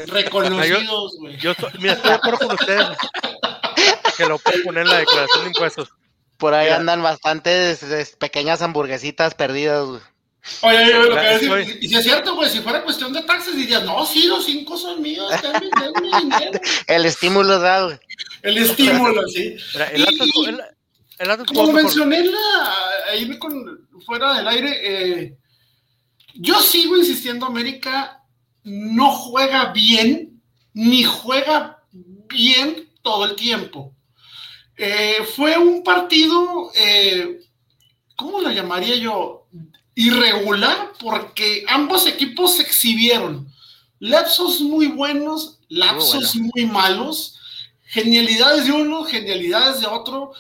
Reconocidos, 0.08 1.16
güey. 1.20 1.38
Yo 1.38 1.52
estoy, 1.52 1.72
mira, 1.80 1.94
estoy 1.94 2.12
de 2.12 2.16
acuerdo 2.16 2.38
con 2.40 2.52
ustedes 2.54 2.88
que 4.18 4.26
lo 4.26 4.38
puedo 4.40 4.64
poner 4.64 4.84
en 4.84 4.90
la 4.90 4.98
declaración 5.00 5.44
de 5.44 5.50
impuestos. 5.50 5.90
Por 6.38 6.54
ahí 6.54 6.68
Mira. 6.68 6.78
andan 6.78 7.04
bastantes 7.04 7.84
es, 7.84 8.16
pequeñas 8.16 8.62
hamburguesitas 8.62 9.34
perdidas. 9.36 9.86
güey. 9.86 10.02
Oye, 10.62 10.78
oye, 10.78 11.10
lo 11.10 11.16
que 11.16 11.28
decir, 11.28 11.80
y 11.82 11.88
si 11.90 11.96
es 11.96 12.04
cierto, 12.04 12.36
güey, 12.36 12.50
si 12.50 12.60
fuera 12.60 12.84
cuestión 12.84 13.14
de 13.14 13.22
taxes, 13.24 13.56
dirías, 13.56 13.84
no, 13.84 14.06
sí, 14.06 14.28
los 14.28 14.46
cinco 14.46 14.78
son 14.78 15.02
míos, 15.02 15.32
denme, 15.42 15.70
denme 15.80 16.20
dinero. 16.22 16.60
El 16.88 17.06
estímulo 17.06 17.60
da, 17.60 17.86
güey. 17.86 18.00
El 18.42 18.58
estímulo, 18.58 19.28
sí. 19.28 19.56
El 19.94 20.02
Y- 20.02 20.46
el, 20.48 20.62
el 21.20 21.46
Como 21.46 21.72
mencioné 21.72 22.20
en 22.20 22.32
la, 22.32 22.76
ahí 23.12 23.38
con, 23.38 23.88
fuera 24.06 24.36
del 24.36 24.48
aire, 24.48 24.80
eh, 24.82 25.38
yo 26.36 26.60
sigo 26.62 26.98
insistiendo, 26.98 27.46
América 27.46 28.24
no 28.64 29.12
juega 29.12 29.72
bien, 29.72 30.42
ni 30.74 31.04
juega 31.04 31.84
bien 31.92 32.90
todo 33.02 33.26
el 33.26 33.36
tiempo. 33.36 33.96
Eh, 34.78 35.26
fue 35.36 35.58
un 35.58 35.84
partido, 35.84 36.72
eh, 36.76 37.40
¿cómo 38.16 38.40
lo 38.40 38.52
llamaría 38.52 38.96
yo? 38.96 39.39
Irregular, 40.00 40.94
porque 40.98 41.66
ambos 41.68 42.08
equipos 42.08 42.56
se 42.56 42.62
exhibieron. 42.62 43.52
Lapsos 44.00 44.62
muy 44.62 44.88
buenos, 44.88 45.60
lapsos 45.68 46.38
muy 46.38 46.66
malos, 46.66 47.38
genialidades 47.84 48.64
de 48.66 48.72
uno, 48.72 49.04
genialidades 49.04 49.82
de 49.82 49.88
otro. 49.88 50.32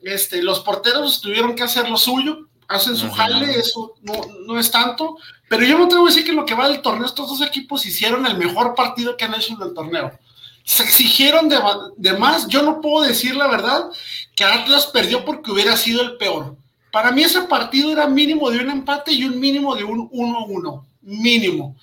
Este, 0.00 0.42
los 0.42 0.60
porteros 0.60 1.20
tuvieron 1.20 1.54
que 1.54 1.62
hacer 1.62 1.90
lo 1.90 1.98
suyo, 1.98 2.48
hacen 2.66 2.96
su 2.96 3.10
jale, 3.10 3.58
eso 3.58 3.92
no, 4.00 4.14
no 4.46 4.58
es 4.58 4.70
tanto. 4.70 5.18
Pero 5.50 5.66
yo 5.66 5.76
me 5.76 5.84
atrevo 5.84 6.06
a 6.06 6.08
decir 6.08 6.24
que 6.24 6.30
en 6.30 6.36
lo 6.36 6.46
que 6.46 6.54
va 6.54 6.70
del 6.70 6.80
torneo, 6.80 7.04
estos 7.04 7.28
dos 7.28 7.46
equipos 7.46 7.84
hicieron 7.84 8.24
el 8.24 8.38
mejor 8.38 8.74
partido 8.74 9.18
que 9.18 9.26
han 9.26 9.34
hecho 9.34 9.52
en 9.52 9.68
el 9.68 9.74
torneo. 9.74 10.18
Se 10.64 10.82
exigieron 10.82 11.50
de 11.50 12.12
más. 12.14 12.48
Yo 12.48 12.62
no 12.62 12.80
puedo 12.80 13.06
decir 13.06 13.36
la 13.36 13.48
verdad 13.48 13.90
que 14.34 14.44
Atlas 14.44 14.86
perdió 14.86 15.26
porque 15.26 15.50
hubiera 15.50 15.76
sido 15.76 16.00
el 16.00 16.16
peor. 16.16 16.56
Para 16.94 17.10
mí 17.10 17.24
ese 17.24 17.42
partido 17.42 17.90
era 17.90 18.06
mínimo 18.06 18.48
de 18.52 18.60
un 18.60 18.70
empate 18.70 19.10
y 19.10 19.24
un 19.24 19.40
mínimo 19.40 19.74
de 19.74 19.82
un 19.82 20.08
1-1. 20.10 20.86
Mínimo. 21.00 21.76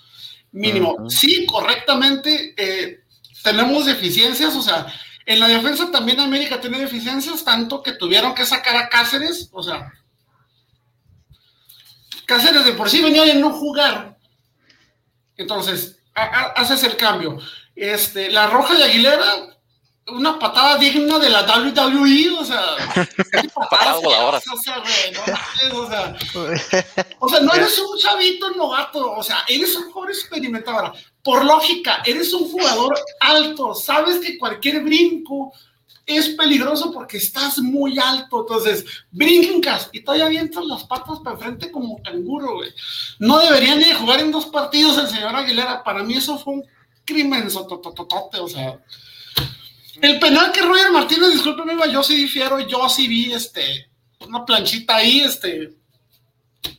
Mínimo. 0.53 1.09
Sí, 1.09 1.45
correctamente. 1.45 2.53
eh, 2.55 3.01
tenemos 3.43 3.85
deficiencias, 3.85 4.55
o 4.55 4.61
sea, 4.61 4.87
en 5.25 5.41
la 5.41 5.49
defensa 5.49 5.91
también 5.91 6.21
América 6.21 6.61
tiene 6.61 6.79
deficiencias, 6.79 7.43
tanto 7.43 7.83
que 7.83 7.91
tuvieron 7.91 8.33
que 8.33 8.45
sacar 8.45 8.77
a 8.77 8.87
Cáceres, 8.87 9.49
o 9.51 9.61
sea, 9.61 9.91
Cáceres 12.25 12.63
de 12.63 12.71
por 12.71 12.89
sí 12.89 13.01
venía 13.01 13.25
de 13.25 13.33
no 13.33 13.51
jugar. 13.51 14.17
Entonces, 15.35 15.99
haces 16.13 16.83
el 16.85 16.95
cambio. 16.95 17.37
Este, 17.75 18.31
la 18.31 18.47
roja 18.47 18.75
de 18.75 18.85
Aguilera, 18.85 19.57
una 20.11 20.37
patada 20.37 20.77
digna 20.77 21.19
de 21.19 21.29
la 21.29 21.41
WWE, 21.43 22.37
o 22.39 22.45
sea, 22.45 22.61
patadas 23.69 23.97
o 23.97 24.57
sea, 24.61 24.83
no, 25.71 25.79
o, 25.79 25.89
sea, 25.89 26.17
o 27.19 27.29
sea, 27.29 27.39
no 27.39 27.53
eres 27.53 27.77
un 27.79 27.97
chavito 27.97 28.51
novato, 28.51 29.11
o 29.13 29.23
sea, 29.23 29.43
eres 29.47 29.75
un 29.75 29.91
jugador 29.91 30.11
experimentado. 30.11 30.93
por 31.23 31.45
lógica, 31.45 32.01
eres 32.05 32.33
un 32.33 32.49
jugador 32.49 32.97
alto, 33.19 33.73
sabes 33.73 34.19
que 34.19 34.37
cualquier 34.37 34.83
brinco 34.83 35.53
es 36.05 36.29
peligroso 36.29 36.91
porque 36.91 37.17
estás 37.17 37.59
muy 37.59 37.97
alto, 37.99 38.41
entonces 38.41 38.85
brincas 39.11 39.89
y 39.91 40.01
todavía 40.01 40.25
avientas 40.25 40.65
las 40.65 40.83
patas 40.83 41.19
para 41.19 41.35
enfrente 41.35 41.71
como 41.71 42.01
canguro, 42.01 42.55
güey. 42.55 42.73
No 43.19 43.39
deberían 43.39 43.79
ni 43.79 43.91
jugar 43.93 44.19
en 44.19 44.31
dos 44.31 44.47
partidos 44.47 44.97
el 44.97 45.09
señor 45.09 45.35
Aguilera, 45.35 45.83
para 45.83 46.03
mí 46.03 46.15
eso 46.15 46.37
fue 46.37 46.55
un 46.55 46.65
crimen, 47.05 47.47
o 47.47 48.47
sea 48.47 48.79
el 50.01 50.19
penal 50.19 50.51
que 50.51 50.61
Roger 50.61 50.91
Martínez, 50.91 51.31
discúlpeme, 51.31 51.75
yo 51.91 52.03
sí 52.03 52.15
difiero, 52.15 52.59
yo 52.59 52.87
sí 52.87 53.07
vi 53.07 53.33
este, 53.33 53.89
una 54.19 54.45
planchita 54.45 54.97
ahí, 54.97 55.21
este, 55.21 55.73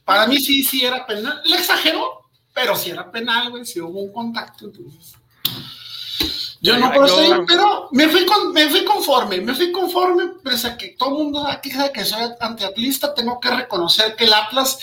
para 0.05 0.27
mí 0.27 0.41
sí, 0.41 0.63
sí 0.63 0.85
era 0.85 1.07
penal. 1.07 1.41
Le 1.45 1.57
exagero, 1.57 2.23
pero 2.55 2.77
sí 2.77 2.91
era 2.91 3.11
penal, 3.11 3.51
güey, 3.51 3.65
si 3.65 3.81
hubo 3.81 4.01
un 4.01 4.13
contacto, 4.13 4.67
entonces. 4.67 5.15
Yo 6.61 6.79
no 6.79 6.93
puedo 6.93 7.09
seguir, 7.09 7.45
pero 7.47 7.89
me 7.91 8.09
fui, 8.09 8.25
con, 8.25 8.53
me 8.53 8.69
fui 8.69 8.85
conforme, 8.85 9.41
me 9.41 9.53
fui 9.53 9.73
conforme, 9.73 10.29
pese 10.45 10.69
a 10.69 10.77
que 10.77 10.95
todo 10.97 11.09
el 11.09 11.25
mundo 11.25 11.47
aquí 11.49 11.73
sabe 11.73 11.93
que 11.93 12.05
soy 12.05 12.23
antiatlista, 12.39 13.15
tengo 13.15 13.41
que 13.41 13.51
reconocer 13.51 14.15
que 14.15 14.25
el 14.25 14.33
Atlas 14.33 14.79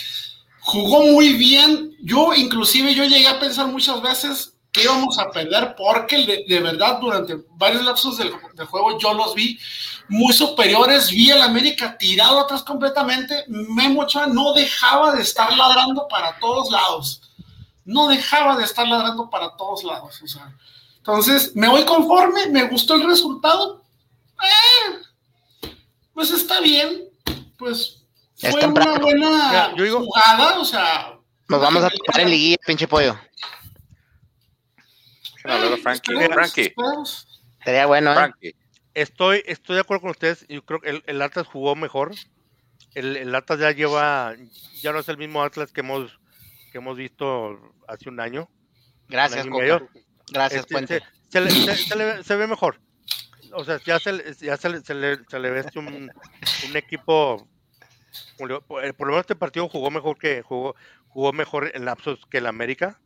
jugó 0.60 1.04
muy 1.04 1.34
bien. 1.34 1.96
Yo, 2.02 2.34
inclusive, 2.34 2.94
yo 2.94 3.06
llegué 3.06 3.30
a 3.30 3.40
pensar 3.40 3.68
muchas 3.68 4.02
veces 4.02 4.59
que 4.72 4.84
íbamos 4.84 5.17
a 5.17 5.32
perder 5.32 5.76
porque 5.76 6.45
de, 6.47 6.59
verdad 6.59 6.99
durante 6.99 7.38
varios 7.51 7.84
lapsos 7.84 8.17
del, 8.17 8.32
juego 8.32 8.99
yo 8.99 9.13
los 9.13 9.34
vi 9.34 9.59
muy 10.07 10.34
superiores, 10.34 11.09
vi 11.09 11.32
al 11.32 11.41
América 11.41 11.97
tirado 11.97 12.39
atrás 12.39 12.63
completamente, 12.63 13.45
Memo 13.47 14.01
Ochoa 14.01 14.28
no 14.28 14.53
dejaba 14.53 15.13
de 15.13 15.22
estar 15.22 15.55
ladrando 15.55 16.07
para 16.07 16.38
todos 16.39 16.72
lados, 16.72 17.22
no 17.86 18.07
dejaba 18.07 18.57
de 18.57 18.63
estar 18.63 18.88
ladrando 18.88 19.30
para 19.30 19.55
todos 19.55 19.84
lados, 19.84 20.22
o 20.22 20.28
sea, 20.28 20.55
entonces 20.97 21.55
me 21.55 21.67
voy 21.67 21.84
conforme, 21.86 22.47
me 22.47 22.67
gustó 22.67 22.95
el 22.95 23.07
resultado, 23.07 23.84
eh, 24.41 24.95
pues 26.13 26.32
está 26.32 26.59
bien, 26.61 27.09
pues 27.57 28.03
fue 28.36 28.65
una 28.65 28.97
buena 28.99 29.74
jugada, 29.76 30.59
o 30.59 30.65
sea... 30.65 31.15
Nos 31.47 31.59
vamos 31.59 31.84
a 31.84 31.89
tocar 32.05 32.22
en 32.22 32.30
liguilla, 32.30 32.57
pinche 32.65 32.88
pollo. 32.88 33.17
Frankie. 36.34 36.74
Sería 37.64 37.86
bueno, 37.86 38.14
¿eh? 38.41 38.56
Estoy, 38.93 39.43
estoy 39.45 39.76
de 39.76 39.82
acuerdo 39.82 40.02
con 40.02 40.12
ustedes. 40.12 40.45
Yo 40.50 40.64
creo 40.66 40.82
que 40.82 40.89
el, 40.89 41.04
el 41.06 41.22
Atlas 41.22 41.47
jugó 41.47 41.76
mejor. 41.76 42.12
El, 42.95 43.16
el, 43.16 43.34
Atlas 43.36 43.60
ya 43.60 43.72
lleva, 43.72 44.36
ya 44.82 44.91
no 44.91 45.00
es 45.00 45.10
el 45.10 45.18
mismo 45.18 45.43
Atlas 45.43 45.72
que 45.72 45.82
hemos, 45.82 46.20
que 46.72 46.80
hemos 46.80 46.97
visto 46.97 47.60
hace 47.88 48.10
un 48.10 48.20
año. 48.20 48.50
Gracias, 49.08 49.45
Gracias, 50.32 50.66
este, 50.70 51.02
Se, 52.24 52.36
ve 52.36 52.47
mejor. 52.47 52.80
O 53.54 53.64
sea, 53.64 53.80
ya 53.86 54.00
se, 54.00 54.12
ya 54.39 54.58
se, 54.58 54.70
le, 54.70 54.82
se 54.82 54.93
le 54.93 55.50
ve 55.50 55.60
este 55.60 55.80
un, 55.80 56.12
un 56.70 56.78
equipo. 56.78 57.47
Por 58.38 58.50
lo 58.50 58.64
menos 59.00 59.22
este 59.22 59.36
partido 59.36 59.70
jugó 59.70 59.91
mejor 59.91 60.18
que 60.18 60.41
jugó, 60.41 60.76
jugó 61.10 61.34
mejor 61.34 61.72
en 61.74 61.86
lapsos 61.86 62.20
que 62.30 62.39
el 62.39 62.47
América. 62.47 63.00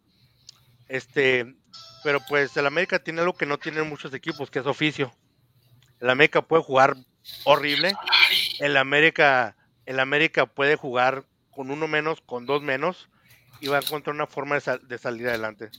Este, 0.87 1.55
pero 2.03 2.19
pues 2.27 2.55
el 2.57 2.65
América 2.65 2.99
tiene 2.99 3.21
algo 3.21 3.33
que 3.33 3.45
no 3.45 3.57
tienen 3.57 3.87
muchos 3.87 4.13
equipos, 4.13 4.51
que 4.51 4.59
es 4.59 4.65
oficio. 4.65 5.13
El 5.99 6.09
América 6.09 6.41
puede 6.41 6.63
jugar 6.63 6.95
horrible. 7.45 7.93
El 8.59 8.77
América, 8.77 9.55
el 9.85 9.99
América 9.99 10.45
puede 10.45 10.75
jugar 10.75 11.25
con 11.51 11.71
uno 11.71 11.87
menos, 11.87 12.21
con 12.21 12.45
dos 12.45 12.61
menos, 12.61 13.09
y 13.61 13.67
va 13.67 13.77
a 13.77 13.81
encontrar 13.81 14.15
una 14.15 14.27
forma 14.27 14.59
de, 14.59 14.97
salir 14.97 15.27
adelante. 15.29 15.69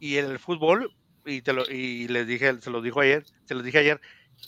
Y 0.00 0.18
en 0.18 0.26
el 0.26 0.38
fútbol, 0.38 0.94
y 1.24 1.40
te 1.42 1.52
lo, 1.52 1.64
y 1.70 2.08
les 2.08 2.26
dije, 2.26 2.60
se 2.60 2.70
lo 2.70 2.82
dijo 2.82 3.00
ayer, 3.00 3.24
se 3.46 3.54
los 3.54 3.64
dije 3.64 3.78
ayer, 3.78 4.00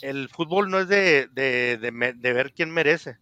el 0.03 0.29
fútbol 0.29 0.69
no 0.71 0.81
es 0.81 0.89
de, 0.89 1.29
de, 1.33 1.79
de 1.79 2.33
ver 2.33 2.53
quién 2.53 2.71
merece. 2.71 3.17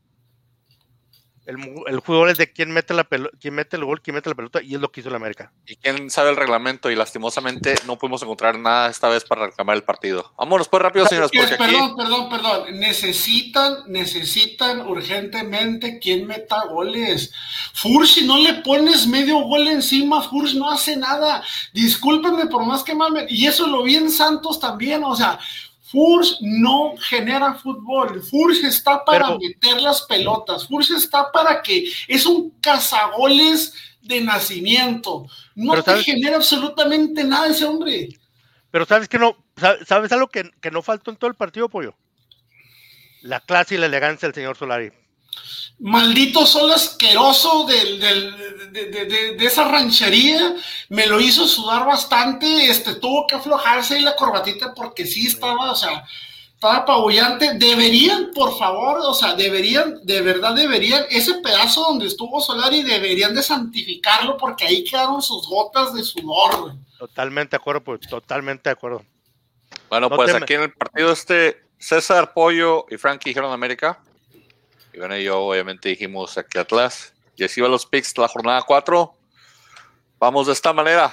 El, 1.46 1.56
el, 1.86 2.00
fútbol 2.00 2.30
es 2.30 2.38
de 2.38 2.52
quién 2.52 2.70
mete, 2.70 2.94
la 2.94 3.06
quién 3.40 3.54
mete 3.54 3.76
el 3.76 3.84
gol, 3.84 4.00
quién 4.00 4.14
mete 4.14 4.30
la 4.30 4.34
pelota, 4.34 4.62
y 4.62 4.74
es 4.74 4.80
lo 4.80 4.90
que 4.90 5.00
hizo 5.00 5.10
la 5.10 5.16
América. 5.16 5.52
Y 5.66 5.76
quién 5.76 6.08
sabe 6.10 6.30
el 6.30 6.36
reglamento, 6.36 6.90
y 6.90 6.96
lastimosamente 6.96 7.74
no 7.86 7.98
pudimos 7.98 8.22
encontrar 8.22 8.58
nada 8.58 8.88
esta 8.88 9.08
vez 9.08 9.24
para 9.24 9.46
reclamar 9.46 9.76
el 9.76 9.82
partido. 9.82 10.32
Vámonos 10.38 10.68
pues 10.68 10.82
rápido, 10.82 11.06
señores. 11.06 11.30
perdón, 11.30 11.96
perdón, 11.96 12.28
perdón. 12.30 12.78
Necesitan, 12.78 13.84
necesitan 13.88 14.80
urgentemente 14.80 15.98
quién 15.98 16.26
meta 16.26 16.64
goles. 16.66 17.32
Furch, 17.74 18.08
si 18.08 18.26
no 18.26 18.38
le 18.38 18.54
pones 18.62 19.06
medio 19.06 19.38
gol 19.40 19.68
encima, 19.68 20.22
Furch 20.22 20.54
no 20.54 20.70
hace 20.70 20.96
nada. 20.96 21.42
Discúlpenme 21.72 22.46
por 22.46 22.64
más 22.64 22.82
que 22.82 22.94
mal 22.94 23.26
Y 23.28 23.46
eso 23.46 23.66
lo 23.66 23.82
vi 23.82 23.96
en 23.96 24.10
Santos 24.10 24.58
también, 24.58 25.04
o 25.04 25.14
sea, 25.14 25.38
Furs 25.94 26.38
no 26.40 26.96
genera 26.96 27.54
fútbol. 27.54 28.20
Furs 28.20 28.64
está 28.64 29.04
para 29.04 29.38
meter 29.38 29.80
las 29.80 30.02
pelotas. 30.02 30.66
Furs 30.66 30.90
está 30.90 31.30
para 31.30 31.62
que 31.62 31.88
es 32.08 32.26
un 32.26 32.50
cazagoles 32.60 33.72
de 34.02 34.20
nacimiento. 34.20 35.28
No 35.54 35.80
te 35.80 36.02
genera 36.02 36.36
absolutamente 36.36 37.22
nada 37.22 37.46
ese 37.46 37.64
hombre. 37.64 38.08
Pero 38.72 38.84
sabes 38.86 39.08
que 39.08 39.20
no, 39.20 39.36
sabes 39.86 40.10
algo 40.10 40.26
que, 40.26 40.50
que 40.60 40.72
no 40.72 40.82
faltó 40.82 41.12
en 41.12 41.16
todo 41.16 41.30
el 41.30 41.36
partido, 41.36 41.68
pollo. 41.68 41.94
La 43.22 43.38
clase 43.38 43.76
y 43.76 43.78
la 43.78 43.86
elegancia 43.86 44.26
del 44.26 44.34
señor 44.34 44.56
Solari 44.56 44.90
maldito 45.78 46.46
sol 46.46 46.70
asqueroso 46.72 47.66
de, 47.66 49.36
esa 49.40 49.68
ranchería, 49.68 50.56
me 50.88 51.06
lo 51.06 51.20
hizo 51.20 51.46
sudar 51.46 51.86
bastante, 51.86 52.70
este, 52.70 52.94
tuvo 52.94 53.26
que 53.26 53.36
aflojarse 53.36 53.98
y 53.98 54.02
la 54.02 54.16
corbatita 54.16 54.74
porque 54.74 55.06
sí 55.06 55.26
estaba, 55.26 55.72
o 55.72 55.76
sea, 55.76 56.04
estaba 56.54 56.76
apabullante. 56.76 57.54
Deberían, 57.54 58.30
por 58.34 58.56
favor, 58.56 58.98
o 59.02 59.14
sea, 59.14 59.34
deberían, 59.34 60.00
de 60.04 60.22
verdad 60.22 60.54
deberían, 60.54 61.04
ese 61.10 61.34
pedazo 61.34 61.82
donde 61.82 62.06
estuvo 62.06 62.40
Solari, 62.40 62.82
deberían 62.82 63.34
de 63.34 63.42
santificarlo 63.42 64.36
porque 64.38 64.64
ahí 64.64 64.84
quedaron 64.84 65.20
sus 65.20 65.46
gotas 65.46 65.92
de 65.92 66.02
sudor. 66.02 66.74
Totalmente 66.98 67.50
de 67.50 67.56
acuerdo, 67.60 67.84
pues, 67.84 68.00
totalmente 68.08 68.70
de 68.70 68.72
acuerdo. 68.72 69.04
Bueno, 69.90 70.08
pues 70.08 70.34
aquí 70.34 70.54
en 70.54 70.62
el 70.62 70.72
partido 70.72 71.12
este, 71.12 71.62
César 71.78 72.32
Pollo 72.32 72.86
y 72.88 72.96
Frankie 72.96 73.30
dijeron 73.30 73.52
América. 73.52 74.00
Y 74.94 74.98
bueno, 74.98 75.16
yo 75.18 75.40
obviamente 75.40 75.88
dijimos 75.88 76.38
aquí 76.38 76.56
Atlas. 76.56 77.12
Y 77.36 77.42
así 77.42 77.60
van 77.60 77.72
los 77.72 77.84
picks 77.84 78.14
de 78.14 78.22
la 78.22 78.28
jornada 78.28 78.62
4. 78.62 79.12
Vamos 80.20 80.46
de 80.46 80.52
esta 80.52 80.72
manera. 80.72 81.12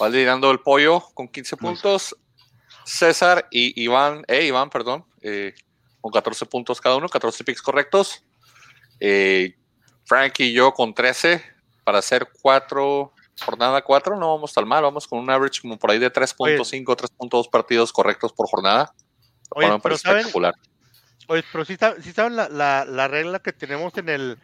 Va 0.00 0.08
liderando 0.08 0.50
el 0.50 0.60
pollo 0.60 1.02
con 1.12 1.28
15 1.28 1.56
puntos. 1.58 2.16
César 2.86 3.46
y 3.50 3.82
Iván, 3.82 4.24
eh, 4.26 4.46
Iván, 4.46 4.70
perdón, 4.70 5.04
eh, 5.20 5.54
con 6.00 6.12
14 6.12 6.46
puntos 6.46 6.80
cada 6.80 6.96
uno, 6.96 7.08
14 7.08 7.44
picks 7.44 7.60
correctos. 7.60 8.24
Eh, 9.00 9.54
Frank 10.04 10.40
y 10.40 10.52
yo 10.52 10.72
con 10.72 10.94
13 10.94 11.42
para 11.82 11.98
hacer 11.98 12.28
4, 12.40 13.12
jornada 13.44 13.82
4, 13.82 14.16
no 14.16 14.34
vamos 14.34 14.52
tan 14.52 14.66
mal, 14.66 14.82
vamos 14.82 15.06
con 15.06 15.18
un 15.18 15.30
average 15.30 15.60
como 15.60 15.78
por 15.78 15.90
ahí 15.90 15.98
de 15.98 16.12
3.5, 16.12 16.96
3.2 16.96 17.50
partidos 17.50 17.92
correctos 17.92 18.32
por 18.32 18.48
jornada. 18.48 18.94
Oye, 19.50 19.78
pero 19.82 19.94
espectacular. 19.94 20.54
Oye, 21.28 21.42
pero 21.52 21.64
si 21.64 21.76
saben 21.76 22.36
la, 22.36 22.48
la, 22.48 22.84
la, 22.84 23.08
regla 23.08 23.38
que 23.38 23.52
tenemos 23.52 23.96
en, 23.96 24.08
el, 24.08 24.38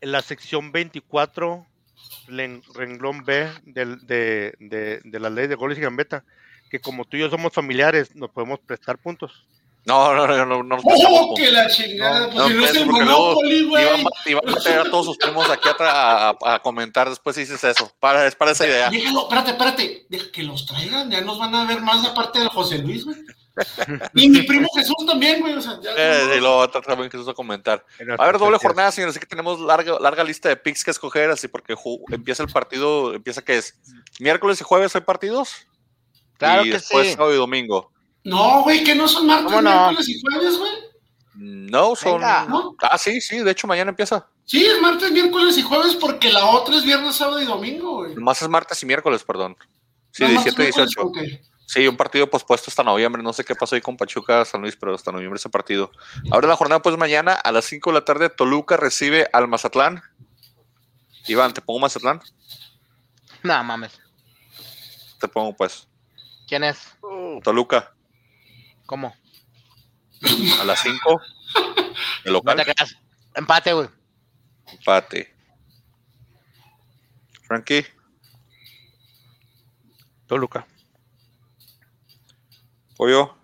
en 0.00 0.12
la 0.12 0.20
sección 0.22 0.70
24, 0.72 1.66
renglón 2.74 3.24
B 3.24 3.50
del, 3.64 4.06
de, 4.06 4.54
de, 4.58 5.00
de, 5.02 5.20
la 5.20 5.30
ley 5.30 5.46
de 5.46 5.54
goles 5.54 5.78
y 5.78 5.80
gambeta, 5.80 6.24
que 6.70 6.80
como 6.80 7.04
tú 7.04 7.16
y 7.16 7.20
yo 7.20 7.30
somos 7.30 7.52
familiares, 7.52 8.14
nos 8.14 8.30
podemos 8.30 8.60
prestar 8.60 8.98
puntos. 8.98 9.44
No, 9.86 10.14
no, 10.14 10.26
no, 10.26 10.44
no. 10.44 10.62
no 10.62 10.76
¡Oh, 10.84 11.34
que 11.34 11.50
la 11.50 11.66
chingada! 11.68 12.26
No, 12.26 12.32
pues 12.32 12.48
si 12.48 12.54
no 12.54 12.64
es 12.66 12.76
el 12.76 12.86
Monopoly, 12.86 13.62
güey. 13.62 13.84
Iban 14.26 14.48
a 14.48 14.52
meter 14.52 14.78
a 14.78 14.84
todos 14.84 15.06
sus 15.06 15.16
primos 15.16 15.48
aquí 15.48 15.70
a, 15.70 16.28
a, 16.28 16.54
a, 16.54 16.58
comentar 16.58 17.08
después 17.08 17.34
si 17.34 17.42
dices 17.42 17.64
eso. 17.64 17.90
Para, 17.98 18.26
es 18.26 18.34
para 18.34 18.50
esa 18.50 18.66
idea. 18.66 18.90
Déjalo, 18.90 19.22
espérate, 19.22 19.50
espérate. 19.52 20.06
Deja 20.10 20.30
que 20.30 20.42
los 20.42 20.66
traigan, 20.66 21.10
ya 21.10 21.22
nos 21.22 21.38
van 21.38 21.54
a 21.54 21.64
ver 21.64 21.80
más 21.80 22.04
aparte 22.04 22.40
de 22.40 22.48
José 22.48 22.78
Luis, 22.78 23.06
güey. 23.06 23.16
Y 24.14 24.28
mi 24.28 24.42
primo 24.42 24.68
Jesús 24.74 24.96
también, 25.06 25.40
güey. 25.40 25.54
O 25.54 25.60
sea, 25.60 25.78
ya 25.82 25.90
eh, 25.96 26.36
y 26.36 26.40
luego 26.40 26.68
también 26.70 27.10
Jesús 27.10 27.28
a 27.28 27.34
comentar. 27.34 27.84
A 28.18 28.26
ver, 28.26 28.38
doble 28.38 28.58
jornada, 28.58 28.90
señores. 28.90 29.12
Así 29.12 29.20
que 29.20 29.26
tenemos 29.26 29.60
larga, 29.60 29.98
larga 30.00 30.24
lista 30.24 30.48
de 30.48 30.56
picks 30.56 30.84
que 30.84 30.90
escoger, 30.90 31.30
así 31.30 31.48
porque 31.48 31.74
empieza 32.10 32.42
el 32.42 32.48
partido, 32.48 33.14
empieza 33.14 33.42
que 33.42 33.58
es 33.58 33.74
miércoles 34.18 34.60
y 34.60 34.64
jueves 34.64 34.94
hay 34.94 35.02
partidos. 35.02 35.66
Claro 36.38 36.62
y 36.62 36.66
que 36.66 36.72
después 36.74 37.08
sí. 37.08 37.14
sábado 37.14 37.34
y 37.34 37.36
domingo. 37.36 37.92
No, 38.24 38.62
güey, 38.62 38.84
que 38.84 38.94
no 38.94 39.08
son 39.08 39.26
martes, 39.26 39.50
miércoles 39.62 40.08
y 40.08 40.20
jueves, 40.20 40.58
güey. 40.58 40.72
No, 41.34 41.96
son. 41.96 42.20
Ah, 42.22 42.98
sí, 42.98 43.20
sí, 43.20 43.38
de 43.38 43.50
hecho 43.50 43.66
mañana 43.66 43.90
empieza. 43.90 44.26
Sí, 44.44 44.64
es 44.64 44.80
martes, 44.80 45.10
miércoles 45.12 45.56
y 45.58 45.62
jueves 45.62 45.94
porque 45.94 46.30
la 46.30 46.46
otra 46.46 46.76
es 46.76 46.84
viernes, 46.84 47.16
sábado 47.16 47.40
y 47.40 47.44
domingo, 47.44 47.98
güey. 47.98 48.14
Más 48.16 48.42
es 48.42 48.48
martes 48.48 48.82
y 48.82 48.86
miércoles, 48.86 49.22
perdón. 49.22 49.56
Sí, 50.10 50.24
No, 50.24 50.30
martes, 50.30 50.56
17 50.56 50.62
y 50.62 50.64
miércoles, 50.64 50.90
18. 50.94 51.06
ok. 51.06 51.49
Sí, 51.70 51.86
un 51.86 51.96
partido 51.96 52.28
pospuesto 52.28 52.68
hasta 52.68 52.82
noviembre. 52.82 53.22
No 53.22 53.32
sé 53.32 53.44
qué 53.44 53.54
pasó 53.54 53.76
ahí 53.76 53.80
con 53.80 53.96
Pachuca, 53.96 54.44
San 54.44 54.60
Luis, 54.60 54.74
pero 54.74 54.92
hasta 54.92 55.12
noviembre 55.12 55.36
ese 55.36 55.48
partido. 55.48 55.92
Ahora 56.32 56.48
la 56.48 56.56
jornada, 56.56 56.82
pues 56.82 56.96
mañana 56.96 57.32
a 57.34 57.52
las 57.52 57.64
5 57.66 57.90
de 57.90 57.94
la 57.94 58.04
tarde, 58.04 58.28
Toluca 58.28 58.76
recibe 58.76 59.28
al 59.32 59.46
Mazatlán. 59.46 60.02
Iván, 61.28 61.54
¿te 61.54 61.60
pongo 61.60 61.78
Mazatlán? 61.78 62.20
No 63.44 63.62
mames. 63.62 64.00
Te 65.20 65.28
pongo, 65.28 65.54
pues, 65.54 65.86
¿Quién 66.48 66.64
es? 66.64 66.96
Toluca 67.44 67.94
¿Cómo? 68.84 69.14
a 70.60 70.64
las 70.64 70.80
5. 70.82 71.20
El 72.24 72.32
No 72.32 72.32
local, 72.32 72.56
te 72.56 72.64
creas. 72.64 72.96
Empate, 73.36 73.72
güey. 73.74 73.88
empate. 74.72 75.32
Frankie, 77.46 77.86
Toluca. 80.26 80.66
Pollo. 83.00 83.34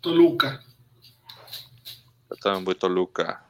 Toluca. 0.00 0.64
Yo 2.30 2.36
también 2.36 2.64
voy 2.64 2.74
Toluca. 2.74 3.46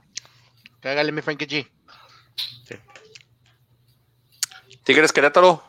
Pégale 0.81 1.13
mi 1.13 1.23
Frankie 1.23 1.47
G. 1.47 1.71
Tigres 4.83 5.13
Querétaro. 5.13 5.63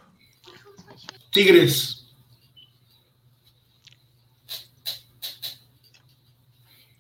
Tigres. 1.32 2.04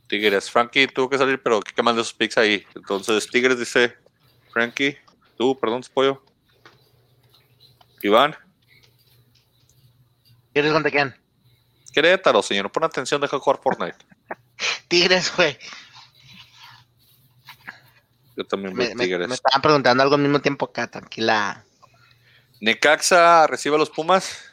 Tigres. 0.07 0.51
Frankie 0.51 0.87
tuvo 0.87 1.09
que 1.09 1.17
salir, 1.17 1.41
pero 1.41 1.61
¿qué 1.61 1.81
manda 1.81 2.03
sus 2.03 2.13
picks 2.13 2.37
ahí? 2.37 2.63
Entonces, 2.75 3.27
Tigres 3.27 3.57
dice 3.57 3.97
Frankie. 4.51 4.95
Tú, 5.39 5.57
perdón, 5.59 5.81
pollo. 5.91 6.23
Iván. 8.03 8.35
¿Quieres 10.53 10.71
contra 10.71 10.91
quién? 10.91 11.24
Querétaro, 11.95 12.43
señor. 12.43 12.69
Pon 12.73 12.83
atención, 12.83 13.21
deja 13.21 13.37
de 13.37 13.41
jugar 13.41 13.61
Fortnite. 13.63 13.97
Tigres, 14.89 15.31
güey. 15.35 15.57
Yo 18.35 18.45
también 18.45 18.75
voy 18.75 18.87
Me, 18.89 18.95
me- 18.95 19.03
Tigres. 19.05 19.29
me 19.29 19.35
estaban 19.35 19.61
preguntando 19.61 20.03
algo 20.03 20.15
al 20.15 20.21
mismo 20.21 20.41
tiempo 20.41 20.65
acá, 20.65 20.87
tranquila. 20.91 21.63
Necaxa 22.59 23.47
recibe 23.47 23.75
a 23.75 23.79
los 23.79 23.89
Pumas. 23.89 24.43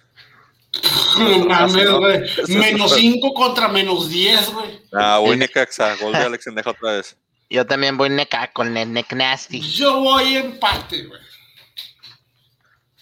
Menos 1.19 1.73
súper. 1.73 3.01
5 3.01 3.35
contra 3.35 3.67
menos 3.69 4.09
10, 4.09 4.53
güey. 4.53 4.81
Ah, 4.93 5.19
voy. 5.19 5.37
Necaxa. 5.37 5.97
Gol 5.97 6.13
de 6.13 6.19
Alex 6.21 6.47
Endeja 6.47 6.71
otra 6.71 6.93
vez. 6.93 7.17
Yo 7.51 7.67
también 7.67 7.99
voy 7.99 8.09
neca 8.09 8.51
con 8.53 8.75
el 8.77 8.93
nasty. 9.15 9.61
Yo 9.61 10.01
voy 10.01 10.37
empate, 10.37 11.05
güey. 11.07 11.21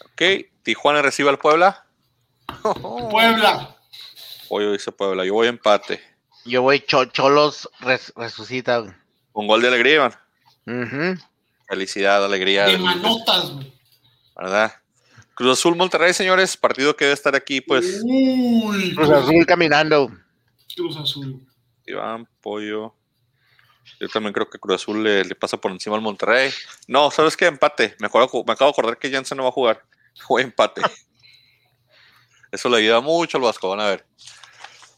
Ok. 0.07 0.47
Tijuana 0.63 1.03
recibe 1.03 1.29
al 1.29 1.39
Puebla. 1.39 1.87
Puebla. 3.11 3.77
Pollo 4.51 4.73
dice 4.73 4.91
Puebla. 4.91 5.25
Yo 5.25 5.33
voy 5.35 5.47
empate. 5.47 6.01
Yo 6.45 6.63
voy 6.63 6.81
cho- 6.81 7.05
cholos 7.05 7.71
res- 7.79 8.13
resucita, 8.17 8.79
güey. 8.79 8.93
Con 9.31 9.47
gol 9.47 9.63
de 9.63 9.69
alegría, 9.69 9.95
Iván. 9.95 10.15
Ujú. 10.67 11.23
Felicidad, 11.69 12.25
alegría. 12.25 12.65
De 12.67 12.77
manotas, 12.77 13.53
güey. 13.53 13.73
¿Verdad? 14.37 14.73
Cruz 15.35 15.59
Azul 15.59 15.77
Monterrey, 15.77 16.13
señores. 16.13 16.57
Partido 16.57 16.97
que 16.97 17.05
debe 17.05 17.15
estar 17.15 17.37
aquí, 17.37 17.61
pues. 17.61 18.01
Uy, 18.03 18.93
Cruz 18.97 19.09
Azul 19.11 19.47
caminando. 19.47 20.11
Cruz 20.75 20.97
Azul. 20.97 21.47
Iván, 21.87 22.27
Pollo. 22.41 22.93
Yo 24.01 24.09
también 24.09 24.33
creo 24.33 24.51
que 24.51 24.59
Cruz 24.59 24.83
Azul 24.83 25.05
le, 25.05 25.25
le 25.25 25.35
pasa 25.37 25.57
por 25.59 25.71
encima 25.71 25.95
al 25.95 26.03
Monterrey. 26.03 26.51
No, 26.89 27.09
¿sabes 27.13 27.37
qué? 27.37 27.47
Empate. 27.47 27.95
Me, 28.01 28.09
acuerdo- 28.09 28.43
me 28.45 28.53
acabo 28.53 28.71
de 28.71 28.73
acordar 28.73 28.99
que 28.99 29.11
Jansen 29.13 29.37
no 29.37 29.45
va 29.45 29.51
a 29.51 29.53
jugar. 29.53 29.85
Fue 30.27 30.43
empate. 30.43 30.83
Eso 32.51 32.69
le 32.69 32.79
ayuda 32.79 33.01
mucho 33.01 33.37
al 33.39 33.45
Vasco, 33.45 33.69
van 33.69 33.81
a 33.81 33.87
ver. 33.91 34.05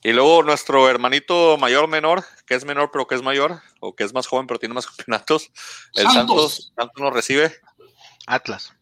Y 0.05 0.13
luego 0.13 0.43
nuestro 0.43 0.89
hermanito 0.89 1.57
mayor, 1.59 1.87
menor, 1.89 2.25
que 2.47 2.55
es 2.55 2.65
menor 2.65 2.91
pero 2.93 3.07
que 3.07 3.15
es 3.15 3.23
mayor, 3.23 3.61
o 3.81 3.95
que 3.95 4.03
es 4.05 4.13
más 4.13 4.27
joven 4.27 4.47
pero 4.47 4.59
tiene 4.59 4.75
más 4.75 4.87
campeonatos, 4.89 5.51
el 5.95 6.05
Santos. 6.05 6.15
Santos, 6.15 6.73
Santos 6.77 7.03
nos 7.03 7.13
recibe. 7.13 7.55
Atlas. 8.27 8.73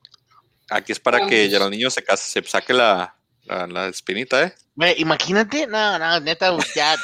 Aquí 0.71 0.93
es 0.93 1.01
para 1.01 1.27
que 1.27 1.43
Santos. 1.45 1.59
ya 1.61 1.65
el 1.65 1.71
niño 1.71 1.91
se, 1.91 2.03
case, 2.03 2.41
se 2.43 2.49
saque 2.49 2.73
la, 2.73 3.15
la, 3.45 3.67
la 3.67 3.89
espinita, 3.89 4.43
¿eh? 4.45 4.55
Güey, 4.77 4.95
imagínate, 5.01 5.67
no, 5.67 5.99
no, 5.99 6.21
neta, 6.21 6.57
ya. 6.75 6.97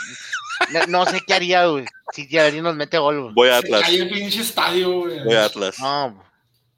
no, 0.70 0.86
no 0.86 1.04
sé 1.06 1.20
qué 1.26 1.34
haría, 1.34 1.66
güey. 1.66 1.84
Si 2.12 2.28
Jardín 2.28 2.62
nos 2.62 2.76
mete 2.76 2.96
gol, 2.98 3.20
güey. 3.20 3.34
Voy 3.34 3.48
a 3.48 3.60
Se 3.60 3.66
Atlas, 3.66 3.82
cae 3.82 3.96
el 3.96 4.08
pinche 4.08 4.40
estadio, 4.40 5.00
güey. 5.00 5.22
voy 5.24 5.34
a 5.34 5.44
Atlas. 5.44 5.78
No, 5.80 6.24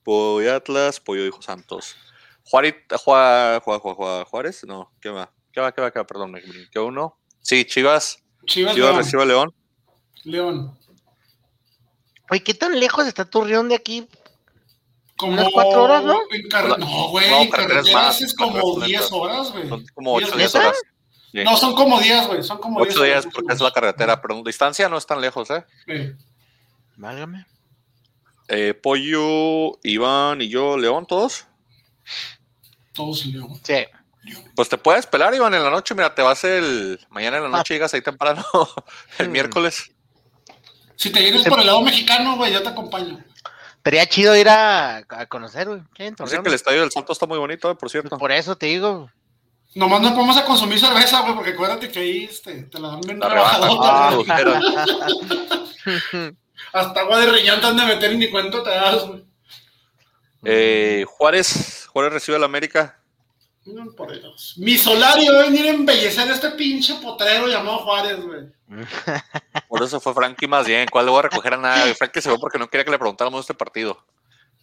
Voy 0.05 0.49
a 0.49 0.57
Atlas, 0.57 0.99
Pollo 0.99 1.23
dijo 1.25 1.43
Santos. 1.43 1.95
Juarita, 2.45 2.97
Juá- 2.97 3.61
Juá- 3.63 3.79
Juá- 3.79 3.95
Juá- 3.95 4.25
Juárez, 4.25 4.65
no, 4.67 4.91
¿qué 5.03 5.11
va? 5.11 5.31
¿Qué 5.53 5.61
va? 5.61 5.71
¿Qué 5.73 5.83
va? 5.83 5.91
¿Qué 5.93 5.99
va? 5.99 6.07
Perdón, 6.07 6.33
me 6.33 6.41
uno. 6.81 7.18
Sí, 7.49 7.65
Chivas, 7.65 8.23
Chivas, 8.45 8.75
Chivas 8.75 8.91
León. 8.91 8.97
recibe 8.99 9.23
a 9.23 9.25
León. 9.25 9.55
León. 10.25 10.79
Güey, 12.29 12.41
¿qué 12.45 12.53
tan 12.53 12.79
lejos 12.79 13.07
está 13.07 13.25
Turrión 13.25 13.71
de 13.71 13.75
aquí? 13.75 14.07
Como 15.17 15.33
Unas 15.33 15.49
cuatro 15.51 15.85
horas, 15.85 16.05
¿no? 16.05 16.19
en 16.31 16.47
No, 16.79 17.09
güey, 17.09 17.31
No, 17.31 17.41
en 17.41 17.49
carreteras 17.51 17.91
más, 17.91 18.21
es 18.21 18.35
como 18.35 18.53
carreteras 18.53 18.87
10 18.87 19.01
lentas. 19.01 19.13
horas, 19.13 19.53
güey. 19.53 19.69
Son 19.71 19.87
como 19.95 20.13
8 20.13 20.27
¿Diez 20.27 20.37
días 20.37 20.55
horas? 20.57 20.77
Sí. 21.33 21.39
No, 21.43 21.57
son 21.57 21.75
como 21.75 21.99
10, 22.01 22.27
güey. 22.27 22.43
Son 22.43 22.59
como 22.59 22.81
10 22.85 22.95
Ocho 22.95 23.05
días 23.05 23.21
horas. 23.25 23.35
porque 23.35 23.55
es 23.55 23.61
la 23.63 23.71
carretera, 23.73 24.21
pero 24.21 24.35
en 24.37 24.45
distancia 24.45 24.87
no 24.91 24.99
es 24.99 25.07
tan 25.07 25.23
lejos, 25.23 25.49
¿eh? 25.51 25.65
Sí. 25.87 26.13
Válgame. 26.97 27.47
Eh, 28.49 28.75
Pollo, 28.75 29.79
Iván 29.85 30.43
y 30.43 30.51
yo, 30.51 30.77
León, 30.77 31.07
todos. 31.07 31.47
Todos 32.93 33.25
León. 33.25 33.59
Sí. 33.65 33.87
Pues 34.55 34.69
te 34.69 34.77
puedes 34.79 35.07
pelar, 35.07 35.35
Iván, 35.35 35.55
en 35.55 35.63
la 35.63 35.71
noche. 35.71 35.95
Mira, 35.95 36.15
te 36.15 36.23
vas 36.23 36.43
el. 36.45 36.99
Mañana 37.11 37.37
en 37.39 37.45
la 37.45 37.49
noche 37.49 37.75
llegas 37.75 37.95
ahí 37.95 38.03
temprano. 38.03 38.45
el 39.19 39.29
Mm. 39.29 39.33
miércoles. 39.33 39.91
Si 40.97 41.11
te 41.11 41.21
vienes 41.21 41.45
por 41.47 41.61
el 41.61 41.67
lado 41.67 41.81
mexicano, 41.83 42.37
güey, 42.37 42.53
yo 42.53 42.63
te 42.63 42.69
acompaño. 42.71 43.23
Sería 43.85 44.07
chido 44.07 44.37
ir 44.37 44.49
a, 44.51 44.99
a 45.09 45.27
conocer, 45.27 45.67
güey. 45.69 45.81
Dicen 45.97 46.43
que 46.43 46.49
el 46.49 46.55
estadio 46.55 46.81
del 46.83 46.91
Santos 46.91 47.15
está 47.17 47.27
muy 47.27 47.39
bonito, 47.39 47.71
eh, 47.71 47.75
por 47.75 47.89
cierto. 47.89 48.19
Por 48.19 48.31
eso 48.33 48.55
te 48.57 48.67
digo. 48.67 49.11
Nomás 49.75 50.01
no 50.03 50.13
podemos 50.15 50.37
a 50.37 50.45
consumir 50.45 50.79
cerveza, 50.81 51.21
güey, 51.23 51.35
porque 51.35 51.51
acuérdate 51.53 51.89
que 51.91 51.99
ahí 52.01 52.25
este, 52.25 52.65
te 52.65 52.79
la 52.81 52.89
dan 52.89 53.01
bien 53.01 53.21
rebajadota, 53.21 54.09
Ah, 54.09 54.11
Hasta 56.73 57.01
agua 57.01 57.21
de 57.21 57.33
riñón 57.33 57.61
te 57.61 57.67
han 57.67 57.77
de 57.77 57.85
meter 57.87 58.13
y 58.13 58.17
ni 58.19 58.31
cuento 58.31 58.63
te 58.63 58.71
das, 58.71 59.07
güey. 59.07 59.25
eh, 60.45 61.05
Juárez, 61.07 61.87
Juárez 61.93 62.13
recibe 62.13 62.37
al 62.37 62.45
América. 62.45 62.99
No, 63.75 63.91
por 63.93 64.13
Dios. 64.19 64.55
Mi 64.57 64.77
solario 64.79 65.33
va 65.35 65.41
a 65.41 65.45
venir 65.45 65.67
a 65.67 65.71
embellecer 65.71 66.31
este 66.31 66.51
pinche 66.53 66.95
potrero 67.03 67.47
llamado 67.49 67.79
Juárez, 67.79 68.21
güey. 68.21 68.47
Por 69.69 69.83
eso 69.83 70.01
fue 70.01 70.15
Frankie 70.15 70.47
más 70.47 70.67
bien. 70.67 70.89
¿Cuál 70.91 71.07
le 71.07 71.11
voy 71.11 71.19
a 71.21 71.23
recoger 71.23 71.55
a 71.55 71.57
nada? 71.57 71.95
Frankie 71.95 72.21
se 72.21 72.29
fue 72.31 72.39
porque 72.39 72.59
no 72.59 72.69
quería 72.69 72.85
que 72.85 72.91
le 72.91 72.99
preguntáramos 72.99 73.41
este 73.41 73.55
partido. 73.55 74.03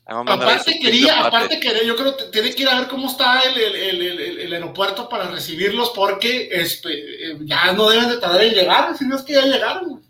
A 0.07 0.19
Aparte 0.19 0.79
quería, 0.79 1.25
aparte 1.25 1.59
quería, 1.59 1.83
yo 1.83 1.95
creo 1.95 2.15
que 2.15 2.25
tiene 2.25 2.53
que 2.53 2.61
ir 2.61 2.69
a 2.69 2.79
ver 2.79 2.87
cómo 2.87 3.07
está 3.07 3.41
el, 3.41 3.57
el, 3.57 3.75
el, 3.75 4.01
el- 4.19 4.39
el 4.39 4.53
aeropuerto 4.53 5.09
para 5.09 5.25
recibirlos 5.31 5.89
porque 5.95 6.47
este, 6.51 7.31
eh, 7.31 7.37
ya 7.41 7.71
no 7.73 7.89
deben 7.89 8.09
de 8.09 8.17
tardar 8.17 8.43
en 8.43 8.53
llegar, 8.53 8.95
si 8.95 9.05
no 9.05 9.15
es 9.15 9.23
que 9.23 9.33
ya 9.33 9.41
llegaron. 9.41 9.89
güey. 9.89 10.03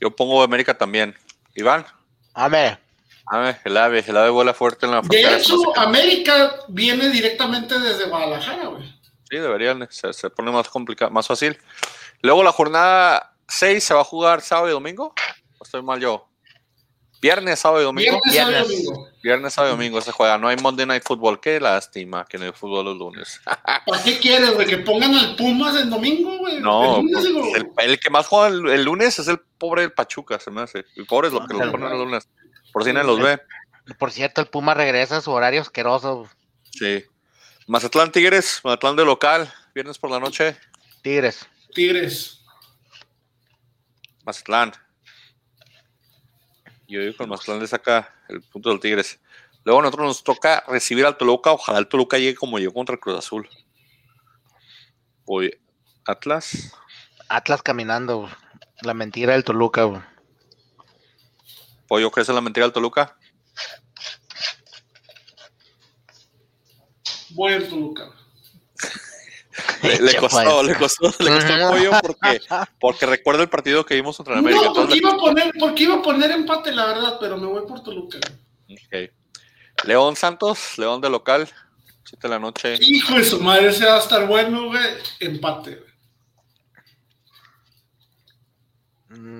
Yo 0.00 0.14
pongo 0.14 0.42
América 0.42 0.76
también. 0.76 1.14
Iván, 1.54 1.86
Hombre, 2.34 2.78
a 3.34 3.38
ver, 3.38 3.60
el 3.64 3.76
ave, 3.76 4.04
el 4.06 4.16
ave 4.16 4.28
vuela 4.30 4.52
fuerte 4.54 4.84
en 4.86 4.92
la 4.92 4.98
De 5.00 5.02
frontera. 5.08 5.38
hecho, 5.38 5.58
sé 5.58 5.64
qué. 5.74 5.80
América 5.80 6.54
viene 6.68 7.08
directamente 7.08 7.78
desde 7.78 8.04
Guadalajara, 8.04 8.66
güey. 8.66 8.84
Sí, 9.30 9.38
deberían, 9.38 9.88
se, 9.90 10.12
se 10.12 10.28
pone 10.28 10.50
más 10.52 10.68
complicado, 10.68 11.10
más 11.10 11.26
fácil. 11.26 11.56
Luego 12.20 12.42
la 12.42 12.52
jornada 12.52 13.34
6 13.48 13.82
se 13.82 13.94
va 13.94 14.02
a 14.02 14.04
jugar 14.04 14.42
sábado 14.42 14.68
y 14.68 14.72
domingo. 14.72 15.14
¿O 15.58 15.64
estoy 15.64 15.82
mal 15.82 15.98
yo? 16.00 16.28
Viernes, 17.22 17.60
sábado 17.60 17.80
y 17.80 17.84
domingo. 17.84 18.18
Viernes, 18.24 18.34
sábado 18.34 18.66
y 18.72 18.84
domingo. 18.84 19.08
Viernes, 19.22 19.54
sábado 19.54 19.72
y 19.72 19.76
domingo 19.76 20.00
se 20.00 20.10
juega. 20.12 20.36
No 20.38 20.48
hay 20.48 20.56
Monday 20.56 20.84
Night 20.86 21.04
Football. 21.06 21.40
Qué 21.40 21.60
lástima 21.60 22.26
que 22.28 22.36
no 22.36 22.44
hay 22.46 22.52
fútbol 22.52 22.84
los 22.84 22.96
lunes. 22.98 23.40
¿Para 23.86 24.02
qué 24.02 24.18
quieres, 24.18 24.52
güey? 24.54 24.66
¿Que 24.66 24.78
pongan 24.78 25.14
al 25.14 25.36
Pumas 25.36 25.74
el 25.76 25.88
domingo, 25.88 26.36
güey? 26.38 26.60
No, 26.60 26.96
El 26.98 27.06
lunes, 27.06 27.28
pues, 27.32 27.54
el, 27.54 27.90
el 27.92 28.00
que 28.00 28.10
más 28.10 28.26
juega 28.26 28.48
el, 28.48 28.68
el 28.68 28.82
lunes 28.82 29.18
es 29.20 29.28
el 29.28 29.38
pobre 29.38 29.82
del 29.82 29.92
Pachuca, 29.92 30.38
se 30.40 30.50
me 30.50 30.62
hace. 30.62 30.84
El 30.96 31.06
pobre 31.06 31.28
es 31.28 31.34
lo 31.34 31.46
que 31.46 31.54
Ah, 31.54 31.64
lo 31.64 31.70
ponen 31.70 31.92
el 31.92 31.98
lunes. 31.98 32.28
Por 32.72 32.84
si 32.84 32.92
nadie 32.92 33.06
los 33.06 33.20
ve. 33.20 33.40
por 33.98 34.12
cierto, 34.12 34.40
el 34.40 34.48
Puma 34.48 34.74
regresa 34.74 35.18
a 35.18 35.20
su 35.20 35.30
horario 35.30 35.60
asqueroso. 35.60 36.28
Sí. 36.70 37.04
Mazatlán 37.66 38.10
Tigres, 38.10 38.60
Mazatlán 38.64 38.96
de 38.96 39.04
local, 39.04 39.52
viernes 39.74 39.98
por 39.98 40.10
la 40.10 40.18
noche, 40.18 40.56
Tigres. 41.02 41.46
Tigres. 41.74 42.40
Mazatlán. 44.24 44.72
Yo 46.88 47.00
digo 47.00 47.16
que 47.16 47.22
el 47.22 47.28
Mazatlán 47.28 47.60
le 47.60 47.66
saca 47.66 48.14
el 48.28 48.42
punto 48.42 48.70
del 48.70 48.80
Tigres. 48.80 49.20
Luego 49.64 49.80
a 49.80 49.82
nosotros 49.82 50.06
nos 50.06 50.24
toca 50.24 50.64
recibir 50.66 51.06
al 51.06 51.16
Toluca. 51.16 51.52
Ojalá 51.52 51.78
el 51.78 51.86
Toluca 51.86 52.18
llegue 52.18 52.34
como 52.34 52.58
llegó 52.58 52.74
contra 52.74 52.94
el 52.94 53.00
Cruz 53.00 53.18
Azul. 53.18 53.48
Voy 55.24 55.56
Atlas. 56.04 56.72
Atlas 57.28 57.62
caminando. 57.62 58.28
La 58.82 58.94
mentira 58.94 59.32
del 59.32 59.44
Toluca, 59.44 59.84
güey. 59.84 60.02
Pollo, 61.92 62.10
¿crees 62.10 62.26
en 62.30 62.36
la 62.36 62.40
mentira 62.40 62.64
del 62.64 62.72
Toluca? 62.72 63.18
Voy 67.32 67.52
al 67.52 67.68
Toluca. 67.68 68.10
Le, 69.82 70.16
costó, 70.16 70.62
le 70.62 70.74
costó, 70.76 71.12
le 71.22 71.30
costó 71.30 71.68
pollo 71.68 71.90
porque, 72.00 72.40
porque 72.80 73.04
recuerda 73.04 73.42
el 73.42 73.50
partido 73.50 73.84
que 73.84 73.94
vimos 73.96 74.16
contra 74.16 74.32
el 74.32 74.38
América. 74.38 74.64
No, 74.64 74.72
porque 74.72 74.96
iba, 74.96 75.10
a 75.10 75.16
poner, 75.18 75.52
porque 75.60 75.82
iba 75.82 75.96
a 75.96 76.02
poner 76.02 76.30
empate, 76.30 76.72
la 76.72 76.86
verdad, 76.86 77.18
pero 77.20 77.36
me 77.36 77.44
voy 77.46 77.66
por 77.66 77.82
Toluca. 77.82 78.18
le- 78.68 79.10
ok. 79.10 79.84
León 79.84 80.16
Santos, 80.16 80.78
León 80.78 81.02
de 81.02 81.10
local, 81.10 81.46
7 82.04 82.26
de 82.26 82.28
la 82.30 82.38
noche. 82.38 82.78
Hijo 82.80 83.16
de 83.16 83.24
su 83.24 83.38
madre, 83.38 83.68
ese 83.68 83.84
va 83.84 83.96
a 83.96 83.98
estar 83.98 84.26
bueno, 84.26 84.68
güey. 84.68 84.82
Empate. 85.20 85.76
güey. 85.76 85.92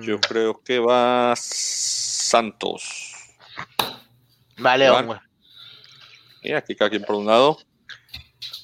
Yo 0.05 0.19
creo 0.19 0.61
que 0.61 0.77
va 0.77 1.33
Santos. 2.33 3.13
Vale, 4.57 4.89
güey. 4.89 5.19
Y 6.41 6.53
aquí 6.53 6.75
cada 6.75 6.89
quien 6.89 7.03
por 7.03 7.15
un 7.15 7.27
lado. 7.27 7.59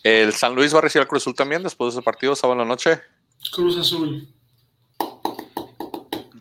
El 0.01 0.33
San 0.33 0.55
Luis 0.55 0.73
va 0.73 0.79
a 0.79 0.81
recibir 0.81 1.03
al 1.03 1.07
Cruz 1.07 1.21
Azul 1.21 1.35
también 1.35 1.61
después 1.61 1.93
de 1.93 1.99
ese 1.99 2.03
partido, 2.03 2.35
sábado 2.35 2.59
en 2.59 2.67
la 2.67 2.73
noche. 2.73 2.99
Cruz 3.51 3.77
Azul. 3.77 4.27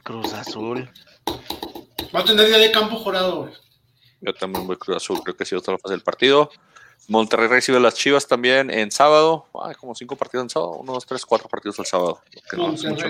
Cruz 0.03 0.33
Azul. 0.33 0.91
Va 2.16 2.20
a 2.20 2.24
tener 2.24 2.47
día 2.47 2.57
de 2.57 2.72
campo 2.72 2.97
jurado, 2.97 3.43
güey. 3.43 3.53
Yo 4.22 4.33
también 4.33 4.66
voy 4.66 4.76
Cruz 4.79 4.97
Azul, 4.97 5.20
creo 5.22 5.37
que 5.37 5.45
sí, 5.45 5.55
otra 5.55 5.76
fase 5.76 5.93
del 5.93 6.03
partido. 6.03 6.51
Monterrey 7.09 7.49
recibe 7.49 7.76
a 7.76 7.81
las 7.81 7.95
Chivas 7.95 8.26
también 8.26 8.70
en 8.70 8.91
sábado. 8.91 9.49
Ay, 9.62 9.74
como 9.74 9.95
cinco 9.95 10.16
partidos 10.16 10.45
en 10.45 10.51
sábado. 10.51 10.79
Uno, 10.79 10.95
dos, 10.95 11.05
tres, 11.05 11.26
cuatro 11.26 11.47
partidos 11.47 11.79
el 11.79 11.85
sábado. 11.85 12.22
Que 12.51 12.57
no 12.57 12.72
es 12.72 12.83
mucho. 12.83 13.07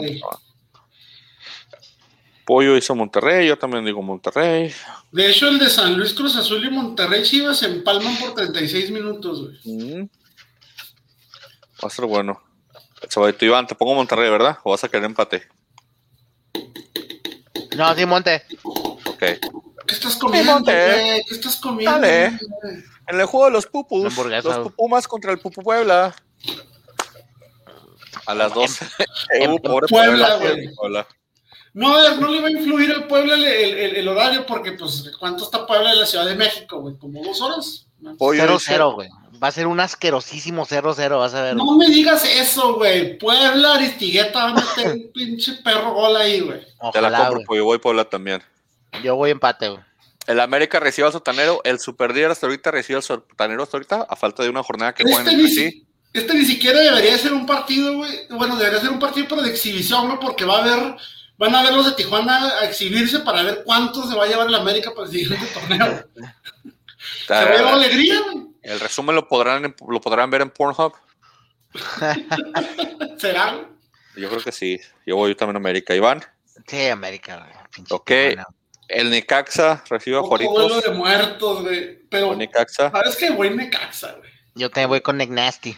Pollo 2.48 2.78
hizo 2.78 2.94
Monterrey, 2.94 3.46
yo 3.46 3.58
también 3.58 3.84
digo 3.84 4.00
Monterrey. 4.00 4.72
De 5.12 5.30
hecho, 5.30 5.48
el 5.48 5.58
de 5.58 5.68
San 5.68 5.98
Luis 5.98 6.14
Cruz 6.14 6.34
Azul 6.34 6.64
y 6.64 6.70
Monterrey 6.70 7.22
Chivas 7.22 7.58
se 7.58 7.66
empalman 7.66 8.16
por 8.16 8.32
36 8.32 8.90
minutos, 8.90 9.42
güey. 9.42 9.58
Mm. 9.66 10.08
Va 11.84 11.88
a 11.88 11.90
ser 11.90 12.06
bueno. 12.06 12.42
Chavadito 13.06 13.44
Iván, 13.44 13.66
te 13.66 13.74
pongo 13.74 13.94
Monterrey, 13.94 14.30
¿verdad? 14.30 14.56
¿O 14.64 14.70
vas 14.70 14.82
a 14.82 14.88
querer 14.88 15.04
empate? 15.04 15.46
No, 17.76 17.94
sí, 17.94 18.06
Monte. 18.06 18.42
Ok. 18.64 19.18
¿Qué 19.18 19.38
estás 19.90 20.16
comiendo, 20.16 20.54
Monte. 20.54 20.72
güey? 20.72 21.22
¿Qué 21.28 21.34
estás 21.34 21.56
comiendo? 21.56 22.00
Dale. 22.00 22.38
En 23.08 23.20
el 23.20 23.26
juego 23.26 23.44
de 23.44 23.52
los 23.52 23.66
pupus, 23.66 24.16
los 24.16 24.58
pupumas 24.58 25.06
contra 25.06 25.32
el 25.32 25.38
Pupu 25.38 25.62
Puebla. 25.62 26.14
A 28.24 28.34
las 28.34 28.54
12. 28.54 28.86
en- 29.34 29.58
pobre 29.58 29.86
Puebla, 29.86 30.38
Puebla, 30.38 30.54
güey. 30.54 30.74
Puebla. 30.74 31.06
No, 31.74 31.94
a 31.94 32.02
ver, 32.02 32.18
no 32.20 32.28
le 32.28 32.40
va 32.40 32.48
a 32.48 32.50
influir 32.50 32.90
al 32.92 33.06
Puebla 33.06 33.34
el, 33.34 33.44
el- 33.44 33.78
el- 33.78 33.96
el 33.96 34.08
horario 34.08 34.46
porque, 34.46 34.72
pues, 34.72 35.10
¿cuánto 35.18 35.44
está 35.44 35.66
Puebla 35.66 35.90
de 35.90 35.96
la 35.96 36.06
Ciudad 36.06 36.26
de 36.26 36.34
México, 36.34 36.80
güey? 36.80 36.96
¿Como 36.98 37.22
dos 37.22 37.40
horas? 37.40 37.86
Pollo 38.18 38.42
dice- 38.46 38.72
0-0, 38.76 38.94
güey. 38.94 39.08
Va 39.42 39.48
a 39.48 39.52
ser 39.52 39.68
un 39.68 39.78
asquerosísimo 39.78 40.66
0-0, 40.66 41.18
vas 41.18 41.34
a 41.34 41.42
ver. 41.42 41.54
No 41.56 41.76
me 41.76 41.88
digas 41.88 42.24
eso, 42.24 42.74
güey. 42.74 43.16
Puebla, 43.18 43.74
Aristigueta 43.74 44.46
va 44.46 44.50
a 44.50 44.54
meter 44.54 44.92
un 44.94 45.10
pinche 45.14 45.52
perro 45.62 45.92
gol 45.92 46.16
ahí, 46.16 46.40
güey. 46.40 46.60
Te 46.92 47.00
la 47.00 47.10
compro, 47.10 47.34
güey. 47.34 47.44
Pollo. 47.46 47.64
Voy 47.64 47.78
Puebla 47.78 48.04
también. 48.04 48.42
Yo 49.04 49.14
voy 49.14 49.30
empate, 49.30 49.68
güey. 49.68 49.80
El 50.26 50.40
América 50.40 50.80
recibe 50.80 51.06
al 51.06 51.12
Sotanero. 51.12 51.60
El 51.64 51.78
Super 51.78 52.12
Líder 52.14 52.30
hasta 52.32 52.46
ahorita 52.46 52.70
recibe 52.72 52.96
al 52.96 53.02
Sotanero 53.02 53.62
hasta 53.62 53.76
ahorita, 53.76 54.06
a 54.08 54.16
falta 54.16 54.42
de 54.42 54.50
una 54.50 54.62
jornada 54.62 54.92
que 54.92 55.04
jueguen 55.04 55.26
Este 55.28 55.36
ni, 55.36 55.48
sí. 55.48 55.86
este 56.12 56.34
ni 56.34 56.44
siquiera 56.44 56.80
debería 56.80 57.16
ser 57.16 57.32
un 57.32 57.46
partido, 57.46 57.94
güey. 57.96 58.10
Bueno, 58.30 58.56
debería 58.56 58.80
ser 58.80 58.90
un 58.90 58.98
partido, 58.98 59.26
pero 59.28 59.42
de 59.42 59.50
exhibición, 59.50 60.08
¿no? 60.08 60.18
Porque 60.20 60.44
va 60.44 60.58
a 60.58 60.62
haber, 60.64 60.96
van 61.38 61.54
a 61.54 61.62
ver 61.62 61.72
los 61.72 61.86
de 61.86 61.92
Tijuana 61.92 62.58
a 62.58 62.64
exhibirse 62.64 63.20
para 63.20 63.42
ver 63.42 63.62
cuánto 63.64 64.06
se 64.06 64.14
va 64.16 64.24
a 64.24 64.26
llevar 64.26 64.48
el 64.48 64.54
América 64.54 64.92
para 64.94 65.06
el 65.06 65.12
siguiente 65.12 65.46
torneo. 65.54 66.04
Se 67.26 67.32
va 67.32 67.40
a 67.40 67.56
llevar 67.56 67.74
alegría, 67.74 68.20
güey. 68.20 68.48
El 68.62 68.80
resumen 68.80 69.14
lo 69.14 69.26
podrán, 69.26 69.74
lo 69.88 70.00
podrán 70.00 70.30
ver 70.30 70.42
en 70.42 70.50
Pornhub. 70.50 70.92
¿Será? 73.18 73.66
Yo 74.16 74.28
creo 74.28 74.42
que 74.42 74.52
sí. 74.52 74.78
Yo 75.06 75.16
voy 75.16 75.34
también 75.34 75.56
a 75.56 75.58
América. 75.58 75.94
Iván. 75.94 76.22
Sí, 76.66 76.88
América, 76.88 77.36
güey. 77.36 77.52
Pinche 77.72 77.94
Ok. 77.94 78.06
Tijuana. 78.06 78.46
El 78.88 79.10
Necaxa 79.10 79.84
recibe 79.88 80.16
a 80.16 80.22
de 80.80 80.90
muertos, 80.90 81.62
güey. 81.62 81.98
Pero. 82.08 82.36
¿sabes 82.68 83.16
qué? 83.16 83.30
Güey, 83.30 83.50
Necaxa, 83.54 84.12
güey. 84.12 84.30
Yo 84.54 84.70
también 84.70 84.88
voy 84.88 85.00
con 85.02 85.18
Nick 85.18 85.30
Nasty. 85.30 85.76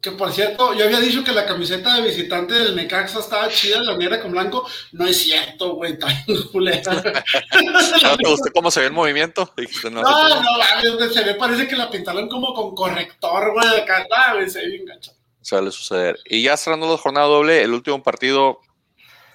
Que 0.00 0.12
por 0.12 0.32
cierto, 0.32 0.74
yo 0.74 0.84
había 0.84 1.00
dicho 1.00 1.24
que 1.24 1.32
la 1.32 1.44
camiseta 1.44 1.96
de 1.96 2.02
visitante 2.02 2.54
del 2.54 2.76
Necaxa 2.76 3.18
estaba 3.18 3.48
chida, 3.48 3.82
la 3.82 3.96
negra 3.96 4.20
con 4.20 4.30
blanco. 4.30 4.64
No 4.92 5.06
es 5.06 5.16
cierto, 5.22 5.74
güey, 5.74 5.94
está 5.94 6.06
bien 6.06 6.42
culera. 6.52 6.92
¿No 8.02 8.16
te 8.16 8.28
gustó 8.28 8.50
cómo 8.54 8.70
se 8.70 8.78
ve 8.80 8.86
el 8.86 8.92
movimiento? 8.92 9.52
No, 9.90 10.02
No, 10.02 11.08
se 11.12 11.24
ve, 11.24 11.34
parece 11.34 11.66
que 11.66 11.74
la 11.74 11.90
pintaron 11.90 12.28
como 12.28 12.54
con 12.54 12.76
corrector, 12.76 13.52
güey, 13.52 13.68
de 13.70 13.82
acá, 13.82 14.06
Ah, 14.16 14.34
güey, 14.34 14.48
se 14.48 14.60
ve 14.60 14.68
bien 14.68 14.84
gacho. 14.84 15.10
suele 15.40 15.72
suceder. 15.72 16.16
Y 16.26 16.42
ya 16.44 16.56
cerrando 16.56 16.88
la 16.88 16.96
jornada 16.96 17.26
doble, 17.26 17.60
el 17.62 17.72
último 17.74 18.00
partido, 18.00 18.60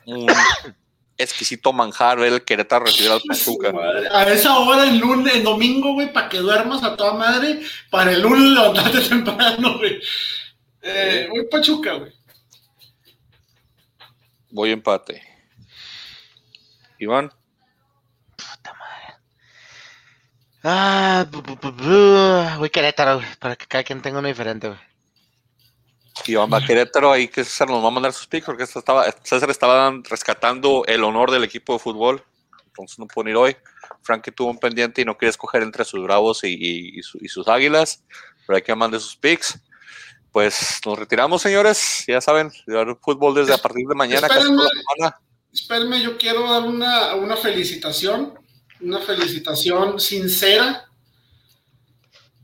un 0.06 0.28
exquisito 1.18 1.74
manjar, 1.74 2.20
el 2.20 2.42
Querétaro 2.46 2.86
recibir 2.86 3.12
al 3.12 3.22
Pachuca. 3.28 3.74
A 4.14 4.24
esa 4.32 4.58
hora, 4.60 4.88
en 4.88 4.98
lunes, 5.00 5.36
en 5.36 5.44
domingo, 5.44 5.94
güey, 5.94 6.14
para 6.14 6.30
que 6.30 6.38
duermas 6.38 6.84
a 6.84 6.96
toda 6.96 7.16
madre, 7.16 7.60
para 7.90 8.14
el 8.14 8.22
lunes 8.22 8.52
levantarte 8.52 9.02
temprano, 9.02 9.78
güey. 9.78 10.00
Eh, 10.84 11.28
voy 11.30 11.46
Pachuca, 11.48 11.94
güey. 11.94 12.14
Voy 14.52 14.72
empate. 14.72 15.22
Iván, 17.00 17.32
Ah, 20.66 21.26
bu- 21.30 21.42
bu- 21.44 21.60
bu- 21.60 21.76
bu- 21.76 22.58
voy 22.58 22.70
Querétaro, 22.70 23.16
güey, 23.18 23.28
para 23.38 23.56
que 23.58 23.66
cada 23.68 23.84
quien 23.84 24.02
tenga 24.02 24.20
uno 24.20 24.30
diferente, 24.30 24.68
güey. 24.70 24.80
Iván 26.28 26.50
va 26.54 26.60
a 26.60 26.66
Querétaro, 26.66 27.12
ahí 27.12 27.28
que 27.28 27.44
César 27.44 27.68
nos 27.68 27.84
va 27.84 27.90
a 27.90 27.92
mandar 27.92 28.14
sus 28.14 28.28
picks, 28.28 28.46
porque 28.46 28.64
estaba, 28.64 29.12
César 29.24 29.50
estaba 29.50 29.92
rescatando 30.10 30.86
el 30.88 31.04
honor 31.04 31.32
del 31.32 31.44
equipo 31.44 31.74
de 31.74 31.80
fútbol, 31.80 32.24
entonces 32.68 32.98
no 32.98 33.08
pudo 33.08 33.30
ir 33.30 33.36
hoy. 33.36 33.58
Frankie 34.04 34.32
tuvo 34.32 34.52
un 34.52 34.58
pendiente 34.58 35.02
y 35.02 35.06
no 35.06 35.18
quiere 35.18 35.32
escoger 35.32 35.64
entre 35.64 35.84
sus 35.84 36.02
bravos 36.02 36.46
y, 36.46 36.54
y- 36.54 37.00
y 37.00 37.04
su- 37.04 37.18
y 37.20 37.28
sus 37.28 37.46
águilas, 37.50 38.02
pero 38.48 38.56
hay 38.56 38.62
que 38.64 38.74
mande 38.74 39.00
sus 39.02 39.18
picks. 39.18 39.60
Pues 40.34 40.82
nos 40.84 40.98
retiramos, 40.98 41.44
señores. 41.44 42.06
Ya 42.08 42.20
saben, 42.20 42.52
el 42.66 42.98
fútbol 43.00 43.36
desde 43.36 43.54
a 43.54 43.60
partir 43.60 43.88
de 43.88 43.94
mañana, 43.94 44.28
semana. 44.28 45.16
Espérenme, 45.54 46.02
yo 46.02 46.18
quiero 46.18 46.52
dar 46.52 46.64
una, 46.64 47.14
una 47.14 47.38
felicitación, 47.38 48.34
una 48.82 49.00
felicitación 49.00 50.00
sincera 50.00 50.90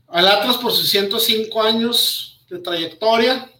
al 0.06 0.28
Atlas 0.28 0.58
por 0.58 0.70
sus 0.70 0.88
105 0.88 1.62
años 1.64 2.40
de 2.48 2.60
trayectoria. 2.60 3.50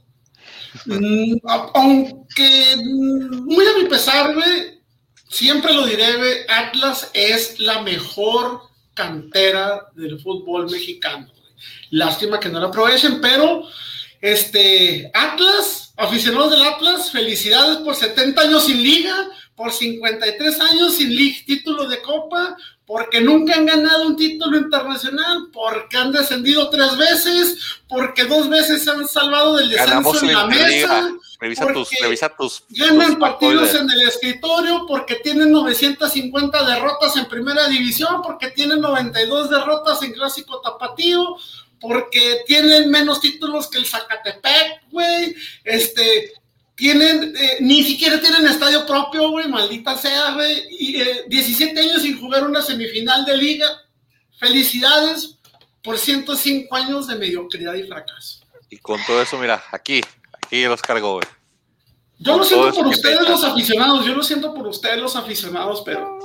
Mm, 0.84 1.38
aunque 1.74 2.76
muy 2.76 3.66
a 3.66 3.82
mi 3.82 3.88
pesar, 3.88 4.32
güey, 4.32 4.80
siempre 5.28 5.74
lo 5.74 5.86
diré, 5.86 6.46
Atlas 6.48 7.10
es 7.14 7.58
la 7.58 7.82
mejor 7.82 8.60
cantera 8.94 9.88
del 9.96 10.20
fútbol 10.20 10.70
mexicano. 10.70 11.26
Lástima 11.90 12.38
que 12.38 12.48
no 12.48 12.60
la 12.60 12.68
aprovechen, 12.68 13.20
pero 13.20 13.64
este 14.20 15.10
Atlas, 15.14 15.92
aficionados 15.96 16.50
del 16.52 16.62
Atlas, 16.62 17.10
felicidades 17.10 17.78
por 17.78 17.94
70 17.94 18.40
años 18.42 18.64
sin 18.64 18.82
liga, 18.82 19.14
por 19.54 19.72
53 19.72 20.60
años 20.60 20.94
sin 20.96 21.14
li- 21.14 21.42
título 21.44 21.86
de 21.88 22.00
copa, 22.02 22.56
porque 22.86 23.20
nunca 23.20 23.54
han 23.54 23.66
ganado 23.66 24.06
un 24.06 24.16
título 24.16 24.58
internacional, 24.58 25.48
porque 25.52 25.96
han 25.96 26.10
descendido 26.12 26.68
tres 26.70 26.96
veces, 26.96 27.56
porque 27.88 28.24
dos 28.24 28.48
veces 28.48 28.82
se 28.82 28.90
han 28.90 29.06
salvado 29.06 29.56
del 29.56 29.68
descenso 29.70 29.90
Ganamos 29.90 30.22
en 30.22 30.32
la 30.34 30.46
mesa, 30.46 31.10
Revisa 31.38 31.72
tus, 31.72 31.88
revisa 32.02 32.28
tus. 32.36 32.64
ganan 32.70 33.06
tus 33.12 33.16
partidos 33.16 33.74
en 33.74 33.90
el 33.90 34.00
escritorio, 34.02 34.84
porque 34.86 35.14
tienen 35.16 35.52
950 35.52 36.64
derrotas 36.66 37.16
en 37.16 37.26
primera 37.26 37.66
división, 37.68 38.20
porque 38.22 38.50
tienen 38.50 38.80
92 38.80 39.48
derrotas 39.50 40.02
en 40.02 40.12
clásico 40.12 40.60
tapatío, 40.60 41.36
porque 41.80 42.42
tienen 42.46 42.90
menos 42.90 43.20
títulos 43.20 43.68
que 43.68 43.78
el 43.78 43.86
Zacatepec, 43.86 44.82
güey, 44.90 45.34
este, 45.64 46.32
tienen, 46.74 47.34
eh, 47.36 47.56
ni 47.60 47.82
siquiera 47.82 48.20
tienen 48.20 48.46
estadio 48.46 48.86
propio, 48.86 49.30
güey, 49.30 49.48
maldita 49.48 49.96
sea, 49.96 50.32
güey, 50.34 50.66
y 50.70 51.00
eh, 51.00 51.24
17 51.28 51.78
años 51.80 52.02
sin 52.02 52.18
jugar 52.20 52.46
una 52.46 52.62
semifinal 52.62 53.24
de 53.24 53.36
liga, 53.36 53.66
felicidades 54.38 55.38
por 55.82 55.98
105 55.98 56.74
años 56.76 57.06
de 57.06 57.16
mediocridad 57.16 57.74
y 57.74 57.84
fracaso. 57.84 58.40
Y 58.68 58.78
con 58.78 59.00
todo 59.06 59.20
eso, 59.22 59.38
mira, 59.38 59.62
aquí, 59.72 60.00
aquí 60.32 60.64
los 60.64 60.80
cargo, 60.82 61.14
güey. 61.14 61.26
Yo 62.18 62.32
Con 62.32 62.40
lo 62.40 62.44
siento 62.44 62.74
por 62.74 62.86
ustedes 62.88 63.28
los 63.28 63.44
aficionados, 63.44 64.04
yo 64.04 64.14
lo 64.14 64.22
siento 64.22 64.54
por 64.54 64.66
ustedes 64.66 64.98
los 64.98 65.16
aficionados, 65.16 65.82
pero 65.84 66.18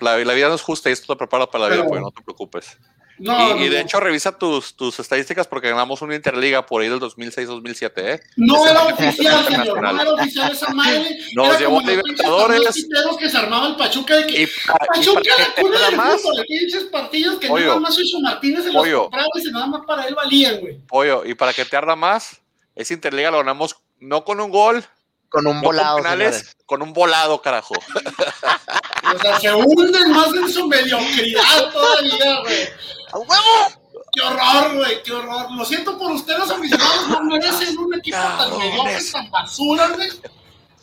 La, 0.00 0.16
la 0.24 0.32
vida 0.34 0.48
no 0.48 0.54
es 0.54 0.62
justa 0.62 0.88
y 0.88 0.92
esto 0.92 1.12
te 1.12 1.18
prepara 1.18 1.46
para 1.50 1.64
la 1.64 1.70
vida, 1.70 1.78
Pero- 1.82 1.88
pues 1.90 2.00
no 2.00 2.10
te 2.12 2.22
preocupes. 2.22 2.78
No, 3.20 3.56
y, 3.58 3.64
y 3.64 3.68
de 3.68 3.76
no. 3.76 3.82
hecho, 3.82 4.00
revisa 4.00 4.32
tus, 4.38 4.74
tus 4.74 4.98
estadísticas 4.98 5.46
porque 5.46 5.68
ganamos 5.70 6.00
una 6.02 6.14
Interliga 6.14 6.64
por 6.66 6.82
ahí 6.82 6.88
del 6.88 6.98
2006-2007, 7.00 7.92
¿eh? 7.96 8.20
No 8.36 8.56
Ese 8.64 8.70
era 8.70 8.82
oficial, 8.84 9.44
señor. 9.46 9.80
No 9.82 10.00
era 10.02 10.10
oficial 10.12 10.52
esa 10.52 10.68
madre. 10.72 11.18
Nos 11.34 11.48
era 11.48 11.58
llevó 11.58 11.76
como 11.76 11.80
a 11.88 11.92
los 11.92 12.04
Libertadores. 12.04 12.60
pinches 12.74 12.88
torneos 12.88 13.16
que 13.18 13.28
se 13.28 13.38
armaba 13.38 13.66
el 13.68 13.76
Pachuca 13.76 14.16
de 14.16 14.26
que 14.26 14.42
Y, 14.42 14.46
pa- 14.46 14.78
y 14.94 14.98
Pachuca 14.98 15.20
para 15.36 15.48
la 15.48 15.54
cuna 15.62 15.86
del 15.86 15.96
más, 15.96 16.22
fútbol, 16.22 16.44
pinches 16.48 16.82
partidos 16.84 17.38
que 17.38 17.48
Pollo. 17.48 17.66
nada 17.66 17.80
más 17.80 17.94
Ocho 17.98 18.20
Martínez 18.22 18.64
se 18.64 18.72
los 18.72 18.82
Pollo. 18.82 19.02
compraba 19.02 19.26
y 19.34 19.40
se 19.42 19.50
nada 19.52 19.66
más 19.66 19.82
para 19.86 20.06
él 20.06 20.14
valían, 20.14 20.58
güey. 20.60 20.78
pollo, 20.86 21.24
y 21.24 21.34
para 21.34 21.52
que 21.52 21.64
te 21.64 21.76
arda 21.76 21.94
más, 21.96 22.40
esa 22.74 22.94
Interliga 22.94 23.30
lo 23.30 23.38
ganamos 23.38 23.76
no 23.98 24.24
con 24.24 24.40
un 24.40 24.50
gol, 24.50 24.82
Con 25.28 25.46
un 25.46 25.56
no 25.56 25.62
volado, 25.62 25.94
con 25.96 26.02
penales, 26.04 26.56
con 26.66 26.80
un 26.82 26.92
volado, 26.94 27.42
carajo. 27.42 27.74
O 29.02 29.18
sea, 29.18 29.40
se 29.40 29.52
hunden 29.52 30.10
más 30.10 30.28
en 30.34 30.52
su 30.52 30.66
mediocridad 30.66 31.72
todavía, 31.72 32.40
güey. 32.40 32.68
¡A 33.12 33.18
huevo! 33.18 33.80
Qué 34.12 34.20
horror, 34.22 34.76
güey, 34.76 35.02
qué 35.02 35.12
horror. 35.12 35.52
Lo 35.52 35.64
siento 35.64 35.96
por 35.96 36.10
ustedes, 36.12 36.50
aficionados, 36.50 37.08
no 37.08 37.22
merecen 37.24 37.78
un 37.78 37.94
equipo 37.94 38.16
tan 38.16 38.58
mediocre, 38.58 38.98
tan 39.12 39.30
basura, 39.30 39.88
güey. 39.88 40.08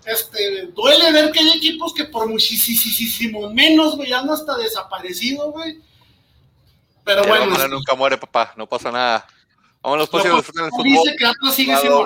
Este, 0.05 0.68
duele 0.68 1.11
ver 1.11 1.32
que 1.32 1.39
hay 1.39 1.49
equipos 1.49 1.93
que 1.93 2.05
por 2.05 2.28
muchísimo 2.28 3.49
menos, 3.49 3.97
güey, 3.97 4.13
han 4.13 4.30
hasta 4.30 4.55
desaparecido, 4.55 5.51
güey. 5.51 5.82
Pero 7.03 7.24
Ya 7.24 7.30
bueno, 7.30 7.68
nunca 7.68 7.95
muere, 7.95 8.18
papá, 8.18 8.53
no 8.55 8.68
pasa 8.68 8.91
nada. 8.91 9.28
Vámonos 9.82 10.09
pues, 10.09 10.24
disfruten 10.24 10.65
el 10.65 10.72
fútbol. 10.72 10.84
dice 10.84 11.15
que 11.18 11.26
Atlas 11.26 11.55
sigue 11.55 11.78
siendo 11.78 12.05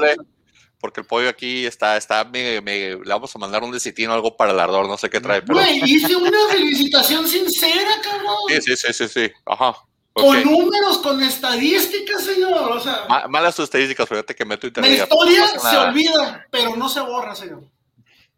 porque 0.82 1.02
el 1.02 1.06
pollo 1.08 1.30
aquí 1.30 1.66
está, 1.66 1.96
está, 1.96 2.24
me, 2.26 2.60
me- 2.62 2.96
le 2.96 2.98
vamos 3.06 3.34
a 3.36 3.40
mandar 3.40 3.64
un 3.64 3.72
decitino, 3.72 4.12
algo 4.14 4.36
para 4.36 4.52
el 4.52 4.60
ardor, 4.60 4.88
no 4.88 4.98
sé 4.98 5.10
qué 5.10 5.22
trae, 5.22 5.42
pero 5.44 5.60
Güey, 5.60 5.80
hice 5.86 6.16
una 6.16 6.38
felicitación 6.50 7.28
sincera, 7.28 7.92
cabrón. 8.04 8.36
sí, 8.50 8.62
sí, 8.62 8.76
sí, 8.76 8.94
sí, 8.94 9.08
sí, 9.08 9.32
ajá. 9.46 9.76
Con 10.14 10.44
números, 10.44 10.98
con 10.98 11.24
estadísticas, 11.24 12.26
señor. 12.26 12.54
O 12.74 12.80
sea, 12.82 13.06
Ma- 13.08 13.28
malas 13.30 13.56
tus 13.56 13.64
estadísticas, 13.64 14.10
fíjate 14.10 14.36
que 14.36 14.44
meto 14.44 14.68
la 14.68 14.70
interliga. 14.70 15.04
historia 15.04 15.40
no 15.46 15.54
pasa 15.54 15.70
se 15.72 15.78
olvida, 15.78 16.46
pero 16.52 16.76
no 16.76 16.90
se 16.90 17.00
borra, 17.00 17.34
señor. 17.34 17.64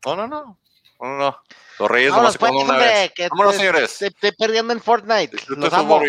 No, 0.05 0.15
no, 0.15 0.27
no. 0.27 0.59
No, 1.01 1.07
no, 1.07 1.17
no. 1.17 1.37
Los 1.79 1.89
Reyes 1.89 2.11
Vámonos, 2.11 2.33
nomás 2.35 2.37
pues, 2.37 2.51
una 2.51 2.73
hombre, 2.73 2.87
vez. 2.87 3.11
que 3.13 3.27
Vámonos, 3.29 3.53
te- 3.53 3.57
señores. 3.59 3.97
Te 3.97 4.07
estoy 4.07 4.31
perdiendo 4.33 4.73
en 4.73 4.81
Fortnite. 4.81 5.35
Disfruta 5.35 5.69
tu 5.69 5.75
amo. 5.75 6.01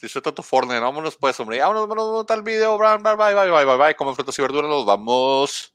Disfruta 0.00 0.32
tu 0.32 0.42
Fortnite. 0.42 0.80
Vámonos, 0.80 1.16
pues, 1.16 1.38
hombre. 1.40 1.58
Vámonos, 1.58 1.82
vámonos, 1.88 2.04
vámonos, 2.06 2.26
tal 2.26 2.42
video. 2.42 2.78
Bye, 2.78 2.98
bye, 2.98 3.16
bye, 3.16 3.50
bye, 3.50 3.64
bye, 3.64 3.76
bye. 3.76 3.94
Como 3.96 4.14
frutas 4.14 4.38
y 4.38 4.42
verduras, 4.42 4.70
nos 4.70 4.86
vamos. 4.86 5.72